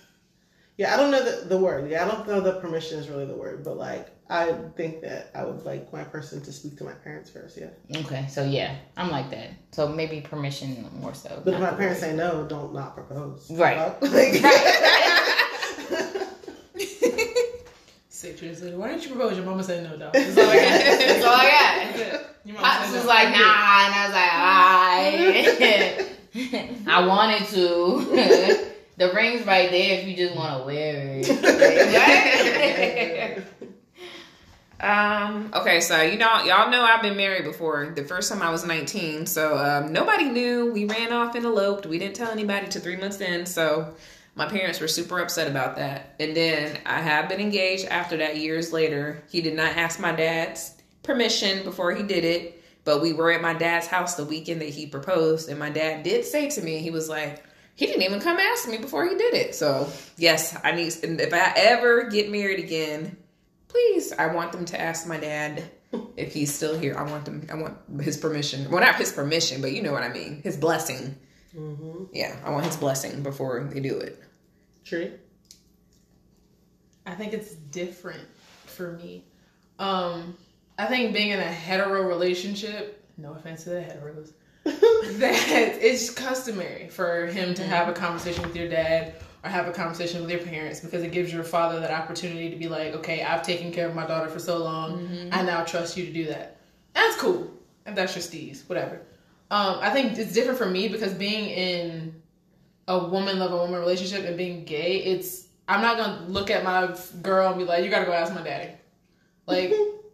yeah, 0.77 0.93
I 0.95 0.97
don't 0.97 1.11
know 1.13 1.23
the, 1.23 1.45
the 1.49 1.59
word. 1.59 1.89
Yeah, 1.91 2.05
I 2.05 2.09
don't 2.09 2.27
know 2.27 2.41
the 2.41 2.55
permission 2.61 2.99
is 2.99 3.09
really 3.09 3.27
the 3.27 3.37
word, 3.37 3.63
but 3.63 3.77
like 3.77 4.09
I 4.31 4.53
think 4.77 5.01
that 5.03 5.31
I 5.35 5.45
would 5.45 5.65
like 5.65 5.93
my 5.93 6.05
person 6.05 6.41
to 6.43 6.53
speak 6.53 6.77
to 6.79 6.85
my 6.85 6.93
parents 6.93 7.31
first. 7.31 7.57
Yeah, 7.59 7.69
Okay, 8.01 8.27
so 8.29 8.45
yeah, 8.45 8.75
I'm 8.97 9.11
like 9.11 9.31
that. 9.31 9.51
So 9.73 9.89
maybe 9.89 10.21
permission 10.21 10.87
more 11.01 11.15
so. 11.15 11.41
but 11.45 11.55
if 11.55 11.61
my 11.61 11.71
parents 11.71 12.01
word. 12.03 12.11
say 12.11 12.17
no, 12.17 12.45
don't 12.47 12.75
not 12.75 12.95
propose. 12.95 13.51
Right. 13.51 13.77
Fuck. 13.77 14.03
Like- 14.03 14.35
Six 14.35 14.43
later, 18.43 18.79
why 18.79 18.89
didn't 18.89 19.05
you 19.05 19.15
propose? 19.15 19.37
Your 19.37 19.47
mama 19.47 19.63
said 19.63 19.85
no, 19.85 19.97
dog. 19.97 20.13
That's 20.13 20.37
all 20.39 20.49
I 20.49 20.57
got. 20.57 20.69
That's 20.69 21.25
all 21.25 21.35
I 21.35 21.51
got. 21.51 21.75
That's 21.97 21.99
it. 21.99 22.27
Your 22.45 22.57
mama 22.57 22.69
Pops 22.69 22.93
was 22.93 23.03
no. 23.05 23.09
like, 23.09 23.29
nah, 23.29 23.85
and 23.85 23.95
I 23.95 24.05
was 24.07 24.15
like, 24.15 24.33
alright. 25.55 26.85
I 26.87 27.07
wanted 27.07 27.47
to. 27.49 28.67
the 28.97 29.13
ring's 29.13 29.47
right 29.47 29.71
there 29.71 30.01
if 30.01 30.07
you 30.07 30.17
just 30.17 30.37
want 30.37 30.59
to 30.59 30.65
wear 30.67 31.21
it. 31.25 31.29
Um, 34.81 35.51
okay, 35.55 35.81
so 35.81 36.03
you 36.03 36.19
know, 36.19 36.45
y'all 36.45 36.71
know 36.71 36.83
I've 36.83 37.03
been 37.03 37.17
married 37.17 37.45
before. 37.45 37.93
The 37.97 38.05
first 38.05 38.31
time 38.31 38.43
I 38.43 38.51
was 38.51 38.65
19, 38.65 39.27
so 39.27 39.59
um, 39.59 39.93
nobody 39.93 40.25
knew. 40.25 40.73
We 40.73 40.85
ran 40.85 41.13
off 41.13 41.35
and 41.35 41.45
eloped. 41.45 41.87
We 41.87 41.99
didn't 41.99 42.15
tell 42.15 42.31
anybody 42.31 42.69
till 42.69 42.81
three 42.81 42.97
months 42.97 43.21
in, 43.21 43.45
so 43.45 43.95
my 44.39 44.47
parents 44.47 44.79
were 44.79 44.87
super 44.87 45.19
upset 45.19 45.49
about 45.49 45.77
that. 45.77 46.15
And 46.21 46.35
then 46.35 46.79
I 46.87 47.01
have 47.01 47.29
been 47.29 47.41
engaged 47.41 47.87
after 47.87 48.17
that 48.19 48.37
years 48.37 48.73
later. 48.73 49.25
He 49.29 49.41
did 49.41 49.55
not 49.55 49.77
ask 49.77 49.99
my 49.99 50.13
dad's 50.13 50.75
permission 51.03 51.65
before 51.65 51.93
he 51.93 52.05
did 52.05 52.25
it, 52.25 52.63
but 52.85 53.03
we 53.03 53.13
were 53.13 53.33
at 53.33 53.43
my 53.43 53.53
dad's 53.53 53.89
house 53.89 54.15
the 54.15 54.25
weekend 54.25 54.61
that 54.61 54.69
he 54.69 54.87
proposed, 54.87 55.49
and 55.49 55.59
my 55.59 55.71
dad 55.71 56.05
did 56.05 56.25
say 56.25 56.49
to 56.51 56.63
me, 56.63 56.79
he 56.79 56.91
was 56.91 57.09
like, 57.09 57.43
he 57.75 57.87
didn't 57.87 58.03
even 58.03 58.21
come 58.21 58.39
ask 58.39 58.69
me 58.69 58.79
before 58.79 59.09
he 59.09 59.17
did 59.17 59.35
it. 59.35 59.57
So 59.57 59.91
yes, 60.17 60.57
I 60.63 60.73
need. 60.73 60.95
If 61.03 61.33
I 61.35 61.53
ever 61.57 62.09
get 62.09 62.31
married 62.31 62.61
again, 62.61 63.17
please, 63.67 64.13
I 64.13 64.33
want 64.33 64.53
them 64.53 64.65
to 64.67 64.81
ask 64.81 65.07
my 65.07 65.19
dad 65.19 65.65
if 66.17 66.33
he's 66.33 66.55
still 66.55 66.79
here. 66.79 66.97
I 66.97 67.03
want 67.03 67.25
them. 67.25 67.47
I 67.51 67.55
want 67.55 67.77
his 68.01 68.17
permission. 68.17 68.71
Well, 68.71 68.81
not 68.81 68.97
his 68.97 69.13
permission, 69.13 69.61
but 69.61 69.73
you 69.73 69.83
know 69.83 69.93
what 69.93 70.05
I 70.05 70.09
mean. 70.09 70.43
His 70.43 70.57
blessing. 70.57 71.17
mm-hmm. 71.57 72.05
Yeah, 72.13 72.37
I 72.45 72.51
want 72.51 72.67
his 72.67 72.77
blessing 72.77 73.23
before 73.23 73.69
they 73.73 73.81
do 73.81 73.99
it. 73.99 74.21
Tree. 74.89 75.13
I 77.05 77.15
think 77.15 77.35
it's 77.35 77.55
different 77.55 78.27
for 78.65 78.93
me. 78.93 79.25
Um, 79.79 80.37
I 80.79 80.87
think 80.87 81.13
being 81.13 81.31
in 81.31 81.41
a 81.41 81.43
hetero 81.43 82.09
relationship, 82.09 83.05
no 83.19 83.33
offense 83.35 83.65
to 83.65 83.71
the 83.71 83.81
heteros, 83.81 84.33
that 84.65 85.79
it's 85.81 86.11
customary 86.11 86.89
for 86.89 87.27
him 87.27 87.53
to 87.55 87.65
have 87.65 87.89
a 87.89 87.93
conversation 87.93 88.43
with 88.43 88.57
your 88.57 88.69
dad 88.69 89.15
or 89.45 89.51
have 89.51 89.69
a 89.69 89.73
conversation 89.73 90.23
with 90.23 90.31
your 90.31 90.41
parents 90.41 90.81
because 90.81 91.03
it 91.03 91.13
gives 91.13 91.33
your 91.33 91.45
father 91.45 91.81
that 91.81 91.91
opportunity 91.91 92.49
to 92.49 92.57
be 92.57 92.69
like, 92.69 92.95
okay, 92.95 93.23
I've 93.23 93.43
taken 93.43 93.71
care 93.71 93.89
of 93.89 93.95
my 93.95 94.07
daughter 94.07 94.29
for 94.29 94.39
so 94.39 94.59
long, 94.59 95.31
I 95.33 95.43
now 95.43 95.65
trust 95.65 95.97
you 95.97 96.07
to 96.07 96.13
do 96.13 96.27
that. 96.27 96.57
That's 96.95 97.17
cool. 97.17 97.51
If 97.87 97.95
that's 97.95 98.15
your 98.15 98.23
steez, 98.23 98.69
whatever. 98.69 99.03
Um, 99.51 99.79
I 99.81 99.91
think 99.91 100.19
it's 100.19 100.33
different 100.33 100.59
for 100.59 100.67
me 100.67 100.89
because 100.89 101.15
being 101.15 101.49
in 101.51 102.23
a 102.89 102.99
woman 103.07 103.39
love 103.39 103.53
a 103.53 103.57
woman 103.57 103.79
relationship 103.79 104.25
and 104.25 104.37
being 104.37 104.65
gay, 104.65 104.97
it's 104.97 105.47
I'm 105.69 105.83
not 105.83 105.99
gonna 105.99 106.25
look 106.27 106.51
at 106.51 106.65
my 106.65 106.97
girl 107.23 107.49
and 107.49 107.59
be 107.59 107.65
like, 107.65 107.85
you 107.85 107.91
gotta 107.91 108.07
go 108.07 108.13
ask 108.13 108.35
my 108.35 108.43
daddy. 108.43 108.73
Like 109.47 109.73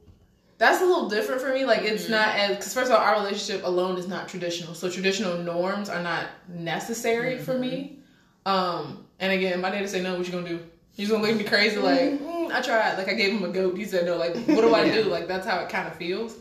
that's 0.59 0.83
a 0.83 0.85
little 0.85 1.09
different 1.09 1.41
for 1.41 1.55
me. 1.55 1.65
Like 1.65 1.83
it's 1.83 2.09
not 2.09 2.35
as 2.37 2.57
because 2.57 2.75
first 2.75 2.91
of 2.91 2.99
all, 2.99 3.03
our 3.03 3.15
relationship 3.15 3.65
alone 3.65 3.97
is 3.97 4.09
not 4.09 4.29
traditional, 4.29 4.75
so 4.75 4.91
traditional 4.91 5.39
norms 5.39 5.89
are 5.89 6.03
not 6.03 6.27
necessary 6.49 7.39
for 7.39 7.57
me. 7.57 8.01
Um, 8.45 9.07
and 9.21 9.33
again, 9.33 9.61
my 9.61 9.71
daddy 9.71 9.87
say 9.87 10.03
no. 10.03 10.19
What 10.19 10.27
you 10.27 10.33
gonna 10.33 10.49
do? 10.49 10.61
Just 10.97 11.13
gonna 11.13 11.23
look 11.23 11.31
at 11.31 11.39
me 11.39 11.45
crazy? 11.45 11.79
Like 11.79 12.21
mm, 12.21 12.51
I 12.51 12.61
tried. 12.61 12.99
Like 12.99 13.09
I 13.09 13.15
gave 13.15 13.33
him 13.33 13.45
a 13.45 13.53
goat. 13.53 13.77
He 13.77 13.85
said 13.85 14.05
no. 14.05 14.17
Like 14.17 14.35
what 14.35 14.63
do 14.63 14.75
I 14.75 14.89
do? 14.93 15.05
Like 15.05 15.29
that's 15.29 15.47
how 15.47 15.61
it 15.61 15.69
kind 15.69 15.87
of 15.87 15.95
feels. 15.95 16.39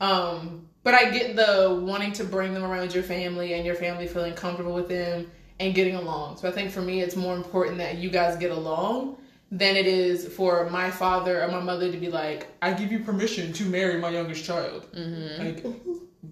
Um, 0.00 0.66
but 0.82 0.94
I 0.94 1.10
get 1.10 1.36
the 1.36 1.78
wanting 1.82 2.12
to 2.14 2.24
bring 2.24 2.54
them 2.54 2.64
around 2.64 2.94
your 2.94 3.02
family 3.02 3.52
and 3.52 3.66
your 3.66 3.74
family 3.74 4.06
feeling 4.06 4.32
comfortable 4.32 4.74
with 4.74 4.88
them 4.88 5.30
and 5.60 5.74
getting 5.74 5.94
along. 5.94 6.36
So 6.36 6.48
I 6.48 6.52
think 6.52 6.70
for 6.70 6.82
me, 6.82 7.00
it's 7.00 7.16
more 7.16 7.36
important 7.36 7.78
that 7.78 7.98
you 7.98 8.10
guys 8.10 8.36
get 8.36 8.50
along 8.50 9.18
than 9.50 9.76
it 9.76 9.86
is 9.86 10.26
for 10.26 10.68
my 10.70 10.90
father 10.90 11.42
or 11.42 11.48
my 11.48 11.60
mother 11.60 11.90
to 11.90 11.96
be 11.98 12.08
like, 12.08 12.48
I 12.60 12.72
give 12.72 12.90
you 12.90 13.00
permission 13.00 13.52
to 13.52 13.64
marry 13.64 13.98
my 13.98 14.10
youngest 14.10 14.44
child. 14.44 14.86
Mm-hmm. 14.92 15.44
Like, 15.44 15.64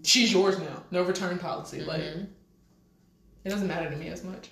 she's 0.03 0.33
yours 0.33 0.59
now. 0.59 0.83
No 0.91 1.03
return 1.03 1.39
policy. 1.39 1.79
Mm-hmm. 1.79 1.89
Like, 1.89 2.03
it 3.45 3.49
doesn't 3.49 3.69
matter 3.69 3.91
to 3.91 3.97
me 3.97 4.09
as 4.09 4.25
much. 4.25 4.51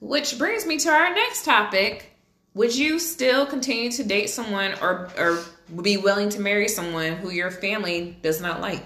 Which 0.00 0.36
brings 0.36 0.66
me 0.66 0.78
to 0.78 0.88
our 0.90 1.14
next 1.14 1.44
topic. 1.44 2.08
Would 2.54 2.74
you 2.74 2.98
still 2.98 3.46
continue 3.46 3.90
to 3.92 4.04
date 4.04 4.28
someone 4.28 4.74
or 4.82 5.08
or 5.16 5.42
be 5.80 5.96
willing 5.96 6.28
to 6.30 6.40
marry 6.40 6.68
someone 6.68 7.12
who 7.12 7.30
your 7.30 7.50
family 7.50 8.18
does 8.20 8.40
not 8.40 8.60
like? 8.60 8.84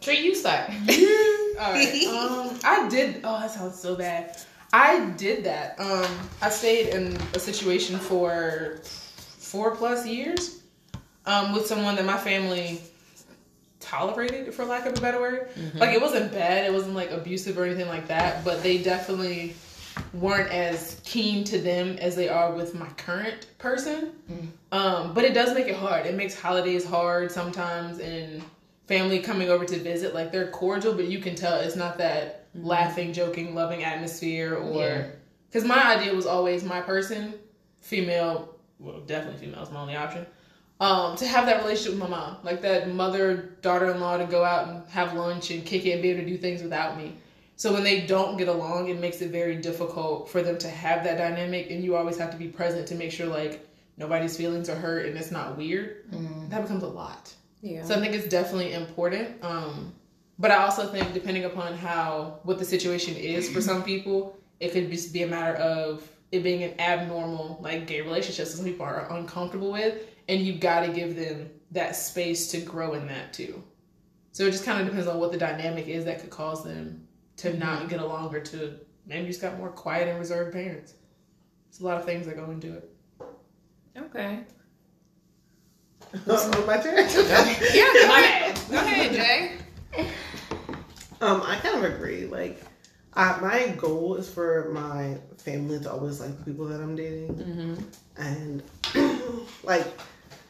Tree, 0.00 0.20
you 0.20 0.34
start. 0.34 0.70
All 1.60 1.72
right. 1.72 2.04
Um, 2.10 2.58
I 2.64 2.88
did. 2.88 3.20
Oh, 3.22 3.38
that 3.38 3.50
sounds 3.50 3.78
so 3.78 3.94
bad. 3.94 4.36
I 4.72 5.10
did 5.16 5.44
that. 5.44 5.78
Um, 5.78 6.06
I 6.40 6.48
stayed 6.48 6.88
in 6.88 7.16
a 7.34 7.38
situation 7.38 7.98
for 7.98 8.80
four 8.82 9.74
plus 9.76 10.06
years 10.06 10.62
um, 11.26 11.52
with 11.52 11.66
someone 11.66 11.96
that 11.96 12.04
my 12.06 12.16
family 12.16 12.80
tolerated, 13.80 14.54
for 14.54 14.64
lack 14.64 14.86
of 14.86 14.96
a 14.96 15.00
better 15.00 15.20
word. 15.20 15.48
Like 15.74 15.94
it 15.94 16.00
wasn't 16.00 16.32
bad. 16.32 16.64
It 16.64 16.72
wasn't 16.72 16.94
like 16.94 17.10
abusive 17.10 17.58
or 17.58 17.64
anything 17.64 17.88
like 17.88 18.06
that. 18.08 18.44
But 18.44 18.62
they 18.62 18.78
definitely 18.78 19.54
weren't 20.14 20.50
as 20.52 21.00
keen 21.04 21.44
to 21.44 21.58
them 21.58 21.96
as 21.98 22.14
they 22.16 22.28
are 22.28 22.52
with 22.52 22.74
my 22.74 22.88
current 22.96 23.46
person. 23.58 24.12
Um, 24.72 25.12
but 25.14 25.24
it 25.24 25.34
does 25.34 25.54
make 25.54 25.66
it 25.66 25.76
hard. 25.76 26.06
It 26.06 26.14
makes 26.14 26.38
holidays 26.40 26.84
hard 26.86 27.30
sometimes, 27.32 27.98
and 27.98 28.42
family 28.90 29.20
coming 29.20 29.48
over 29.48 29.64
to 29.64 29.78
visit. 29.78 30.14
Like 30.14 30.32
they're 30.32 30.48
cordial, 30.48 30.92
but 30.94 31.06
you 31.06 31.20
can 31.20 31.36
tell 31.36 31.54
it's 31.60 31.76
not 31.76 31.96
that 31.98 32.48
laughing, 32.56 33.12
joking, 33.12 33.54
loving 33.54 33.84
atmosphere. 33.84 34.56
Or 34.56 35.12
because 35.48 35.64
my 35.66 35.96
idea 35.96 36.12
was 36.12 36.26
always 36.26 36.64
my 36.64 36.80
person, 36.80 37.34
female. 37.80 38.56
Well, 38.80 39.00
definitely 39.00 39.38
female 39.38 39.62
is 39.62 39.70
my 39.70 39.80
only 39.80 39.94
option. 39.94 40.26
Um, 40.80 41.14
to 41.16 41.26
have 41.26 41.46
that 41.46 41.62
relationship 41.62 41.92
with 41.92 42.10
my 42.10 42.16
mom, 42.16 42.38
like 42.42 42.62
that 42.62 42.88
mother 42.92 43.54
daughter 43.62 43.90
in 43.92 44.00
law 44.00 44.16
to 44.16 44.24
go 44.24 44.42
out 44.42 44.68
and 44.68 44.88
have 44.88 45.14
lunch 45.14 45.50
and 45.50 45.64
kick 45.64 45.86
it 45.86 45.92
and 45.92 46.02
be 46.02 46.10
able 46.10 46.22
to 46.22 46.26
do 46.26 46.38
things 46.38 46.62
without 46.62 46.96
me. 46.96 47.14
So 47.56 47.72
when 47.72 47.84
they 47.84 48.00
don't 48.06 48.38
get 48.38 48.48
along, 48.48 48.88
it 48.88 48.98
makes 48.98 49.20
it 49.20 49.30
very 49.30 49.56
difficult 49.56 50.30
for 50.30 50.42
them 50.42 50.56
to 50.58 50.68
have 50.68 51.04
that 51.04 51.18
dynamic, 51.18 51.70
and 51.70 51.84
you 51.84 51.94
always 51.94 52.16
have 52.18 52.30
to 52.30 52.38
be 52.38 52.48
present 52.48 52.88
to 52.88 52.94
make 52.96 53.12
sure 53.12 53.26
like 53.26 53.64
nobody's 53.98 54.36
feelings 54.36 54.68
are 54.68 54.74
hurt 54.74 55.06
and 55.06 55.16
it's 55.16 55.30
not 55.30 55.56
weird. 55.56 56.10
That 56.48 56.62
becomes 56.62 56.82
a 56.82 56.88
lot. 56.88 57.34
Yeah. 57.62 57.84
So 57.84 57.94
I 57.94 58.00
think 58.00 58.14
it's 58.14 58.28
definitely 58.28 58.72
important. 58.72 59.42
Um, 59.44 59.92
but 60.38 60.50
I 60.50 60.56
also 60.56 60.86
think 60.86 61.12
depending 61.12 61.44
upon 61.44 61.76
how 61.76 62.40
what 62.44 62.58
the 62.58 62.64
situation 62.64 63.14
is 63.16 63.50
for 63.50 63.60
some 63.60 63.82
people, 63.82 64.38
it 64.58 64.72
could 64.72 64.90
just 64.90 65.12
be 65.12 65.22
a 65.22 65.26
matter 65.26 65.56
of 65.56 66.08
it 66.32 66.42
being 66.42 66.62
an 66.62 66.80
abnormal 66.80 67.58
like 67.60 67.86
gay 67.86 68.00
relationship 68.00 68.46
that 68.46 68.52
some 68.52 68.64
people 68.64 68.86
are 68.86 69.06
uncomfortable 69.14 69.72
with, 69.72 70.06
and 70.28 70.40
you've 70.40 70.60
got 70.60 70.86
to 70.86 70.92
give 70.92 71.16
them 71.16 71.50
that 71.72 71.94
space 71.94 72.50
to 72.52 72.60
grow 72.60 72.94
in 72.94 73.06
that 73.08 73.32
too. 73.32 73.62
So 74.32 74.44
it 74.44 74.52
just 74.52 74.64
kind 74.64 74.80
of 74.80 74.86
depends 74.86 75.08
on 75.08 75.18
what 75.18 75.32
the 75.32 75.38
dynamic 75.38 75.88
is 75.88 76.04
that 76.04 76.20
could 76.20 76.30
cause 76.30 76.64
them 76.64 77.06
to 77.38 77.56
not 77.56 77.88
get 77.88 78.00
along 78.00 78.34
or 78.34 78.40
to 78.40 78.78
maybe 79.06 79.26
just 79.26 79.40
got 79.40 79.58
more 79.58 79.70
quiet 79.70 80.08
and 80.08 80.18
reserved 80.18 80.52
parents. 80.52 80.94
It's 81.68 81.80
a 81.80 81.84
lot 81.84 81.98
of 81.98 82.04
things 82.04 82.26
that 82.26 82.36
go 82.36 82.50
into 82.50 82.74
it. 82.74 82.90
okay. 83.96 84.40
My 86.26 86.76
turn. 86.78 86.96
Yeah, 87.74 87.92
go 87.92 88.14
ahead. 88.14 88.60
Go 88.70 88.76
ahead, 88.76 89.12
Jay. 89.12 90.06
Um, 91.20 91.42
I 91.44 91.56
kind 91.56 91.84
of 91.84 91.92
agree. 91.92 92.26
Like, 92.26 92.62
I, 93.14 93.38
my 93.40 93.68
goal 93.76 94.14
is 94.16 94.28
for 94.28 94.70
my 94.72 95.18
family 95.38 95.78
to 95.80 95.92
always 95.92 96.20
like 96.20 96.36
the 96.38 96.44
people 96.44 96.66
that 96.66 96.80
I'm 96.80 96.96
dating, 96.96 97.34
Mm-hmm. 97.34 98.22
and 98.22 98.62
like, 99.62 99.86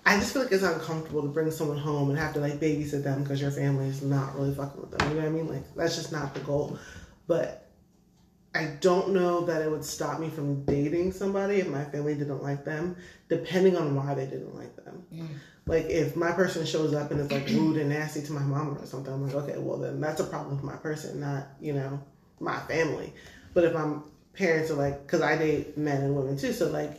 I 0.07 0.17
just 0.19 0.33
feel 0.33 0.43
like 0.43 0.53
it's 0.53 0.63
uncomfortable 0.63 1.23
to 1.23 1.29
bring 1.29 1.51
someone 1.51 1.79
home 1.79 2.11
and 2.11 2.19
have 2.19 2.33
to 2.35 2.41
like 2.41 2.55
babysit 2.61 3.03
them 3.03 3.23
because 3.23 3.41
your 3.41 3.51
family 3.51 3.87
is 3.89 4.03
not 4.03 4.35
really 4.39 4.55
fucking 4.55 4.81
with 4.81 4.91
them. 4.93 5.09
You 5.11 5.17
know 5.17 5.23
what 5.23 5.29
I 5.29 5.33
mean? 5.33 5.49
Like, 5.49 5.75
that's 5.75 5.97
just 5.97 6.13
not 6.13 6.35
the 6.35 6.41
goal. 6.41 6.79
But 7.27 7.67
I 8.55 8.65
don't 8.81 9.11
know 9.11 9.45
that 9.47 9.63
it 9.63 9.71
would 9.71 9.85
stop 9.85 10.19
me 10.19 10.29
from 10.29 10.65
dating 10.65 11.13
somebody 11.13 11.57
if 11.57 11.69
my 11.69 11.85
family 11.85 12.15
didn't 12.15 12.43
like 12.43 12.65
them, 12.65 12.97
depending 13.29 13.77
on 13.77 13.95
why 13.95 14.15
they 14.15 14.27
didn't 14.27 14.57
like 14.57 14.75
them. 14.77 15.05
Mm. 15.15 15.29
Like 15.67 15.85
if 15.85 16.17
my 16.17 16.33
person 16.33 16.67
shows 16.67 16.93
up 16.93 17.13
and 17.13 17.21
is 17.21 17.31
like 17.31 17.47
rude 17.49 17.77
and 17.77 17.91
nasty 17.91 18.23
to 18.23 18.33
my 18.33 18.41
mom 18.41 18.77
or 18.77 18.87
something, 18.87 19.13
I'm 19.13 19.25
like, 19.25 19.37
okay, 19.37 19.57
well 19.57 19.79
then 19.79 20.01
that's 20.01 20.21
a 20.21 20.25
problem 20.25 20.57
with 20.57 20.65
my 20.65 20.77
person, 20.77 21.21
not 21.21 21.47
you 21.61 21.73
know 21.73 22.03
my 22.41 22.59
family. 22.61 23.13
But 23.55 23.65
if 23.65 23.75
my 23.75 23.99
parents 24.33 24.73
are 24.73 24.75
like, 24.75 25.03
because 25.03 25.21
I 25.21 25.39
date 25.39 25.79
men 25.79 26.03
and 26.03 26.17
women 26.17 26.37
too, 26.37 26.53
so 26.53 26.71
like 26.71 26.99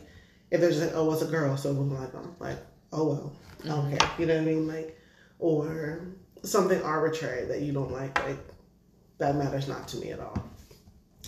if 0.50 0.60
they're 0.60 0.70
just 0.70 0.82
like, 0.82 0.92
oh, 0.94 1.12
it's 1.12 1.20
a 1.20 1.26
girl, 1.26 1.56
so 1.58 1.72
we 1.74 1.94
like 1.94 2.12
them, 2.12 2.34
like, 2.38 2.58
oh 2.92 3.08
well, 3.08 3.32
I 3.64 3.68
don't 3.68 3.98
care, 3.98 4.10
you 4.18 4.24
know 4.24 4.36
what 4.36 4.42
I 4.42 4.46
mean, 4.46 4.66
like, 4.66 4.98
or 5.38 6.00
something 6.42 6.80
arbitrary 6.82 7.44
that 7.46 7.60
you 7.60 7.72
don't 7.72 7.92
like, 7.92 8.18
like 8.24 8.38
that 9.18 9.36
matters 9.36 9.68
not 9.68 9.86
to 9.88 9.98
me 9.98 10.12
at 10.12 10.20
all. 10.20 10.48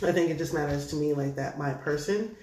I 0.03 0.13
think 0.13 0.31
it 0.31 0.39
just 0.39 0.53
matters 0.53 0.89
to 0.89 0.97
me 0.97 1.15
like 1.15 1.37
that 1.37 1.59
my 1.59 1.73
person 1.73 2.37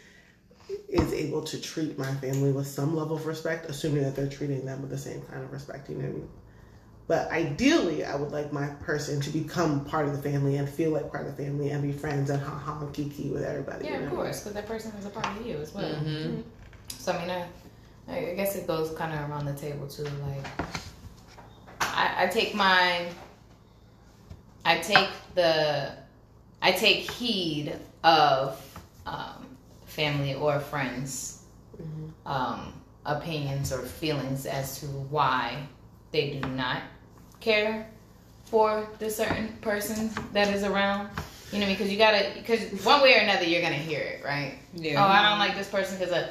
is 0.87 1.11
able 1.13 1.41
to 1.43 1.59
treat 1.59 1.97
my 1.97 2.13
family 2.15 2.51
with 2.51 2.67
some 2.67 2.95
level 2.95 3.17
of 3.17 3.25
respect, 3.25 3.69
assuming 3.69 4.03
that 4.03 4.15
they're 4.15 4.29
treating 4.29 4.65
them 4.65 4.81
with 4.81 4.89
the 4.89 4.97
same 4.97 5.21
kind 5.23 5.43
of 5.43 5.51
respect, 5.51 5.89
you 5.89 5.95
know 5.95 6.05
what 6.05 6.09
I 6.09 6.13
mean? 6.13 6.29
But 7.07 7.29
ideally, 7.31 8.05
I 8.05 8.15
would 8.15 8.31
like 8.31 8.53
my 8.53 8.67
person 8.67 9.19
to 9.19 9.29
become 9.31 9.83
part 9.83 10.05
of 10.07 10.15
the 10.15 10.21
family 10.29 10.55
and 10.57 10.69
feel 10.69 10.91
like 10.91 11.11
part 11.11 11.27
of 11.27 11.35
the 11.35 11.43
family 11.43 11.71
and 11.71 11.81
be 11.81 11.91
friends 11.91 12.29
and 12.29 12.41
ha 12.41 12.57
ha 12.57 12.79
and 12.79 12.93
kiki 12.93 13.29
with 13.29 13.43
everybody. 13.43 13.85
Yeah, 13.85 13.99
you 13.99 14.05
of 14.05 14.11
course, 14.11 14.39
because 14.39 14.53
that 14.53 14.65
person 14.65 14.93
is 14.97 15.05
a 15.05 15.09
part 15.09 15.27
of 15.37 15.45
you 15.45 15.57
as 15.57 15.73
well. 15.73 15.83
Mhm. 15.83 16.43
So 16.97 17.11
I 17.11 17.19
mean, 17.19 17.29
I, 18.07 18.31
I 18.31 18.35
guess 18.35 18.55
it 18.55 18.65
goes 18.65 18.95
kind 18.95 19.13
of 19.13 19.29
around 19.29 19.45
the 19.45 19.53
table 19.53 19.87
too. 19.87 20.03
Like, 20.03 20.47
I, 21.81 22.23
I 22.23 22.27
take 22.27 22.55
my, 22.55 23.09
I 24.63 24.77
take 24.77 25.09
the, 25.35 25.91
I 26.61 26.71
take 26.71 27.09
heed 27.09 27.75
of 28.03 28.61
um, 29.05 29.45
family 29.85 30.35
or 30.35 30.59
friends' 30.59 31.43
um, 32.25 32.73
opinions 33.05 33.71
or 33.73 33.79
feelings 33.79 34.45
as 34.45 34.79
to 34.79 34.85
why 34.85 35.65
they 36.11 36.39
do 36.39 36.47
not 36.49 36.81
care 37.39 37.87
for 38.45 38.87
the 38.99 39.09
certain 39.09 39.49
person 39.61 40.11
that 40.33 40.53
is 40.53 40.63
around. 40.63 41.09
You 41.51 41.59
know, 41.59 41.67
because 41.67 41.91
you 41.91 41.97
gotta, 41.97 42.31
because 42.35 42.61
one 42.85 43.01
way 43.01 43.15
or 43.17 43.19
another, 43.19 43.43
you're 43.43 43.61
gonna 43.61 43.75
hear 43.75 43.99
it, 43.99 44.23
right? 44.23 44.59
Yeah. 44.73 45.03
Oh, 45.03 45.07
I 45.07 45.29
don't 45.29 45.39
like 45.39 45.57
this 45.57 45.67
person 45.67 45.97
because 45.97 46.13
of 46.13 46.29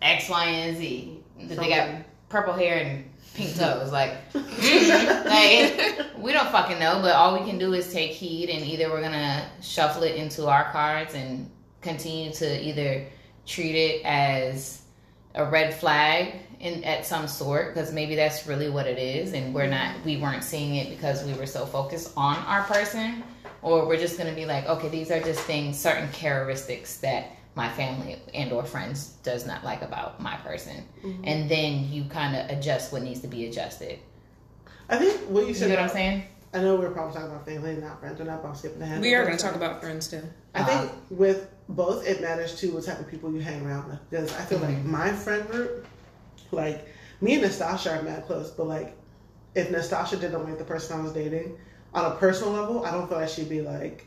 X, 0.00 0.28
Y, 0.28 0.44
and 0.44 0.76
Z. 0.76 1.18
That 1.40 1.58
They 1.58 1.68
got 1.68 1.88
purple 2.28 2.54
hair 2.54 2.78
and 2.78 3.04
pink 3.34 3.56
toes. 3.56 3.92
Like, 3.92 4.12
like 4.34 6.16
we 6.18 6.32
don't 6.32 6.50
fucking 6.50 6.78
know. 6.78 7.00
But 7.02 7.14
all 7.14 7.38
we 7.38 7.48
can 7.48 7.58
do 7.58 7.74
is 7.74 7.92
take 7.92 8.12
heed, 8.12 8.48
and 8.48 8.64
either 8.64 8.90
we're 8.90 9.02
gonna 9.02 9.46
shuffle 9.60 10.04
it 10.04 10.16
into 10.16 10.46
our 10.46 10.70
cards 10.72 11.14
and 11.14 11.50
continue 11.80 12.32
to 12.32 12.64
either 12.64 13.06
treat 13.46 13.74
it 13.74 14.04
as 14.04 14.82
a 15.34 15.44
red 15.44 15.74
flag 15.74 16.34
in 16.60 16.82
at 16.84 17.04
some 17.04 17.28
sort 17.28 17.74
because 17.74 17.92
maybe 17.92 18.14
that's 18.14 18.46
really 18.46 18.70
what 18.70 18.86
it 18.86 18.98
is 18.98 19.32
and 19.32 19.52
we're 19.54 19.66
not 19.66 19.94
we 20.04 20.16
weren't 20.16 20.44
seeing 20.44 20.76
it 20.76 20.88
because 20.88 21.24
we 21.24 21.34
were 21.34 21.46
so 21.46 21.66
focused 21.66 22.12
on 22.16 22.36
our 22.46 22.62
person 22.62 23.22
or 23.60 23.86
we're 23.86 23.98
just 23.98 24.16
going 24.16 24.30
to 24.30 24.34
be 24.34 24.46
like 24.46 24.64
okay 24.66 24.88
these 24.88 25.10
are 25.10 25.20
just 25.20 25.40
things 25.40 25.78
certain 25.78 26.08
characteristics 26.12 26.98
that 26.98 27.32
my 27.54 27.68
family 27.68 28.16
and 28.32 28.52
or 28.52 28.64
friends 28.64 29.14
does 29.22 29.46
not 29.46 29.64
like 29.64 29.82
about 29.82 30.20
my 30.20 30.36
person. 30.36 30.84
Mm-hmm. 31.04 31.22
And 31.24 31.50
then 31.50 31.92
you 31.92 32.04
kind 32.04 32.36
of 32.36 32.56
adjust 32.56 32.92
what 32.92 33.02
needs 33.02 33.20
to 33.20 33.28
be 33.28 33.46
adjusted. 33.46 33.98
I 34.88 34.96
think 34.96 35.20
what 35.22 35.46
you 35.46 35.54
said 35.54 35.70
you 35.70 35.76
know 35.76 35.82
what 35.82 35.90
i'm 35.90 35.96
saying? 35.96 36.24
I 36.52 36.60
know 36.60 36.76
we're 36.76 36.90
probably 36.90 37.14
talking 37.14 37.30
about 37.30 37.44
family, 37.44 37.70
and 37.70 37.82
not 37.82 37.98
friends, 37.98 38.20
or 38.20 38.24
not 38.24 38.40
about 38.40 38.56
skipping 38.56 38.80
ahead. 38.80 39.00
We 39.00 39.14
are 39.14 39.24
going 39.24 39.36
to 39.36 39.42
talk 39.42 39.56
about 39.56 39.80
friends 39.80 40.08
too. 40.08 40.22
I 40.54 40.62
think 40.62 40.82
uh-huh. 40.82 40.98
with 41.10 41.50
both, 41.68 42.06
it 42.06 42.20
matters 42.20 42.58
too 42.58 42.72
what 42.72 42.84
type 42.84 43.00
of 43.00 43.08
people 43.08 43.32
you 43.32 43.40
hang 43.40 43.66
around 43.66 43.88
with. 43.88 43.98
Because 44.08 44.32
I 44.34 44.44
feel 44.44 44.60
like 44.60 44.76
mm-hmm. 44.76 44.92
my 44.92 45.10
friend 45.12 45.48
group, 45.48 45.84
like 46.52 46.86
me 47.20 47.34
and 47.34 47.42
Nastasha 47.42 47.98
are 47.98 48.02
mad 48.02 48.26
close, 48.26 48.52
but 48.52 48.68
like 48.68 48.96
if 49.56 49.70
Nastasha 49.70 50.20
didn't 50.20 50.44
like 50.44 50.58
the 50.58 50.64
person 50.64 50.98
I 50.98 51.02
was 51.02 51.12
dating, 51.12 51.56
on 51.92 52.12
a 52.12 52.14
personal 52.16 52.52
level, 52.52 52.84
I 52.84 52.92
don't 52.92 53.08
feel 53.08 53.18
like 53.18 53.28
she'd 53.28 53.48
be 53.48 53.60
like, 53.60 54.06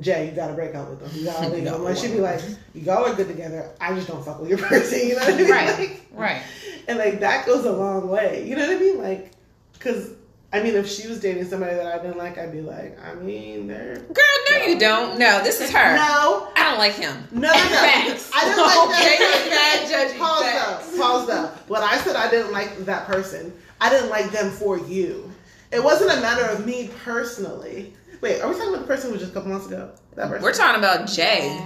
Jay, 0.00 0.26
you 0.28 0.32
gotta 0.32 0.52
break 0.54 0.74
up 0.74 0.88
with 0.90 1.00
them. 1.00 1.10
You 1.14 1.24
gotta 1.26 1.48
leave 1.54 1.64
them. 1.64 1.82
Like 1.84 1.96
she'd 1.96 2.12
be 2.12 2.20
like, 2.20 2.40
you 2.74 2.90
all 2.90 3.04
are 3.06 3.14
good 3.14 3.28
together. 3.28 3.70
I 3.80 3.94
just 3.94 4.08
don't 4.08 4.24
fuck 4.24 4.40
with 4.40 4.48
your 4.50 4.58
person. 4.68 5.00
You 5.08 5.16
know 5.16 5.20
what 5.24 5.34
I 5.34 5.36
mean? 5.36 5.50
right 5.50 5.78
Like, 5.78 6.02
right 6.12 6.42
and 6.88 6.98
like 6.98 7.20
that 7.20 7.46
goes 7.46 7.64
a 7.64 7.72
long 7.72 8.08
way. 8.08 8.46
You 8.48 8.56
know 8.56 8.66
what 8.66 8.76
I 8.76 8.80
mean? 8.80 8.98
Like, 8.98 9.32
cause 9.80 10.10
I 10.50 10.62
mean, 10.62 10.74
if 10.76 10.88
she 10.88 11.06
was 11.06 11.20
dating 11.20 11.44
somebody 11.44 11.74
that 11.74 11.86
I 11.86 11.98
didn't 12.02 12.16
like, 12.16 12.38
I'd 12.38 12.50
be 12.52 12.62
like, 12.62 12.98
I 13.04 13.12
mean, 13.16 13.66
they're 13.66 13.96
Girl, 13.98 14.24
no, 14.50 14.56
you 14.64 14.78
don't. 14.78 15.18
No, 15.18 15.42
this 15.44 15.60
is 15.60 15.70
her. 15.70 15.94
no, 15.96 16.48
I 16.56 16.64
don't 16.70 16.78
like 16.78 16.94
him. 16.94 17.28
no, 17.32 17.40
no, 17.40 17.48
no. 17.48 17.52
Facts. 17.52 18.30
I 18.34 18.44
didn't 18.46 18.64
like 18.64 18.88
Okay, 18.88 19.16
that. 19.18 19.78
you're 19.82 19.90
judging. 19.90 20.18
Pause 20.18 20.42
Facts. 20.44 20.90
though. 20.92 21.02
Pause 21.02 21.26
though. 21.26 21.46
When 21.66 21.82
I 21.82 21.96
said 21.98 22.16
I 22.16 22.30
didn't 22.30 22.52
like 22.52 22.78
that 22.86 23.06
person, 23.06 23.52
I 23.80 23.90
didn't 23.90 24.08
like 24.08 24.30
them 24.30 24.50
for 24.50 24.78
you. 24.78 25.30
It 25.70 25.84
wasn't 25.84 26.12
a 26.12 26.20
matter 26.22 26.46
of 26.46 26.64
me 26.64 26.88
personally. 27.04 27.92
Wait, 28.20 28.40
are 28.40 28.48
we 28.48 28.54
talking 28.54 28.68
about 28.74 28.80
the 28.80 28.86
person 28.86 29.08
who 29.08 29.12
was 29.14 29.20
just 29.22 29.32
a 29.32 29.34
couple 29.34 29.50
months 29.50 29.66
ago? 29.66 29.92
That 30.14 30.28
person. 30.28 30.42
We're 30.42 30.52
talking 30.52 30.78
about 30.78 31.08
Jay. 31.08 31.56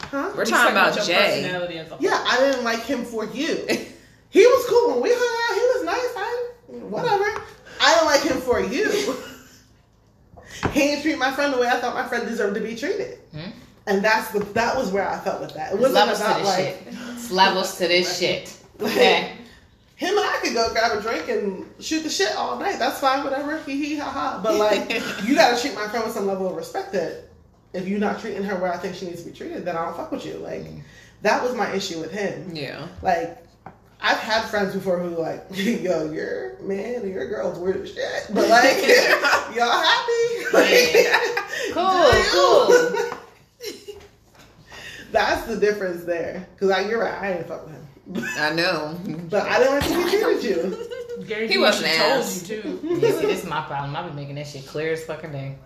huh? 0.00 0.32
We're 0.36 0.44
talking 0.44 0.72
about 0.72 0.96
your 0.96 1.04
Jay. 1.04 1.42
personality 1.42 1.78
as 1.78 1.86
a 1.88 1.90
whole. 1.90 1.98
Yeah, 2.00 2.24
I 2.26 2.38
didn't 2.38 2.64
like 2.64 2.80
him 2.84 3.04
for 3.04 3.24
you. 3.26 3.66
He 4.34 4.44
was 4.44 4.66
cool 4.68 4.90
when 4.90 5.00
we 5.00 5.10
hung 5.12 5.20
out. 5.46 5.54
He 5.54 5.62
was 5.78 5.84
nice. 5.84 6.12
I 6.16 6.48
whatever. 6.88 7.40
I 7.80 7.94
don't 7.94 8.06
like 8.06 8.22
him 8.22 8.40
for 8.40 8.60
you. 8.60 8.90
he 10.72 10.80
didn't 10.80 11.02
treat 11.02 11.18
my 11.18 11.30
friend 11.30 11.54
the 11.54 11.58
way 11.58 11.68
I 11.68 11.78
thought 11.78 11.94
my 11.94 12.04
friend 12.08 12.26
deserved 12.26 12.56
to 12.56 12.60
be 12.60 12.74
treated. 12.74 13.20
Hmm? 13.30 13.50
And 13.86 14.04
that's 14.04 14.32
the 14.32 14.40
that 14.40 14.76
was 14.76 14.90
where 14.90 15.08
I 15.08 15.20
felt 15.20 15.40
with 15.40 15.54
that. 15.54 15.72
It 15.72 15.78
wasn't 15.78 15.94
levels 15.94 16.18
to 16.18 16.24
about 16.24 16.38
this 16.38 16.46
like 16.48 16.58
shit 16.58 16.82
it's 17.14 17.30
levels 17.30 17.78
to 17.78 17.86
this 17.86 18.18
shit 18.18 18.58
okay 18.80 19.36
him 19.96 20.16
and 20.16 20.26
I 20.26 20.38
could 20.42 20.54
go 20.54 20.72
grab 20.72 20.98
a 20.98 21.00
drink 21.00 21.28
and 21.28 21.66
shoot 21.80 22.02
the 22.02 22.10
shit 22.10 22.34
all 22.36 22.58
night. 22.58 22.78
That's 22.78 23.00
fine, 23.00 23.22
whatever. 23.22 23.58
Hee 23.60 23.84
hee 23.84 23.96
ha 23.96 24.10
ha. 24.10 24.40
But 24.42 24.56
like, 24.56 24.90
you 25.24 25.34
gotta 25.34 25.60
treat 25.60 25.74
my 25.74 25.86
friend 25.88 26.04
with 26.04 26.14
some 26.14 26.26
level 26.26 26.48
of 26.48 26.56
respect. 26.56 26.92
That 26.92 27.24
if 27.72 27.86
you're 27.86 28.00
not 28.00 28.20
treating 28.20 28.42
her 28.42 28.56
where 28.56 28.72
I 28.72 28.76
think 28.76 28.94
she 28.94 29.06
needs 29.06 29.22
to 29.22 29.30
be 29.30 29.36
treated, 29.36 29.64
then 29.64 29.76
I 29.76 29.84
don't 29.84 29.96
fuck 29.96 30.10
with 30.10 30.26
you. 30.26 30.34
Like, 30.34 30.62
mm. 30.62 30.82
that 31.22 31.42
was 31.42 31.54
my 31.54 31.72
issue 31.72 32.00
with 32.00 32.12
him. 32.12 32.50
Yeah. 32.54 32.88
Like, 33.02 33.44
I've 34.00 34.18
had 34.18 34.42
friends 34.50 34.74
before 34.74 34.98
who 34.98 35.16
like, 35.18 35.46
yo, 35.52 36.12
your 36.12 36.58
man 36.60 37.02
or 37.02 37.06
your 37.06 37.26
girl's 37.26 37.58
weird 37.58 37.76
as 37.78 37.94
shit, 37.94 38.26
but 38.34 38.48
like, 38.50 38.76
y'all 39.54 39.82
happy? 39.82 40.44
Like, 40.52 41.06
Cool, 41.72 42.10
cool. 42.30 43.18
That's 45.10 45.46
the 45.46 45.56
difference 45.56 46.04
there. 46.04 46.46
Cause 46.58 46.70
I, 46.70 46.88
you're 46.88 47.00
right, 47.00 47.14
I 47.14 47.32
didn't 47.32 47.48
fuck 47.48 47.64
with 47.64 47.74
him, 47.74 47.86
I 48.14 48.52
know. 48.54 48.98
but 49.30 49.42
I 49.44 49.58
didn't 49.58 49.74
like 49.74 49.88
to 49.88 50.18
be 50.18 50.24
with 50.34 50.44
you. 50.44 51.24
Guarantee 51.26 51.52
He 51.54 51.58
wasn't 51.58 51.88
she 51.92 51.96
ass. 52.00 52.38
told 52.40 52.50
you 52.50 52.62
too. 52.62 52.80
Yeah, 53.00 53.10
see, 53.20 53.26
this 53.26 53.42
is 53.44 53.48
my 53.48 53.62
problem. 53.62 53.96
I 53.96 54.06
be 54.08 54.14
making 54.14 54.34
that 54.34 54.46
shit 54.46 54.66
clear 54.66 54.92
as 54.92 55.04
fucking 55.04 55.32
day. 55.32 55.56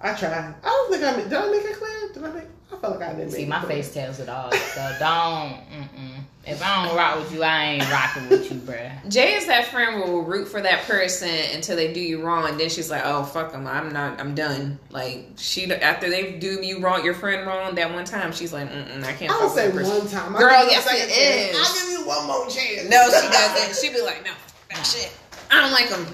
I 0.00 0.14
tried. 0.14 0.32
I 0.32 0.52
don't 0.64 0.90
think 0.90 1.04
I 1.04 1.16
made, 1.16 1.28
did. 1.28 1.34
I 1.38 1.50
make 1.50 1.64
it 1.64 1.76
clear? 1.76 2.12
Did 2.14 2.24
I 2.24 2.30
make? 2.32 2.44
I 2.72 2.76
felt 2.78 2.98
like 3.00 3.08
I 3.10 3.12
didn't. 3.14 3.30
See, 3.32 3.40
make 3.40 3.48
my 3.50 3.56
it 3.58 3.64
clear. 3.66 3.76
face 3.82 3.94
tells 3.94 4.20
it 4.20 4.28
all. 4.28 4.50
So 4.52 4.96
don't. 4.98 5.52
Mm-mm. 5.70 6.11
If 6.44 6.60
I 6.60 6.86
don't 6.86 6.96
rock 6.96 7.18
with 7.20 7.32
you, 7.32 7.44
I 7.44 7.64
ain't 7.64 7.90
rocking 7.92 8.28
with 8.28 8.50
you, 8.50 8.58
bruh. 8.58 9.08
Jay 9.08 9.34
is 9.34 9.46
that 9.46 9.66
friend 9.66 10.02
who 10.02 10.10
will 10.10 10.22
root 10.24 10.48
for 10.48 10.60
that 10.60 10.82
person 10.82 11.28
until 11.54 11.76
they 11.76 11.92
do 11.92 12.00
you 12.00 12.20
wrong, 12.20 12.48
and 12.48 12.58
then 12.58 12.68
she's 12.68 12.90
like, 12.90 13.02
"Oh 13.04 13.22
fuck 13.22 13.52
them, 13.52 13.64
I'm 13.66 13.92
not, 13.92 14.18
I'm 14.18 14.34
done." 14.34 14.80
Like 14.90 15.28
she 15.36 15.72
after 15.72 16.10
they 16.10 16.32
do 16.32 16.60
you 16.60 16.80
wrong, 16.80 17.04
your 17.04 17.14
friend 17.14 17.46
wrong 17.46 17.76
that 17.76 17.92
one 17.94 18.04
time, 18.04 18.32
she's 18.32 18.52
like, 18.52 18.68
Mm-mm, 18.68 19.04
"I 19.04 19.12
can't." 19.12 19.30
I 19.30 19.38
don't 19.38 19.42
fuck 19.42 19.52
say 19.52 19.70
that 19.70 19.86
one 19.86 20.08
time. 20.08 20.32
Girl, 20.32 20.50
I'll 20.52 20.64
give 20.64 20.72
you 20.72 20.78
a 20.78 20.82
yes, 20.82 20.84
second 20.84 21.08
it 21.10 21.14
chance. 21.14 21.56
is. 21.56 21.80
I'll 21.80 21.88
give 21.88 22.00
you 22.00 22.06
one 22.08 22.26
more 22.26 22.44
chance. 22.48 22.88
No, 22.90 23.04
she 23.06 23.28
doesn't. 23.28 23.76
She'd 23.80 23.94
be 23.96 24.02
like, 24.02 24.24
"No, 24.24 24.32
that 24.70 24.84
shit. 24.84 25.12
I 25.48 25.60
don't 25.60 25.70
like 25.72 25.88
them." 25.90 26.06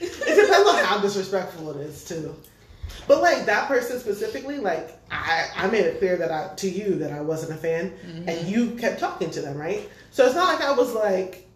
it 0.00 0.36
depends 0.46 0.68
on 0.70 0.84
how 0.84 0.98
disrespectful 1.00 1.70
it 1.78 1.86
is 1.86 2.02
too. 2.04 2.34
But 3.08 3.22
like 3.22 3.46
that 3.46 3.68
person 3.68 3.98
specifically, 4.00 4.58
like 4.58 4.98
I, 5.10 5.48
I 5.56 5.66
made 5.68 5.84
it 5.84 5.98
clear 5.98 6.16
that 6.16 6.30
I 6.32 6.54
to 6.56 6.68
you 6.68 6.96
that 6.96 7.12
I 7.12 7.20
wasn't 7.20 7.52
a 7.52 7.56
fan, 7.56 7.90
Mm-hmm. 7.90 8.28
and 8.28 8.48
you 8.48 8.70
kept 8.76 8.98
talking 9.00 9.30
to 9.30 9.40
them, 9.40 9.56
right? 9.56 9.88
So 10.10 10.26
it's 10.26 10.34
not 10.34 10.52
like 10.58 10.62
I 10.66 10.72
was 10.72 10.92
like, 10.94 11.46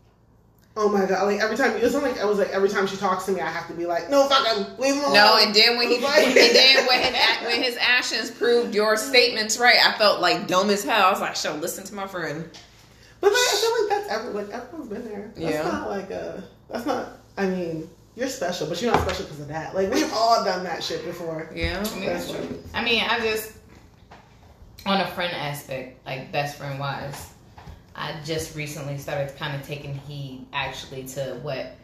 oh 0.77 0.89
my 0.89 1.05
god, 1.07 1.25
like 1.27 1.41
every 1.41 1.57
time 1.57 1.73
it's 1.77 1.93
not 1.93 2.03
like 2.05 2.21
I 2.21 2.25
was 2.25 2.39
like 2.39 2.51
every 2.51 2.69
time 2.69 2.87
she 2.87 2.97
talks 2.97 3.25
to 3.27 3.33
me, 3.33 3.41
I 3.41 3.51
have 3.51 3.67
to 3.69 3.75
be 3.75 3.87
like, 3.87 4.09
no, 4.11 4.29
fuck 4.29 4.47
him, 4.47 4.67
leave 4.79 4.95
him 4.95 5.03
alone. 5.03 5.15
No, 5.15 5.39
and 5.41 5.55
then 5.55 5.77
when 5.77 5.89
he 5.89 5.99
Like- 6.03 6.27
and 6.29 6.37
then 6.37 6.87
when 6.87 7.03
his, 7.15 7.47
when 7.47 7.63
his 7.63 7.77
actions 7.81 8.31
proved 8.31 8.75
your 8.75 8.97
statements 8.97 9.59
right, 9.59 9.79
I 9.85 9.93
felt 9.99 10.21
like 10.21 10.47
dumb 10.47 10.71
as 10.71 10.85
hell. 10.85 11.07
I 11.07 11.11
was 11.11 11.21
like, 11.21 11.35
"Show, 11.37 11.55
listen 11.57 11.85
to 11.85 11.95
my 11.95 12.07
friend." 12.07 12.49
But 13.21 13.33
like, 13.33 13.41
I 13.41 13.57
feel 13.61 13.83
like 13.83 13.89
that's 14.07 14.11
every 14.19 14.33
like 14.33 14.51
everyone's 14.51 14.89
been 14.89 15.05
there. 15.05 15.33
That's 15.35 15.55
Yeah. 15.55 15.63
not 15.63 15.89
like 15.91 16.11
a. 16.11 16.43
That's 16.69 16.87
not. 16.87 17.09
I 17.37 17.47
mean, 17.49 17.91
you're 18.17 18.29
special, 18.29 18.67
but 18.67 18.81
you're 18.83 18.93
not 18.93 19.01
special 19.03 19.25
because 19.25 19.41
of 19.41 19.49
that. 19.49 19.75
Like 19.75 19.93
we've 19.93 20.13
all 20.13 20.45
done 20.45 20.65
that 20.65 20.83
shit 20.83 21.05
before. 21.05 21.51
Yeah, 21.55 21.83
I 21.87 21.95
mean, 21.97 22.07
that's 22.07 22.31
true. 22.31 22.63
I 22.75 22.85
mean, 22.85 23.03
I 23.09 23.21
just 23.21 23.53
on 24.87 25.01
a 25.01 25.07
friend 25.09 25.33
aspect, 25.35 26.05
like 26.07 26.33
best 26.33 26.57
friend 26.59 26.79
wise, 26.81 27.33
I 27.95 28.15
just 28.25 28.57
recently 28.57 28.99
started 28.99 29.37
kind 29.37 29.55
of 29.59 29.67
taking 29.67 29.95
heed 29.95 30.47
actually 30.53 31.05
to 31.09 31.39
what 31.43 31.77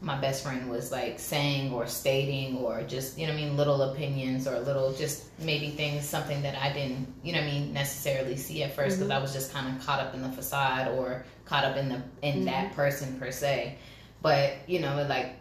my 0.00 0.16
best 0.16 0.44
friend 0.44 0.70
was 0.70 0.92
like 0.92 1.18
saying 1.18 1.72
or 1.72 1.84
stating 1.88 2.56
or 2.58 2.82
just 2.84 3.18
you 3.18 3.26
know 3.26 3.32
what 3.32 3.40
I 3.40 3.44
mean 3.46 3.56
little 3.56 3.82
opinions 3.82 4.46
or 4.46 4.58
little 4.60 4.92
just 4.92 5.24
maybe 5.40 5.70
things 5.70 6.04
something 6.08 6.40
that 6.42 6.56
I 6.56 6.72
didn't 6.72 7.12
you 7.24 7.32
know 7.32 7.40
what 7.40 7.48
I 7.48 7.50
mean 7.52 7.72
necessarily 7.72 8.36
see 8.36 8.62
at 8.62 8.70
1st 8.70 8.76
because 8.76 8.98
Mm-hmm. 9.00 9.12
I 9.12 9.18
was 9.18 9.32
just 9.32 9.52
kind 9.52 9.76
of 9.76 9.84
caught 9.84 9.98
up 9.98 10.14
in 10.14 10.22
the 10.22 10.28
facade 10.30 10.86
or 10.96 11.24
caught 11.46 11.64
up 11.64 11.76
in 11.76 11.88
the 11.88 12.00
in 12.22 12.44
that 12.44 12.66
Mm-hmm. 12.66 12.74
person 12.76 13.18
per 13.18 13.32
se 13.32 13.76
but 14.22 14.52
you 14.68 14.78
know 14.78 15.04
like 15.08 15.34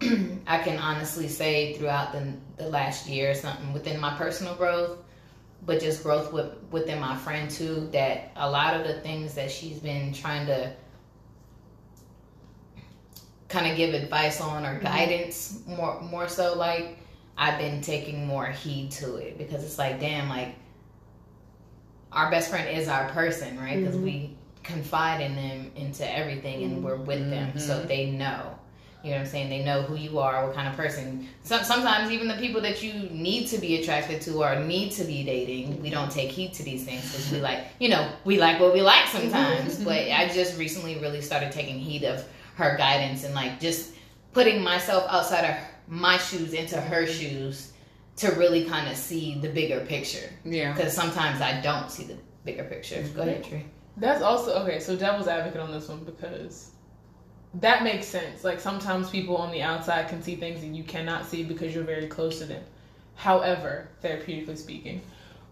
I 0.00 0.58
can 0.58 0.78
honestly 0.78 1.28
say 1.28 1.74
throughout 1.74 2.12
the 2.12 2.32
the 2.56 2.68
last 2.68 3.08
year 3.08 3.30
or 3.32 3.34
something 3.34 3.72
within 3.72 4.00
my 4.00 4.14
personal 4.16 4.54
growth 4.54 4.98
but 5.66 5.80
just 5.80 6.02
growth 6.02 6.32
with 6.32 6.52
within 6.70 7.00
my 7.00 7.16
friend 7.16 7.50
too 7.50 7.88
that 7.92 8.30
a 8.36 8.48
lot 8.48 8.74
of 8.74 8.86
the 8.86 9.00
things 9.00 9.34
that 9.34 9.50
she's 9.50 9.78
been 9.78 10.12
trying 10.12 10.46
to 10.46 10.72
kind 13.48 13.70
of 13.70 13.76
give 13.76 13.94
advice 13.94 14.40
on 14.40 14.64
or 14.64 14.74
mm-hmm. 14.74 14.84
guidance 14.84 15.60
more 15.66 16.00
more 16.02 16.28
so 16.28 16.54
like 16.56 16.98
I've 17.36 17.58
been 17.58 17.80
taking 17.80 18.26
more 18.26 18.46
heed 18.46 18.90
to 18.92 19.16
it 19.16 19.38
because 19.38 19.64
it's 19.64 19.78
like 19.78 20.00
damn 20.00 20.28
like 20.28 20.54
our 22.12 22.30
best 22.30 22.50
friend 22.50 22.68
is 22.76 22.88
our 22.88 23.08
person 23.10 23.58
right? 23.58 23.78
Because 23.78 23.96
mm-hmm. 23.96 24.04
we 24.04 24.36
confide 24.62 25.20
in 25.20 25.34
them 25.34 25.72
into 25.76 26.08
everything 26.16 26.62
and 26.62 26.84
we're 26.84 26.96
with 26.96 27.30
them 27.30 27.58
so 27.58 27.78
mm-hmm. 27.78 27.88
they 27.88 28.10
know 28.10 28.57
you 29.08 29.14
know 29.14 29.20
what 29.20 29.26
I'm 29.26 29.30
saying? 29.30 29.48
They 29.48 29.64
know 29.64 29.80
who 29.80 29.96
you 29.96 30.18
are, 30.18 30.44
what 30.46 30.54
kind 30.54 30.68
of 30.68 30.76
person. 30.76 31.26
Some, 31.42 31.64
sometimes 31.64 32.10
even 32.10 32.28
the 32.28 32.34
people 32.34 32.60
that 32.60 32.82
you 32.82 32.92
need 33.10 33.46
to 33.46 33.58
be 33.58 33.80
attracted 33.80 34.20
to 34.22 34.44
or 34.44 34.60
need 34.60 34.92
to 34.92 35.04
be 35.04 35.24
dating, 35.24 35.80
we 35.80 35.88
don't 35.88 36.12
take 36.12 36.30
heed 36.30 36.52
to 36.54 36.62
these 36.62 36.84
things 36.84 37.10
because 37.10 37.32
we 37.32 37.40
like, 37.40 37.64
you 37.80 37.88
know, 37.88 38.12
we 38.26 38.38
like 38.38 38.60
what 38.60 38.74
we 38.74 38.82
like 38.82 39.06
sometimes. 39.06 39.76
Mm-hmm. 39.76 39.84
but 39.84 40.10
I 40.12 40.28
just 40.28 40.58
recently 40.58 40.98
really 40.98 41.22
started 41.22 41.52
taking 41.52 41.78
heed 41.78 42.04
of 42.04 42.22
her 42.56 42.76
guidance 42.76 43.24
and 43.24 43.34
like 43.34 43.60
just 43.60 43.94
putting 44.34 44.62
myself 44.62 45.06
outside 45.08 45.44
of 45.48 45.56
my 45.86 46.18
shoes 46.18 46.52
into 46.52 46.78
her 46.78 47.06
shoes 47.06 47.72
to 48.16 48.30
really 48.32 48.64
kind 48.64 48.90
of 48.90 48.96
see 48.96 49.40
the 49.40 49.48
bigger 49.48 49.80
picture. 49.86 50.28
Yeah. 50.44 50.74
Because 50.74 50.92
sometimes 50.92 51.40
I 51.40 51.62
don't 51.62 51.90
see 51.90 52.04
the 52.04 52.18
bigger 52.44 52.64
picture. 52.64 53.02
Go 53.16 53.22
ahead, 53.22 53.42
Tree. 53.42 53.64
That's 53.96 54.20
also 54.22 54.52
okay. 54.64 54.80
So 54.80 54.96
devil's 54.96 55.28
advocate 55.28 55.60
on 55.60 55.72
this 55.72 55.88
one 55.88 56.04
because 56.04 56.72
that 57.54 57.82
makes 57.82 58.06
sense. 58.06 58.44
Like 58.44 58.60
sometimes 58.60 59.10
people 59.10 59.36
on 59.36 59.50
the 59.50 59.62
outside 59.62 60.08
can 60.08 60.22
see 60.22 60.36
things 60.36 60.60
that 60.60 60.68
you 60.68 60.84
cannot 60.84 61.26
see 61.26 61.42
because 61.42 61.74
you're 61.74 61.84
very 61.84 62.06
close 62.06 62.38
to 62.40 62.44
them. 62.46 62.62
However, 63.14 63.88
therapeutically 64.02 64.56
speaking, 64.56 65.00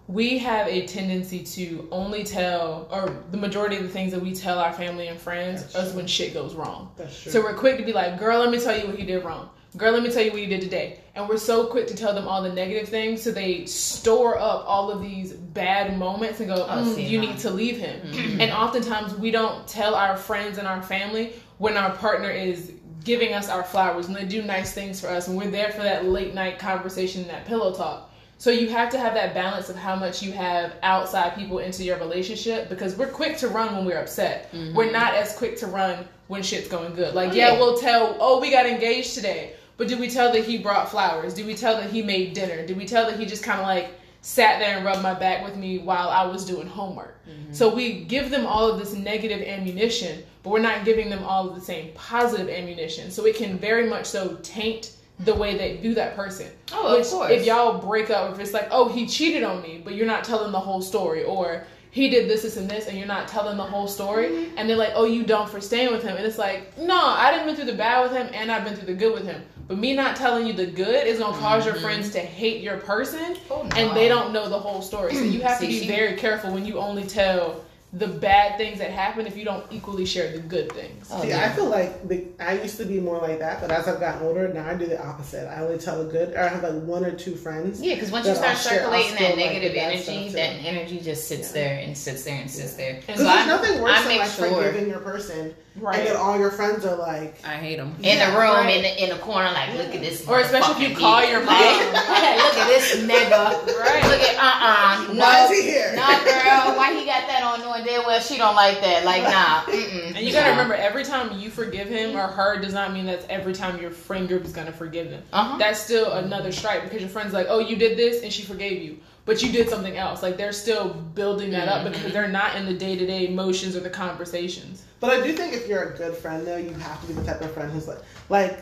we 0.09 0.39
have 0.39 0.69
a 0.69 0.87
tendency 0.87 1.43
to 1.43 1.89
only 1.91 2.23
tell, 2.23 2.87
or 2.93 3.25
the 3.33 3.37
majority 3.37 3.77
of 3.77 3.83
the 3.83 3.89
things 3.89 4.13
that 4.13 4.21
we 4.23 4.33
tell 4.33 4.59
our 4.61 4.73
family 4.73 5.09
and 5.09 5.19
friends 5.19 5.73
That's 5.73 5.89
is 5.89 5.95
when 5.95 6.07
shit 6.07 6.33
goes 6.33 6.55
wrong. 6.55 6.93
That's 6.97 7.21
true. 7.21 7.33
So 7.33 7.41
we're 7.43 7.55
quick 7.55 7.77
to 7.79 7.85
be 7.85 7.93
like, 7.93 8.19
girl, 8.19 8.39
let 8.39 8.51
me 8.51 8.61
tell 8.61 8.79
you 8.79 8.87
what 8.87 8.99
you 9.01 9.05
did 9.07 9.25
wrong. 9.25 9.51
Girl, 9.77 9.93
let 9.93 10.03
me 10.03 10.11
tell 10.11 10.23
you 10.23 10.31
what 10.33 10.41
you 10.41 10.47
did 10.47 10.63
today. 10.63 11.01
And 11.17 11.29
we're 11.29 11.37
so 11.37 11.67
quick 11.67 11.87
to 11.89 11.95
tell 11.95 12.15
them 12.15 12.27
all 12.29 12.41
the 12.41 12.53
negative 12.53 12.89
things, 12.89 13.21
so 13.21 13.31
they 13.33 13.67
store 13.67 14.39
up 14.39 14.65
all 14.67 14.91
of 14.91 15.03
these 15.03 15.33
bad 15.33 15.99
moments 15.99 16.39
and 16.41 16.49
go, 16.49 16.67
Oh, 16.69 16.95
"Mm, 16.97 17.09
you 17.11 17.19
need 17.19 17.39
to 17.39 17.51
leave 17.51 17.77
him. 17.79 18.01
And 18.41 18.53
oftentimes 18.53 19.15
we 19.17 19.31
don't 19.33 19.67
tell 19.67 19.95
our 19.95 20.17
friends 20.17 20.59
and 20.59 20.69
our 20.69 20.83
family 20.83 21.33
when 21.59 21.77
our 21.77 21.91
partner 21.97 22.31
is 22.31 22.73
giving 23.05 23.33
us 23.35 23.49
our 23.49 23.63
flowers 23.63 24.07
and 24.07 24.17
they 24.17 24.25
do 24.25 24.43
nice 24.43 24.73
things 24.73 25.01
for 25.01 25.07
us 25.09 25.29
and 25.29 25.37
we're 25.37 25.51
there 25.51 25.71
for 25.71 25.83
that 25.83 26.05
late 26.07 26.35
night 26.35 26.59
conversation 26.59 27.23
and 27.23 27.31
that 27.31 27.47
pillow 27.47 27.73
talk. 27.73 28.11
So 28.39 28.51
you 28.51 28.69
have 28.69 28.91
to 28.91 28.99
have 28.99 29.15
that 29.15 29.33
balance 29.33 29.71
of 29.71 29.77
how 29.77 29.97
much 29.97 30.23
you 30.23 30.33
have 30.33 30.75
outside 30.83 31.35
people 31.37 31.59
into 31.61 31.85
your 31.85 31.99
relationship 31.99 32.69
because 32.69 32.95
we're 32.97 33.07
quick 33.09 33.39
to 33.39 33.49
run 33.49 33.75
when 33.75 33.87
we're 33.87 33.99
upset. 33.99 34.53
Mm-hmm. 34.53 34.77
We're 34.77 34.91
not 34.91 35.15
as 35.15 35.35
quick 35.37 35.57
to 35.59 35.67
run 35.67 36.07
when 36.27 36.43
shit's 36.43 36.69
going 36.69 36.95
good. 36.95 37.15
Like, 37.15 37.31
Oh, 37.33 37.35
yeah, 37.35 37.53
yeah. 37.53 37.59
we'll 37.59 37.79
tell, 37.79 38.17
oh, 38.21 38.41
we 38.41 38.51
got 38.51 38.67
engaged 38.67 39.15
today. 39.15 39.55
But 39.79 39.89
did 39.89 39.99
we 40.01 40.11
tell 40.11 40.33
that 40.33 40.45
he 40.45 40.59
brought 40.59 40.91
flowers? 40.91 41.33
Did 41.33 41.47
we 41.47 41.55
tell 41.55 41.77
that 41.81 41.91
he 41.91 42.03
made 42.03 42.35
dinner? 42.35 42.67
Did 42.67 42.77
we 42.77 42.87
tell 42.87 43.07
that 43.09 43.19
he 43.19 43.25
just 43.25 43.43
kind 43.43 43.61
of 43.61 43.67
like 43.67 43.91
sat 44.21 44.59
there 44.59 44.77
and 44.77 44.85
rubbed 44.85 45.03
my 45.03 45.15
back 45.15 45.45
with 45.45 45.57
me 45.57 45.79
while 45.79 46.09
I 46.09 46.27
was 46.27 46.45
doing 46.45 46.67
homework? 46.67 47.25
Mm-hmm. 47.27 47.53
So 47.55 47.75
we 47.75 48.05
give 48.05 48.31
them 48.31 48.45
all 48.47 48.69
of 48.69 48.79
this 48.79 48.93
negative 48.93 49.41
ammunition, 49.47 50.25
but 50.47 50.53
we're 50.53 50.61
not 50.61 50.85
giving 50.85 51.11
them 51.11 51.25
all 51.25 51.49
of 51.49 51.57
the 51.57 51.61
same 51.61 51.91
positive 51.95 52.49
ammunition. 52.49 53.11
So 53.11 53.27
it 53.27 53.35
can 53.35 53.59
very 53.59 53.89
much 53.89 54.07
so 54.07 54.39
taint 54.45 54.93
the 55.19 55.35
way 55.35 55.59
they 55.59 55.77
view 55.79 55.93
that 55.95 56.15
person. 56.15 56.47
Oh, 56.73 56.99
of 57.01 57.05
course. 57.09 57.33
If 57.33 57.45
y'all 57.45 57.79
break 57.79 58.11
up, 58.11 58.33
if 58.33 58.39
it's 58.39 58.53
like, 58.53 58.69
oh, 58.71 58.89
he 58.89 59.09
cheated 59.09 59.43
on 59.43 59.61
me, 59.61 59.83
but 59.85 59.95
you're 59.97 60.07
not 60.07 60.23
telling 60.23 60.53
the 60.53 60.61
whole 60.61 60.81
story, 60.81 61.25
or 61.25 61.65
he 61.91 62.09
did 62.11 62.29
this, 62.31 62.43
this, 62.43 62.57
and 62.59 62.71
this, 62.71 62.87
and 62.87 62.97
you're 62.97 63.09
not 63.09 63.27
telling 63.27 63.57
the 63.57 63.65
whole 63.65 63.89
story, 63.89 64.27
Mm-hmm. 64.29 64.59
and 64.59 64.71
they're 64.71 64.77
like, 64.77 64.93
oh, 64.95 65.05
you 65.07 65.25
don't 65.25 65.49
for 65.51 65.61
staying 65.61 65.91
with 65.91 66.05
him, 66.05 66.17
and 66.17 66.25
it's 66.25 66.39
like, 66.39 66.79
no, 66.79 66.97
I 67.05 67.33
didn't 67.33 67.47
been 67.47 67.57
through 67.57 67.65
the 67.65 67.75
bad 67.75 68.03
with 68.05 68.13
him, 68.13 68.29
and 68.33 68.53
I've 68.53 68.63
been 68.63 68.77
through 68.77 68.87
the 68.87 68.95
good 68.95 69.15
with 69.15 69.25
him. 69.25 69.43
But 69.67 69.79
me 69.79 69.97
not 69.97 70.15
telling 70.15 70.47
you 70.47 70.53
the 70.53 70.67
good 70.67 71.09
is 71.09 71.19
gonna 71.19 71.35
because 71.37 71.65
your 71.67 71.75
friends 71.77 72.11
to 72.11 72.21
hate 72.21 72.63
your 72.63 72.77
person, 72.77 73.35
Mm-hmm. 73.35 73.53
Oh, 73.53 73.63
no. 73.65 73.77
and 73.77 73.97
they 73.97 74.07
don't 74.09 74.33
know 74.33 74.49
the 74.49 74.59
whole 74.61 74.81
story. 74.81 75.13
So 75.13 75.23
you 75.25 75.41
have 75.41 75.59
to 75.61 75.67
be 75.67 75.81
she- 75.81 75.89
very 75.89 76.15
careful 76.17 76.53
when 76.53 76.65
you 76.65 76.79
only 76.79 77.03
tell 77.05 77.65
the 77.97 78.07
bad 78.09 78.59
things 78.59 78.79
that 78.79 78.91
happen 78.91 79.27
if 79.27 79.37
you 79.39 79.45
don't 79.45 79.65
equally 79.73 80.05
share 80.05 80.31
the 80.31 80.39
good 80.39 80.71
things. 80.73 81.09
Oh, 81.11 81.23
See, 81.23 81.29
yeah. 81.31 81.47
I 81.51 81.55
feel 81.57 81.65
like 81.71 82.07
the, 82.07 82.27
I 82.39 82.61
used 82.61 82.77
to 82.77 82.85
be 82.85 83.01
more 83.01 83.19
like 83.19 83.39
that, 83.39 83.61
but 83.63 83.71
as 83.71 83.89
I've 83.89 84.01
gotten 84.01 84.27
older, 84.27 84.49
now 84.53 84.69
I 84.69 84.75
do 84.75 84.85
the 84.85 85.03
opposite. 85.03 85.49
I 85.49 85.61
only 85.63 85.79
tell 85.79 86.05
the 86.05 86.11
good, 86.11 86.35
or 86.35 86.41
I 86.41 86.49
have 86.49 86.63
like 86.63 86.83
one 86.83 87.05
or 87.07 87.13
two 87.13 87.35
friends. 87.37 87.81
Yeah, 87.81 87.95
because 87.95 88.11
once 88.11 88.27
you 88.27 88.35
start 88.35 88.51
I'll 88.51 88.57
circulating 88.57 89.15
spill, 89.15 89.29
that 89.29 89.37
negative 89.39 89.73
the 89.73 89.79
bad 89.79 89.93
energy, 89.95 90.29
that 90.33 90.51
energy 90.67 91.01
just 91.01 91.27
sits 91.27 91.53
there 91.53 91.79
and 91.79 91.97
sits 91.97 92.25
there 92.25 92.39
and 92.39 92.51
sits 92.51 92.75
there. 92.75 92.97
And 92.97 93.01
Because 93.07 93.19
so 93.21 93.25
there's 93.25 93.39
I- 93.39 93.47
nothing 93.47 93.81
worse 93.83 93.93
I 93.97 93.99
than 94.01 94.09
make 94.09 94.21
like 94.21 94.31
sure- 94.31 94.51
forgiving 94.63 94.89
your 94.91 95.01
person, 95.01 95.55
Right. 95.79 95.99
and 95.99 96.07
then 96.09 96.17
all 96.17 96.39
your 96.39 96.51
friends 96.51 96.87
are 96.87 96.97
like, 96.97 97.37
I 97.45 97.57
hate 97.57 97.77
them. 97.77 97.95
in 97.99 98.05
Yeah, 98.05 98.31
the 98.31 98.37
room, 98.39 98.55
right. 98.57 98.77
in 98.77 98.83
the 98.83 99.05
in 99.05 99.11
the 99.11 99.17
corner, 99.23 99.51
like 99.53 99.75
look 99.77 99.95
at 99.95 100.01
this. 100.01 100.27
Or 100.27 100.41
especially 100.41 100.83
if 100.85 100.91
you 100.91 100.97
call 100.97 101.21
nigga. 101.21 101.31
your 101.31 101.41
Look 101.41 101.49
mom. 101.51 101.63
at- 101.63 102.37
look 102.39 102.57
at 102.57 102.67
this 102.69 102.97
nigga. 102.97 103.79
Right. 103.79 104.05
Look 104.05 104.21
at 104.23 104.37
uh 104.37 105.07
uh 105.09 105.13
No, 105.13 105.21
Why 105.21 105.45
is 105.45 105.51
he 105.51 105.63
here? 105.69 105.93
No, 105.95 106.07
girl. 106.25 106.77
Why 106.77 106.95
he 106.99 107.05
got 107.05 107.27
that 107.29 107.43
on 107.43 107.61
knowing 107.87 107.99
damn 107.99 108.07
well 108.07 108.20
she 108.20 108.37
don't 108.37 108.55
like 108.55 108.80
that? 108.80 109.05
Like 109.05 109.22
nah. 109.24 109.62
Mm-mm. 109.62 110.16
And 110.16 110.26
you 110.26 110.32
gotta 110.32 110.51
remember, 110.51 110.74
every 110.74 111.05
time 111.05 111.39
you 111.39 111.51
forgive 111.51 111.89
him 111.89 112.16
or 112.16 112.26
her 112.26 112.61
does 112.61 112.74
not 112.74 112.93
mean 112.93 113.07
that's 113.07 113.26
every 113.28 113.53
time 113.53 113.80
your 113.80 113.91
friend 113.91 114.28
group 114.28 114.45
is 114.45 114.53
gonna 114.53 114.72
forgive 114.72 115.11
them. 115.11 115.22
Uh-huh. 115.32 115.57
That's 115.59 115.80
still 115.80 116.12
another 116.12 116.53
strike 116.53 116.82
because 116.82 117.01
your 117.01 117.11
friend's 117.11 117.32
like, 117.32 117.47
oh, 117.49 117.59
you 117.59 117.76
did 117.76 117.97
this 117.97 118.22
and 118.22 118.32
she 118.32 118.43
forgave 118.43 118.82
you, 118.82 118.99
but 119.24 119.43
you 119.43 119.53
did 119.53 119.68
something 119.68 119.97
else. 119.97 120.22
Like 120.22 120.37
they're 120.37 120.53
still 120.53 120.95
building 120.95 121.51
that 121.51 121.68
up 121.68 121.91
because 121.91 122.12
they're 122.12 122.28
not 122.28 122.57
in 122.57 122.66
the 122.66 122.74
day 122.74 122.97
to 122.97 123.07
day 123.07 123.28
motions 123.28 123.76
or 123.76 123.80
the 123.80 123.91
conversations. 123.91 124.84
But 125.01 125.11
I 125.11 125.22
do 125.22 125.32
think 125.32 125.53
if 125.53 125.68
you're 125.68 125.91
a 125.91 125.97
good 125.97 126.14
friend, 126.14 126.47
though, 126.47 126.57
you 126.57 126.72
have 126.72 127.01
to 127.03 127.07
be 127.07 127.12
the 127.12 127.24
type 127.24 127.43
of 127.43 127.53
friend 127.53 127.70
who's 127.70 127.87
like, 127.87 127.99
like 128.28 128.61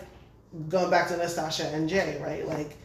going 0.68 0.90
back 0.90 1.08
to 1.08 1.14
Nastasha 1.14 1.72
and 1.72 1.88
Jay, 1.88 2.20
right? 2.22 2.46
Like, 2.46 2.76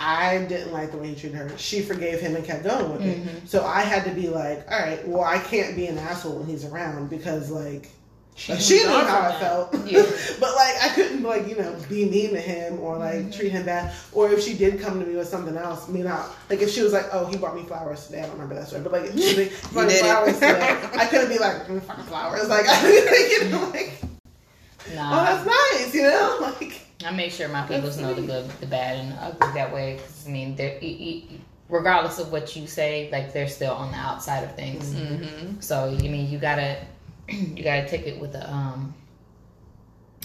I 0.00 0.38
didn't 0.44 0.72
like 0.72 0.90
the 0.90 0.98
way 0.98 1.08
he 1.08 1.14
treated 1.14 1.36
her. 1.36 1.56
She 1.56 1.80
forgave 1.80 2.20
him 2.20 2.36
and 2.36 2.44
kept 2.44 2.64
going 2.64 2.92
with 2.92 3.02
it. 3.02 3.48
So 3.48 3.64
I 3.64 3.82
had 3.82 4.04
to 4.04 4.10
be 4.10 4.28
like, 4.28 4.70
all 4.70 4.78
right, 4.78 5.06
well, 5.06 5.24
I 5.24 5.38
can't 5.38 5.76
be 5.76 5.86
an 5.86 5.98
asshole 5.98 6.38
when 6.38 6.46
he's 6.46 6.64
around 6.64 7.10
because, 7.10 7.50
like, 7.50 7.90
she, 8.36 8.56
she 8.56 8.74
knew 8.78 8.88
how 8.88 9.20
I 9.20 9.28
that. 9.28 9.40
felt. 9.40 9.74
Yeah. 9.86 10.02
but, 10.40 10.54
like, 10.56 10.74
I 10.82 10.90
couldn't, 10.94 11.22
like, 11.22 11.46
you 11.46 11.56
know, 11.56 11.76
be 11.88 12.04
mean 12.10 12.30
to 12.30 12.40
him 12.40 12.80
or, 12.80 12.98
like, 12.98 13.32
treat 13.32 13.52
him 13.52 13.64
bad. 13.64 13.94
Or 14.12 14.28
if 14.30 14.42
she 14.42 14.54
did 14.54 14.80
come 14.80 14.98
to 14.98 15.06
me 15.06 15.14
with 15.14 15.28
something 15.28 15.56
else, 15.56 15.88
me 15.88 16.02
not, 16.02 16.30
like, 16.50 16.60
if 16.60 16.70
she 16.70 16.82
was 16.82 16.92
like, 16.92 17.06
oh, 17.12 17.26
he 17.26 17.36
bought 17.36 17.54
me 17.54 17.62
flowers 17.62 18.06
today. 18.06 18.18
I 18.18 18.22
don't 18.22 18.32
remember 18.32 18.56
that 18.56 18.66
story. 18.66 18.82
But, 18.82 18.92
like, 18.92 19.04
if 19.04 19.20
she 19.20 19.36
like, 19.44 19.72
bought 19.72 19.86
me 19.86 19.94
flowers 19.94 20.34
today, 20.34 20.80
I 20.96 21.06
couldn't 21.06 21.28
be 21.36 21.38
like, 21.38 21.66
mm, 21.68 21.80
fucking 21.82 22.04
flowers. 22.04 22.48
Like, 22.48 22.66
I 22.68 23.38
you 23.40 23.50
know, 23.50 23.70
like, 23.70 23.92
oh, 24.02 24.90
that's 24.90 25.46
nice, 25.46 25.94
you 25.94 26.02
know? 26.02 26.38
Like, 26.40 26.83
I 27.04 27.10
make 27.10 27.30
sure 27.32 27.48
my 27.48 27.62
people 27.62 27.90
know 28.00 28.14
the 28.14 28.22
good, 28.22 28.48
the 28.60 28.66
bad, 28.66 28.96
and 28.98 29.12
the 29.12 29.16
ugly 29.16 29.52
that 29.54 29.72
way. 29.72 29.96
Because 29.96 30.26
I 30.26 30.30
mean, 30.30 30.56
they're, 30.56 30.78
e- 30.80 31.28
e- 31.30 31.40
regardless 31.68 32.18
of 32.18 32.32
what 32.32 32.56
you 32.56 32.66
say, 32.66 33.10
like 33.12 33.32
they're 33.32 33.48
still 33.48 33.74
on 33.74 33.90
the 33.92 33.98
outside 33.98 34.42
of 34.44 34.54
things. 34.56 34.92
Mm-hmm. 34.94 35.60
So 35.60 35.88
you 35.90 36.08
mean 36.10 36.30
you 36.30 36.38
gotta, 36.38 36.78
you 37.28 37.62
gotta 37.62 37.86
take 37.88 38.06
it 38.06 38.18
with 38.20 38.34
a 38.34 38.50
um, 38.52 38.94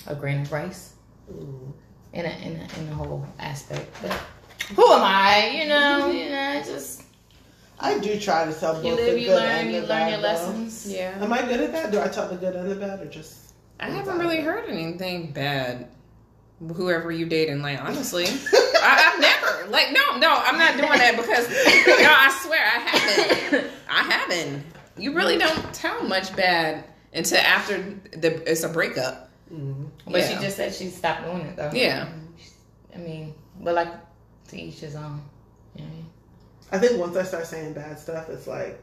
a 0.08 0.16
grain 0.16 0.42
of 0.42 0.52
rice, 0.52 0.94
in 2.14 2.26
a 2.26 2.30
in 2.30 2.56
a 2.56 2.80
in 2.80 2.90
the 2.90 2.96
whole 2.96 3.26
aspect. 3.40 3.88
But 4.02 4.12
who 4.76 4.86
am 4.92 5.02
I? 5.04 5.50
You 5.62 5.68
know, 5.68 6.10
you 6.12 6.30
know, 6.30 6.62
just 6.66 7.04
I 7.80 7.98
do 8.00 8.20
try 8.20 8.46
to 8.46 8.54
tell 8.58 8.74
both 8.76 8.86
you 8.86 8.96
the 8.96 9.02
live, 9.02 9.12
good 9.16 9.22
you 9.22 9.30
learn, 9.30 9.42
and 9.50 9.72
you 9.72 9.82
the 9.82 9.88
learn 9.88 9.98
bad, 10.00 10.10
your 10.12 10.18
though. 10.22 10.28
lessons. 10.28 10.92
Yeah. 10.92 11.18
Am 11.22 11.32
I 11.34 11.42
good 11.42 11.60
at 11.62 11.72
that? 11.74 11.92
Do 11.92 12.00
I 12.02 12.08
tell 12.08 12.28
the 12.30 12.36
good 12.38 12.56
and 12.56 12.70
the 12.70 12.76
bad 12.76 13.02
or 13.02 13.06
just. 13.06 13.54
I 13.82 13.90
haven't 13.90 14.20
really 14.20 14.42
heard 14.42 14.70
anything 14.70 15.32
bad. 15.32 15.88
Whoever 16.76 17.12
you 17.12 17.26
dating, 17.26 17.62
like 17.62 17.82
honestly, 17.82 18.26
I, 18.26 19.14
I've 19.14 19.22
never 19.22 19.72
like 19.72 19.94
no, 19.94 20.18
no, 20.18 20.30
I'm 20.30 20.58
not 20.58 20.78
doing 20.78 21.00
that 21.00 21.16
because 21.16 21.48
no, 21.50 22.10
I 22.10 22.40
swear 22.44 22.66
I 22.66 22.80
haven't. 22.80 23.72
I 23.90 24.04
haven't. 24.04 24.66
You 24.98 25.14
really 25.14 25.38
mm. 25.38 25.40
don't 25.40 25.74
tell 25.74 26.04
much 26.04 26.36
bad 26.36 26.84
until 27.14 27.38
after 27.38 27.78
the 28.12 28.50
it's 28.50 28.64
a 28.64 28.70
breakup. 28.70 29.30
Mm-hmm. 29.54 30.12
But 30.12 30.26
she 30.26 30.36
just 30.36 30.58
said 30.58 30.74
she 30.74 30.90
stopped 30.90 31.24
doing 31.24 31.42
it 31.42 31.56
though. 31.56 31.72
Yeah. 31.74 32.10
I 32.94 32.98
mean, 32.98 33.34
but 33.62 33.76
like 33.76 33.94
to 34.50 34.62
each 34.62 34.80
his 34.80 34.96
own. 34.96 35.22
You 35.76 35.84
know 35.84 35.88
I 35.88 35.94
mean? 35.94 36.06
I 36.72 36.78
think 36.78 37.00
once 37.00 37.16
I 37.16 37.24
start 37.24 37.48
saying 37.48 37.74
bad 37.74 37.98
stuff, 37.98 38.30
it's 38.30 38.48
like 38.48 38.80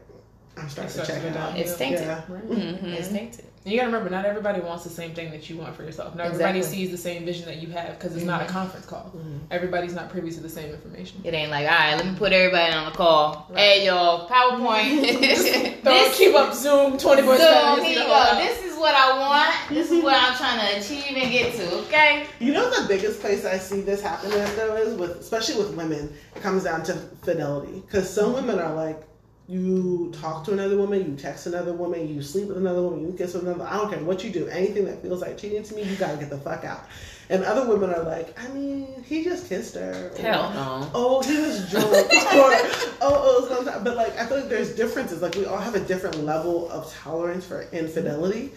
I'm 0.57 0.69
starting 0.69 0.99
to 0.99 1.05
check 1.05 1.23
it 1.23 1.37
out. 1.37 1.57
It's 1.57 1.77
tainted. 1.77 2.01
Yeah. 2.01 2.21
Mm-hmm. 2.27 2.87
It's 2.87 3.09
tainted. 3.09 3.45
And 3.67 3.73
you 3.73 3.81
gotta 3.81 3.91
remember, 3.91 4.09
not 4.09 4.23
everybody 4.23 4.61
wants 4.61 4.85
the 4.85 4.89
same 4.89 5.13
thing 5.13 5.29
that 5.31 5.49
you 5.49 5.57
want 5.57 5.75
for 5.75 5.83
yourself. 5.83 6.15
Not 6.15 6.27
everybody 6.27 6.63
sees 6.63 6.89
the 6.89 6.97
same 6.97 7.25
vision 7.25 7.47
that 7.47 7.57
you 7.57 7.67
have 7.71 7.99
because 7.99 8.15
it's 8.15 8.23
not 8.23 8.39
a 8.39 8.45
mm-hmm. 8.45 8.53
conference 8.53 8.85
call. 8.85 9.11
Mm-hmm. 9.13 9.39
Everybody's 9.51 9.93
not 9.93 10.09
privy 10.09 10.31
to 10.31 10.39
the 10.39 10.47
same 10.47 10.73
information. 10.73 11.19
It 11.25 11.33
ain't 11.33 11.51
like, 11.51 11.69
all 11.69 11.77
right, 11.77 11.95
let 11.97 12.05
me 12.05 12.15
put 12.15 12.31
everybody 12.31 12.71
on 12.71 12.85
the 12.85 12.97
call. 12.97 13.51
Hey, 13.53 13.85
y'all, 13.85 14.29
PowerPoint. 14.29 15.83
Don't 15.83 16.13
keep 16.13 16.33
up 16.35 16.53
Zoom 16.53 16.97
24 16.97 17.37
So 17.39 17.43
7. 17.43 17.83
here 17.83 17.99
you 17.99 18.05
go. 18.05 18.35
This 18.37 18.63
is 18.63 18.79
what 18.79 18.95
I 18.95 19.19
want. 19.19 19.53
This 19.67 19.91
is 19.91 20.01
what 20.01 20.15
I'm 20.15 20.37
trying 20.37 20.59
to 20.61 20.79
achieve 20.79 21.17
and 21.17 21.29
get 21.29 21.53
to. 21.55 21.75
Okay. 21.79 22.25
You 22.39 22.53
know 22.53 22.69
the 22.69 22.87
biggest 22.87 23.19
place 23.19 23.43
I 23.43 23.57
see 23.57 23.81
this 23.81 24.01
happen 24.01 24.31
at 24.31 24.55
though 24.55 24.77
is 24.77 24.95
with 24.95 25.17
especially 25.17 25.61
with 25.61 25.75
women. 25.75 26.13
It 26.37 26.41
comes 26.41 26.63
down 26.63 26.83
to 26.83 26.93
fidelity 27.21 27.81
because 27.81 28.09
some 28.09 28.31
women 28.31 28.59
are 28.59 28.73
like, 28.73 29.03
you 29.47 30.11
talk 30.19 30.43
to 30.43 30.51
another 30.51 30.75
woman, 30.77 31.09
you 31.09 31.15
text 31.15 31.47
another 31.47 31.71
woman, 31.71 32.13
you 32.13 32.21
sleep 32.21 32.49
with 32.49 32.57
another 32.57 32.81
woman, 32.81 33.05
you 33.05 33.13
kiss 33.17 33.33
with 33.33 33.43
another. 33.43 33.63
I 33.63 33.77
don't 33.77 33.89
care 33.89 34.03
what 34.03 34.21
you 34.23 34.29
do. 34.29 34.47
Anything 34.47 34.85
that 34.85 35.01
feels 35.01 35.21
like 35.21 35.37
cheating 35.37 35.63
to 35.63 35.75
me, 35.75 35.83
you 35.83 35.95
gotta 35.95 36.17
get 36.17 36.29
the 36.29 36.37
fuck 36.37 36.65
out. 36.65 36.85
And 37.29 37.43
other 37.45 37.67
women 37.67 37.93
are 37.93 38.03
like, 38.03 38.37
I 38.41 38.49
mean, 38.49 39.03
he 39.05 39.23
just 39.23 39.47
kissed 39.47 39.75
her. 39.75 40.11
or, 40.13 40.21
Hell 40.21 40.53
no. 40.53 40.91
Oh, 40.93 41.21
he 41.21 41.37
was 41.39 41.69
drunk. 41.71 41.85
or 41.93 42.01
oh, 42.01 42.97
oh, 43.01 43.37
it 43.37 43.41
was 43.41 43.49
sometime. 43.49 43.83
But 43.85 43.95
like, 43.95 44.17
I 44.17 44.25
feel 44.25 44.39
like 44.39 44.49
there's 44.49 44.75
differences. 44.75 45.21
Like 45.21 45.35
we 45.35 45.45
all 45.45 45.57
have 45.57 45.75
a 45.75 45.81
different 45.81 46.23
level 46.23 46.69
of 46.69 46.93
tolerance 46.93 47.45
for 47.45 47.61
infidelity, 47.71 48.51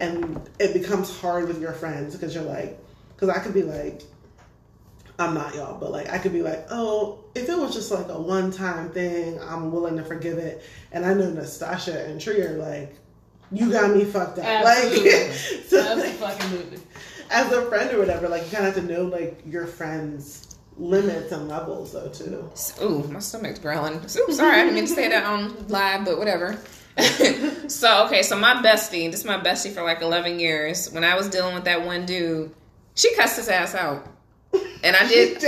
and 0.00 0.40
it 0.58 0.72
becomes 0.72 1.16
hard 1.20 1.46
with 1.46 1.60
your 1.60 1.72
friends 1.72 2.14
because 2.16 2.34
you're 2.34 2.44
like, 2.44 2.78
because 3.14 3.28
I 3.28 3.38
could 3.38 3.54
be 3.54 3.62
like, 3.62 4.02
I'm 5.22 5.34
not 5.34 5.54
y'all, 5.54 5.78
but 5.78 5.92
like 5.92 6.10
I 6.10 6.18
could 6.18 6.32
be 6.32 6.42
like, 6.42 6.66
oh, 6.70 7.18
if 7.34 7.48
it 7.48 7.56
was 7.56 7.74
just 7.74 7.90
like 7.90 8.08
a 8.08 8.20
one 8.20 8.50
time 8.50 8.90
thing, 8.90 9.38
I'm 9.40 9.72
willing 9.72 9.96
to 9.96 10.04
forgive 10.04 10.38
it. 10.38 10.62
And 10.90 11.04
I 11.04 11.14
know 11.14 11.30
Nastasha 11.30 12.08
and 12.08 12.20
Tree 12.20 12.40
are 12.42 12.58
like, 12.58 12.96
you 13.50 13.70
got 13.70 13.94
me 13.94 14.04
fucked 14.04 14.38
up. 14.38 14.44
Absolutely. 14.44 15.12
Like, 15.12 15.32
so 15.68 15.94
like, 15.96 16.20
Absolutely. 16.20 16.80
as 17.30 17.52
a 17.52 17.62
friend 17.66 17.92
or 17.94 17.98
whatever, 17.98 18.28
like 18.28 18.44
you 18.44 18.50
kind 18.50 18.66
of 18.66 18.74
have 18.74 18.84
to 18.84 18.92
know 18.92 19.04
like 19.04 19.40
your 19.46 19.66
friends' 19.66 20.56
limits 20.76 21.32
and 21.32 21.48
levels 21.48 21.92
though 21.92 22.08
too. 22.08 22.50
Ooh, 22.82 23.04
my 23.08 23.20
stomach's 23.20 23.58
growling. 23.58 23.96
Ooh, 23.96 24.32
sorry, 24.32 24.60
I 24.60 24.62
didn't 24.62 24.74
mean 24.74 24.86
to 24.86 24.94
say 24.94 25.08
that 25.08 25.24
on 25.24 25.68
live, 25.68 26.04
but 26.04 26.18
whatever. 26.18 26.58
so 27.68 28.06
okay, 28.06 28.22
so 28.22 28.38
my 28.38 28.54
bestie, 28.56 29.10
this 29.10 29.20
is 29.20 29.26
my 29.26 29.38
bestie 29.38 29.72
for 29.72 29.82
like 29.82 30.02
eleven 30.02 30.38
years. 30.38 30.90
When 30.92 31.04
I 31.04 31.14
was 31.14 31.28
dealing 31.28 31.54
with 31.54 31.64
that 31.64 31.84
one 31.84 32.04
dude, 32.04 32.54
she 32.94 33.14
cussed 33.14 33.36
his 33.36 33.48
ass 33.48 33.74
out, 33.74 34.06
and 34.82 34.96
I 34.96 35.06
did. 35.08 35.36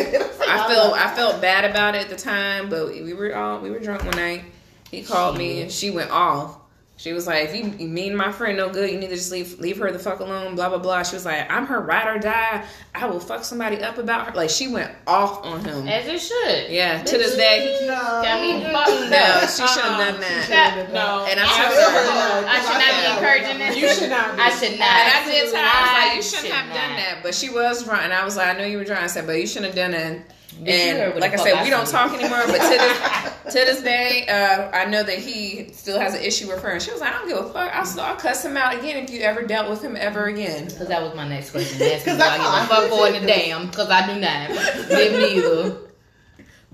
I 0.49 0.69
felt 0.69 0.95
I 0.95 1.15
felt 1.15 1.41
bad 1.41 1.65
about 1.65 1.95
it 1.95 2.03
at 2.03 2.11
the 2.11 2.17
time, 2.17 2.69
but 2.69 2.89
we 2.89 3.15
were 3.15 3.35
all 3.35 3.61
we 3.61 3.71
were 3.71 3.79
drunk 3.79 4.05
one 4.05 4.17
night. 4.17 4.45
He 4.91 5.03
called 5.03 5.37
me 5.37 5.63
and 5.63 5.71
she 5.71 5.91
went 5.91 6.11
off. 6.11 6.59
She 6.97 7.13
was 7.13 7.27
like, 7.27 7.49
"If 7.51 7.57
you, 7.57 7.65
you 7.77 7.89
mean 7.89 8.15
my 8.15 8.31
friend 8.31 8.57
no 8.57 8.71
good, 8.71 8.89
you 8.89 8.97
need 8.99 9.11
to 9.11 9.17
just 9.17 9.33
leave 9.33 9.59
leave 9.59 9.79
her 9.79 9.91
the 9.91 9.99
fuck 9.99 10.21
alone." 10.21 10.55
Blah 10.55 10.69
blah 10.69 10.79
blah. 10.79 11.03
She 11.03 11.17
was 11.17 11.25
like, 11.27 11.51
"I'm 11.51 11.67
her 11.67 11.81
ride 11.81 12.07
or 12.07 12.21
die. 12.21 12.65
I 12.95 13.07
will 13.07 13.19
fuck 13.19 13.43
somebody 13.45 13.83
up 13.83 13.99
about 13.99 14.29
her." 14.29 14.33
Like 14.35 14.49
she 14.49 14.69
went 14.69 14.93
off 15.07 15.45
on 15.45 15.65
him. 15.65 15.89
As 15.89 16.07
it 16.07 16.21
should. 16.21 16.71
Yeah, 16.71 17.03
to 17.03 17.19
this 17.19 17.35
day, 17.37 17.77
he, 17.81 17.87
No, 17.89 17.95
Got 18.23 18.41
me 18.41 18.63
fucked 18.63 19.11
no, 19.11 19.17
up. 19.19 19.51
she 19.51 19.67
should 19.67 19.83
have 19.83 19.99
uh-uh. 20.01 20.11
done 20.13 20.21
that. 20.21 20.47
That- 20.49 20.93
no. 20.93 21.27
And 21.29 21.41
I 21.41 21.45
I 21.45 21.65
told 21.67 21.75
her, 21.75 21.91
her, 21.91 22.47
I 22.47 22.59
should 22.63 22.79
not 22.79 22.95
be 22.95 23.05
encouraging 23.11 23.59
this. 23.59 23.77
You 23.77 23.89
should 23.93 24.11
not 24.11 24.37
be. 24.37 24.43
I 24.43 24.51
should 24.51 24.79
not. 24.79 24.89
and 24.89 25.09
I 25.19 25.25
did 25.31 25.51
tell 25.53 25.63
her, 25.65 25.69
I 25.69 25.83
was 25.83 25.91
like, 26.07 26.17
"You 26.17 26.23
shouldn't 26.23 26.47
should 26.47 26.53
have 26.55 26.69
done 26.69 26.97
that." 26.97 27.19
But 27.25 27.35
she 27.35 27.51
was 27.51 27.83
drunk, 27.83 28.03
and 28.05 28.13
I 28.13 28.25
was 28.25 28.37
like, 28.37 28.55
"I 28.55 28.59
know 28.59 28.65
you 28.67 28.79
were 28.79 28.85
drunk." 28.85 29.03
I 29.03 29.09
said, 29.09 29.27
"But 29.27 29.33
you 29.41 29.49
shouldn't 29.49 29.75
have 29.75 29.77
done 29.77 29.91
that." 29.91 30.19
But 30.61 30.69
you 30.69 30.75
heard 30.97 31.13
And 31.13 31.21
like 31.21 31.33
I 31.33 31.37
said, 31.37 31.63
we 31.65 31.71
don't 31.71 31.87
talk 31.87 32.13
anymore. 32.15 32.43
But 32.47 32.59
to 32.59 32.69
this 32.69 33.33
to 33.47 33.53
this 33.53 33.83
day, 33.83 34.27
uh, 34.29 34.71
I 34.77 34.85
know 34.87 35.03
that 35.03 35.19
he 35.19 35.69
still 35.73 35.99
has 35.99 36.15
an 36.15 36.23
issue 36.23 36.49
with 36.49 36.63
her. 36.63 36.71
And 36.71 36.81
she 36.83 36.91
was 36.93 37.01
like, 37.01 37.13
"I 37.15 37.19
don't 37.19 37.29
give 37.29 37.39
a 37.39 37.53
fuck. 37.53 37.71
I'll, 37.75 38.01
I'll 38.01 38.17
cuss 38.17 38.45
him 38.45 38.57
out 38.57 38.75
again 38.79 39.03
if 39.05 39.11
you 39.11 39.21
ever 39.23 39.43
dealt 39.43 39.69
with 39.69 39.83
him 39.83 39.97
ever 39.97 40.27
again." 40.27 40.67
Because 40.67 40.89
that 40.89 41.03
was 41.03 41.15
my 41.15 41.27
next 41.29 41.51
question. 41.51 41.81
Ask 41.83 42.07
me 42.07 42.13
'Cause 42.13 42.19
do 42.19 42.25
I 42.25 42.39
that's 42.39 42.43
how 42.43 42.61
give 42.61 42.65
a 42.65 42.67
fuck 42.69 42.85
I 42.85 42.89
for 42.89 43.07
in 43.09 43.13
feel. 43.15 43.21
the 43.23 43.27
damn. 43.27 43.67
Because 43.67 43.91
I 43.91 44.07
do 44.15 44.21
not. 44.21 44.89
Give 44.89 45.13
me 45.19 45.37
either. 45.39 45.77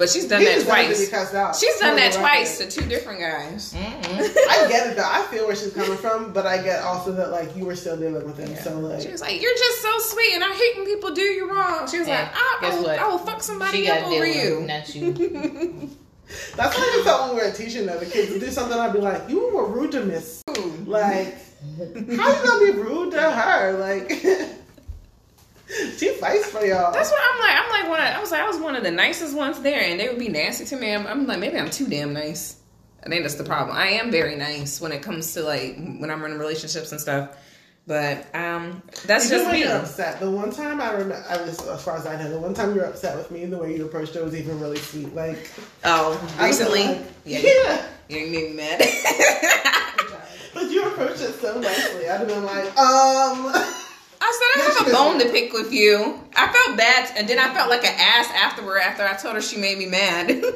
But 0.00 0.08
she's 0.08 0.26
done 0.26 0.40
He 0.40 0.46
that 0.46 0.54
deserves 0.54 0.66
to 0.66 0.88
be 0.88 0.94
twice. 0.96 1.10
cussed 1.10 1.34
out. 1.34 1.50
Uh, 1.50 1.58
she's 1.58 1.76
done 1.78 1.94
that 1.96 2.12
twice 2.14 2.56
to 2.56 2.66
two 2.70 2.86
different 2.88 3.20
guys. 3.20 3.74
Mm-mm. 3.74 4.36
I 4.48 4.66
get 4.66 4.86
it 4.86 4.96
though. 4.96 5.04
I 5.06 5.22
feel 5.30 5.46
where 5.46 5.54
she's 5.54 5.74
coming 5.74 5.98
from, 5.98 6.32
but 6.32 6.46
I 6.46 6.62
get 6.62 6.82
also 6.82 7.12
that 7.12 7.30
like 7.30 7.54
you 7.54 7.66
were 7.66 7.76
still 7.76 7.98
dealing 7.98 8.24
with 8.24 8.38
him. 8.38 8.56
So 8.56 8.78
like, 8.80 9.02
She 9.02 9.10
was 9.10 9.20
like, 9.20 9.42
"You're 9.42 9.52
just 9.54 9.82
so 9.82 9.98
sweet, 9.98 10.32
and 10.36 10.42
I 10.42 10.54
hate 10.54 10.76
when 10.78 10.86
people 10.86 11.12
do 11.14 11.20
you 11.20 11.50
wrong." 11.52 11.86
She 11.86 11.98
was 11.98 12.08
Yeah. 12.08 12.22
like, 12.22 12.30
I, 12.34 12.58
I, 12.62 12.74
will, 12.80 12.90
"I 12.90 13.06
will 13.08 13.18
fuck 13.18 13.42
somebody 13.42 13.84
She 13.84 13.90
up 13.90 13.98
got 14.00 14.04
to 14.04 14.10
deal 14.10 14.22
over 14.22 14.26
you." 14.26 14.66
not 14.66 14.94
you. 14.94 15.90
that's 16.56 16.76
how 16.76 16.82
I 16.82 17.02
felt 17.04 17.28
when 17.28 17.36
we 17.36 17.42
were 17.50 17.54
teaching 17.54 17.84
though. 17.84 17.98
The 17.98 18.06
kids 18.06 18.32
to 18.32 18.40
do 18.40 18.50
something, 18.50 18.78
I'd 18.78 18.94
be 18.94 19.00
like, 19.00 19.28
"You 19.28 19.50
were 19.54 19.66
rude 19.66 19.92
to 19.92 20.04
Miss." 20.06 20.42
Like, 20.86 21.34
how 21.78 21.84
you 21.84 22.16
gonna 22.16 22.72
be 22.72 22.78
rude 22.78 23.10
to 23.12 23.20
her? 23.20 23.72
Like, 23.78 24.24
she 25.96 26.10
fights 26.14 26.46
for 26.50 26.64
y'all. 26.64 26.92
That's 26.92 27.10
what 27.10 27.20
I'm 27.32 27.40
like. 27.40 27.56
I'm 27.56 27.70
like 27.70 27.88
one. 27.88 28.00
Of, 28.00 28.16
I 28.16 28.20
was 28.20 28.30
like, 28.30 28.40
I 28.42 28.46
was 28.46 28.58
one 28.58 28.76
of 28.76 28.82
the 28.82 28.90
nicest 28.90 29.36
ones 29.36 29.60
there, 29.60 29.80
and 29.80 30.00
they 30.00 30.08
would 30.08 30.18
be 30.18 30.28
nasty 30.28 30.64
to 30.66 30.76
me. 30.76 30.92
I'm, 30.94 31.06
I'm 31.06 31.26
like, 31.26 31.38
maybe 31.38 31.58
I'm 31.58 31.70
too 31.70 31.86
damn 31.86 32.12
nice. 32.12 32.56
I 33.04 33.08
think 33.08 33.22
that's 33.22 33.36
the 33.36 33.44
problem. 33.44 33.76
I 33.76 33.88
am 33.88 34.10
very 34.10 34.36
nice 34.36 34.80
when 34.80 34.92
it 34.92 35.02
comes 35.02 35.32
to 35.34 35.42
like 35.42 35.76
when 35.76 36.10
I'm 36.10 36.22
in 36.24 36.38
relationships 36.38 36.92
and 36.92 37.00
stuff. 37.00 37.36
But 37.86 38.32
um, 38.36 38.82
that's 39.06 39.28
just 39.30 39.50
me. 39.50 39.60
you're 39.60 39.72
upset. 39.72 40.20
The 40.20 40.30
one 40.30 40.50
time 40.52 40.80
I 40.80 40.92
remember, 40.92 41.24
I 41.28 41.40
was 41.42 41.66
as 41.66 41.82
far 41.82 41.96
as 41.96 42.06
I 42.06 42.22
know, 42.22 42.30
the 42.30 42.38
one 42.38 42.54
time 42.54 42.74
you 42.74 42.80
were 42.80 42.86
upset 42.86 43.16
with 43.16 43.30
me, 43.30 43.46
the 43.46 43.56
way 43.58 43.74
you 43.74 43.86
approached 43.86 44.14
it 44.14 44.22
was 44.22 44.36
even 44.36 44.60
really 44.60 44.76
sweet. 44.78 45.14
Like 45.14 45.50
Oh, 45.84 46.20
recently, 46.40 46.84
like, 46.84 47.00
yeah, 47.24 47.38
yeah. 47.42 47.86
you, 48.08 48.18
you 48.18 48.30
made 48.30 48.50
me 48.50 48.56
mad. 48.56 48.82
But 50.52 50.68
you 50.70 50.84
approached 50.84 51.22
it 51.22 51.34
so 51.40 51.60
nicely. 51.60 52.08
I'd 52.08 52.18
have 52.18 52.28
been 52.28 52.44
like, 52.44 52.66
um. 52.76 53.46
I 54.22 54.54
said 54.54 54.60
I 54.60 54.64
have 54.66 54.79
a 54.90 54.92
bone 54.92 55.18
to 55.20 55.28
pick 55.30 55.52
with 55.52 55.72
you. 55.72 56.20
I 56.36 56.52
felt 56.52 56.76
bad, 56.76 57.12
and 57.16 57.28
then 57.28 57.38
I 57.38 57.52
felt 57.54 57.70
like 57.70 57.84
an 57.84 57.94
ass 57.98 58.30
afterward. 58.34 58.80
After 58.80 59.04
I 59.04 59.14
told 59.14 59.34
her 59.34 59.40
she 59.40 59.56
made 59.58 59.78
me 59.78 59.86
mad. 59.86 60.42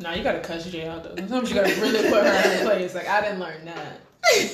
No, 0.00 0.12
you 0.12 0.22
gotta 0.22 0.38
cuss 0.38 0.64
Jay 0.70 0.86
out 0.86 1.02
though. 1.02 1.16
Sometimes 1.16 1.50
you 1.50 1.56
gotta 1.56 1.74
really 1.80 2.08
put 2.08 2.22
her 2.22 2.28
in 2.28 2.58
her 2.58 2.64
place. 2.64 2.94
Like 2.94 3.08
I 3.08 3.20
didn't 3.20 3.40
learn 3.40 3.64
that. 3.64 4.00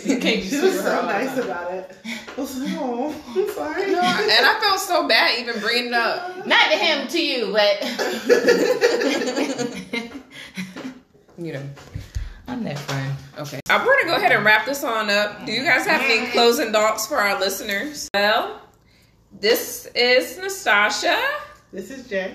You 0.04 0.18
can't 0.18 0.42
just 0.42 0.50
She 0.50 0.60
was 0.60 0.80
so 0.80 1.02
nice 1.02 1.36
about 1.36 1.70
it. 1.70 1.98
I 2.06 2.40
was 2.40 2.58
like, 2.58 2.70
oh, 2.78 3.14
I'm 3.28 3.50
sorry. 3.50 3.92
No, 3.92 4.00
and 4.00 4.46
I 4.46 4.58
felt 4.60 4.80
so 4.80 5.06
bad 5.06 5.38
even 5.38 5.60
bringing 5.60 5.88
it 5.88 5.92
up. 5.92 6.46
Not 6.46 6.70
to 6.70 6.78
him, 6.78 7.08
to 7.08 7.22
you, 7.22 7.52
but. 7.52 7.82
You 11.36 11.52
know. 11.52 11.68
I'm 12.46 12.62
that 12.64 12.78
friend. 12.78 13.14
Okay. 13.38 13.60
Uh, 13.68 13.82
we're 13.86 13.96
gonna 14.02 14.08
go 14.10 14.16
ahead 14.16 14.32
and 14.32 14.44
wrap 14.44 14.66
this 14.66 14.84
on 14.84 15.10
up. 15.10 15.44
Do 15.46 15.52
you 15.52 15.64
guys 15.64 15.86
have 15.86 16.02
any 16.02 16.30
closing 16.30 16.72
thoughts 16.72 17.06
for 17.06 17.16
our 17.16 17.38
listeners? 17.40 18.08
Well, 18.14 18.60
this 19.40 19.86
is 19.94 20.38
Nastasha. 20.38 21.20
This 21.72 21.90
is 21.90 22.06
Jay. 22.06 22.34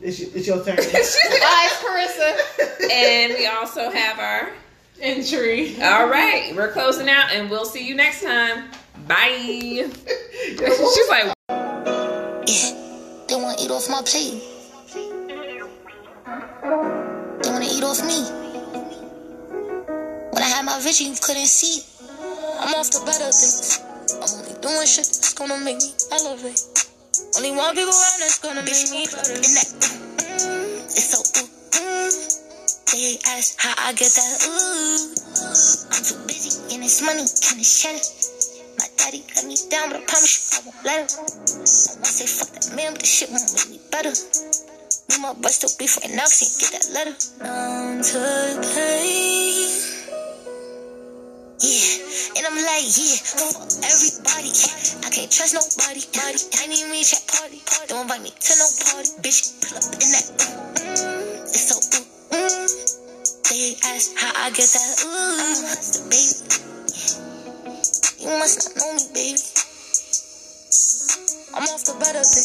It's, 0.00 0.20
y- 0.20 0.26
it's 0.34 0.46
your 0.46 0.64
turn. 0.64 0.76
Bye, 0.76 0.82
it's 0.84 1.78
Carissa. 1.82 2.90
and 2.90 3.34
we 3.34 3.46
also 3.46 3.90
have 3.90 4.18
our. 4.18 4.50
Entry. 4.98 5.76
All 5.82 6.08
right, 6.08 6.56
we're 6.56 6.72
closing 6.72 7.10
out, 7.10 7.30
and 7.30 7.50
we'll 7.50 7.66
see 7.66 7.86
you 7.86 7.94
next 7.94 8.22
time. 8.22 8.70
Bye. 9.06 9.26
Yo, 9.38 9.88
She's 10.58 11.08
like, 11.10 11.34
Yeah, 11.50 13.24
they 13.28 13.34
wanna 13.36 13.56
eat 13.60 13.70
off 13.70 13.90
my 13.90 14.00
plate. 14.06 14.42
Wanna 17.56 17.72
eat 17.72 17.84
off 17.84 18.04
me. 18.04 18.20
When 20.28 20.42
I 20.44 20.48
had 20.52 20.66
my 20.66 20.76
vision, 20.84 21.08
you 21.08 21.16
couldn't 21.16 21.48
see. 21.48 21.80
I'm 22.60 22.68
off 22.76 22.92
the 22.92 23.00
better 23.08 23.32
things. 23.32 23.80
I'm 24.12 24.28
only 24.28 24.52
doing 24.60 24.84
shit 24.84 25.08
that's 25.08 25.32
gonna 25.32 25.56
make 25.64 25.80
me 25.80 25.88
elevate. 26.12 26.60
Only 27.32 27.56
one 27.56 27.72
people 27.72 27.96
around 27.96 28.20
that's 28.20 28.44
gonna 28.44 28.60
make 28.60 28.76
me 28.92 29.08
better. 29.08 29.40
And 29.40 29.56
it's 30.84 31.08
so 31.08 31.24
ooh, 31.24 31.48
mm. 31.80 32.12
They 32.92 33.16
ask 33.24 33.56
how 33.56 33.72
I 33.88 33.96
get 33.96 34.12
that 34.12 34.36
ooh. 34.44 35.16
I'm 35.96 36.04
too 36.04 36.20
busy 36.28 36.60
and 36.76 36.84
it's 36.84 37.00
money, 37.00 37.24
kinda 37.24 37.64
cheddar. 37.64 38.04
My 38.76 38.84
daddy 39.00 39.24
let 39.32 39.48
me 39.48 39.56
down, 39.72 39.96
but 39.96 39.96
I 39.96 40.04
promise 40.04 40.52
you 40.52 40.60
I 40.60 40.68
won't 40.68 40.84
let 40.84 41.08
him. 41.08 41.24
I 41.24 41.24
won't 41.24 42.04
say 42.04 42.28
fuck 42.28 42.52
that 42.52 42.76
man, 42.76 42.92
but 42.92 43.00
the 43.00 43.08
shit 43.08 43.32
won't 43.32 43.48
make 43.48 43.70
me 43.72 43.80
better. 43.88 44.12
Me 45.08 45.18
my 45.22 45.32
butt 45.34 45.52
still 45.52 45.70
beef 45.78 45.96
right 46.02 46.10
now, 46.14 46.26
he 46.26 46.46
get 46.58 46.72
that 46.74 46.86
letter. 46.92 47.14
Numb 47.38 48.02
to 48.02 48.18
the 48.18 48.66
pain. 48.74 49.70
Yeah, 51.62 52.36
and 52.36 52.46
I'm 52.46 52.58
like, 52.58 52.84
yeah, 52.90 53.16
fuck 53.22 53.56
everybody. 53.86 54.50
I 55.06 55.08
can't 55.14 55.30
trust 55.32 55.54
nobody. 55.54 56.02
Body, 56.12 56.42
I 56.58 56.66
need 56.66 56.90
me 56.90 57.02
chat 57.02 57.22
party. 57.30 57.62
Don't 57.88 58.02
invite 58.02 58.22
me 58.22 58.30
to 58.30 58.52
no 58.58 58.66
party, 58.82 59.10
bitch. 59.22 59.56
Pull 59.62 59.78
up 59.78 59.88
in 59.94 60.10
that. 60.12 60.26
Mm, 60.76 61.42
it's 61.48 61.70
so 61.70 61.78
ooh, 61.78 62.04
mm. 62.34 62.66
They 63.48 63.76
ask 63.88 64.12
how 64.18 64.32
I 64.36 64.50
get 64.50 64.68
that 64.68 64.90
ooh. 65.06 65.38
I'm 65.40 65.64
a 65.64 66.10
baby. 66.10 66.34
You 68.20 68.38
must 68.38 68.58
not 68.58 68.76
know 68.76 68.92
me, 68.98 69.06
baby. 69.14 69.40
I'm 71.54 71.62
off 71.72 71.84
the 71.86 71.94
better 71.98 72.22
thing. 72.22 72.44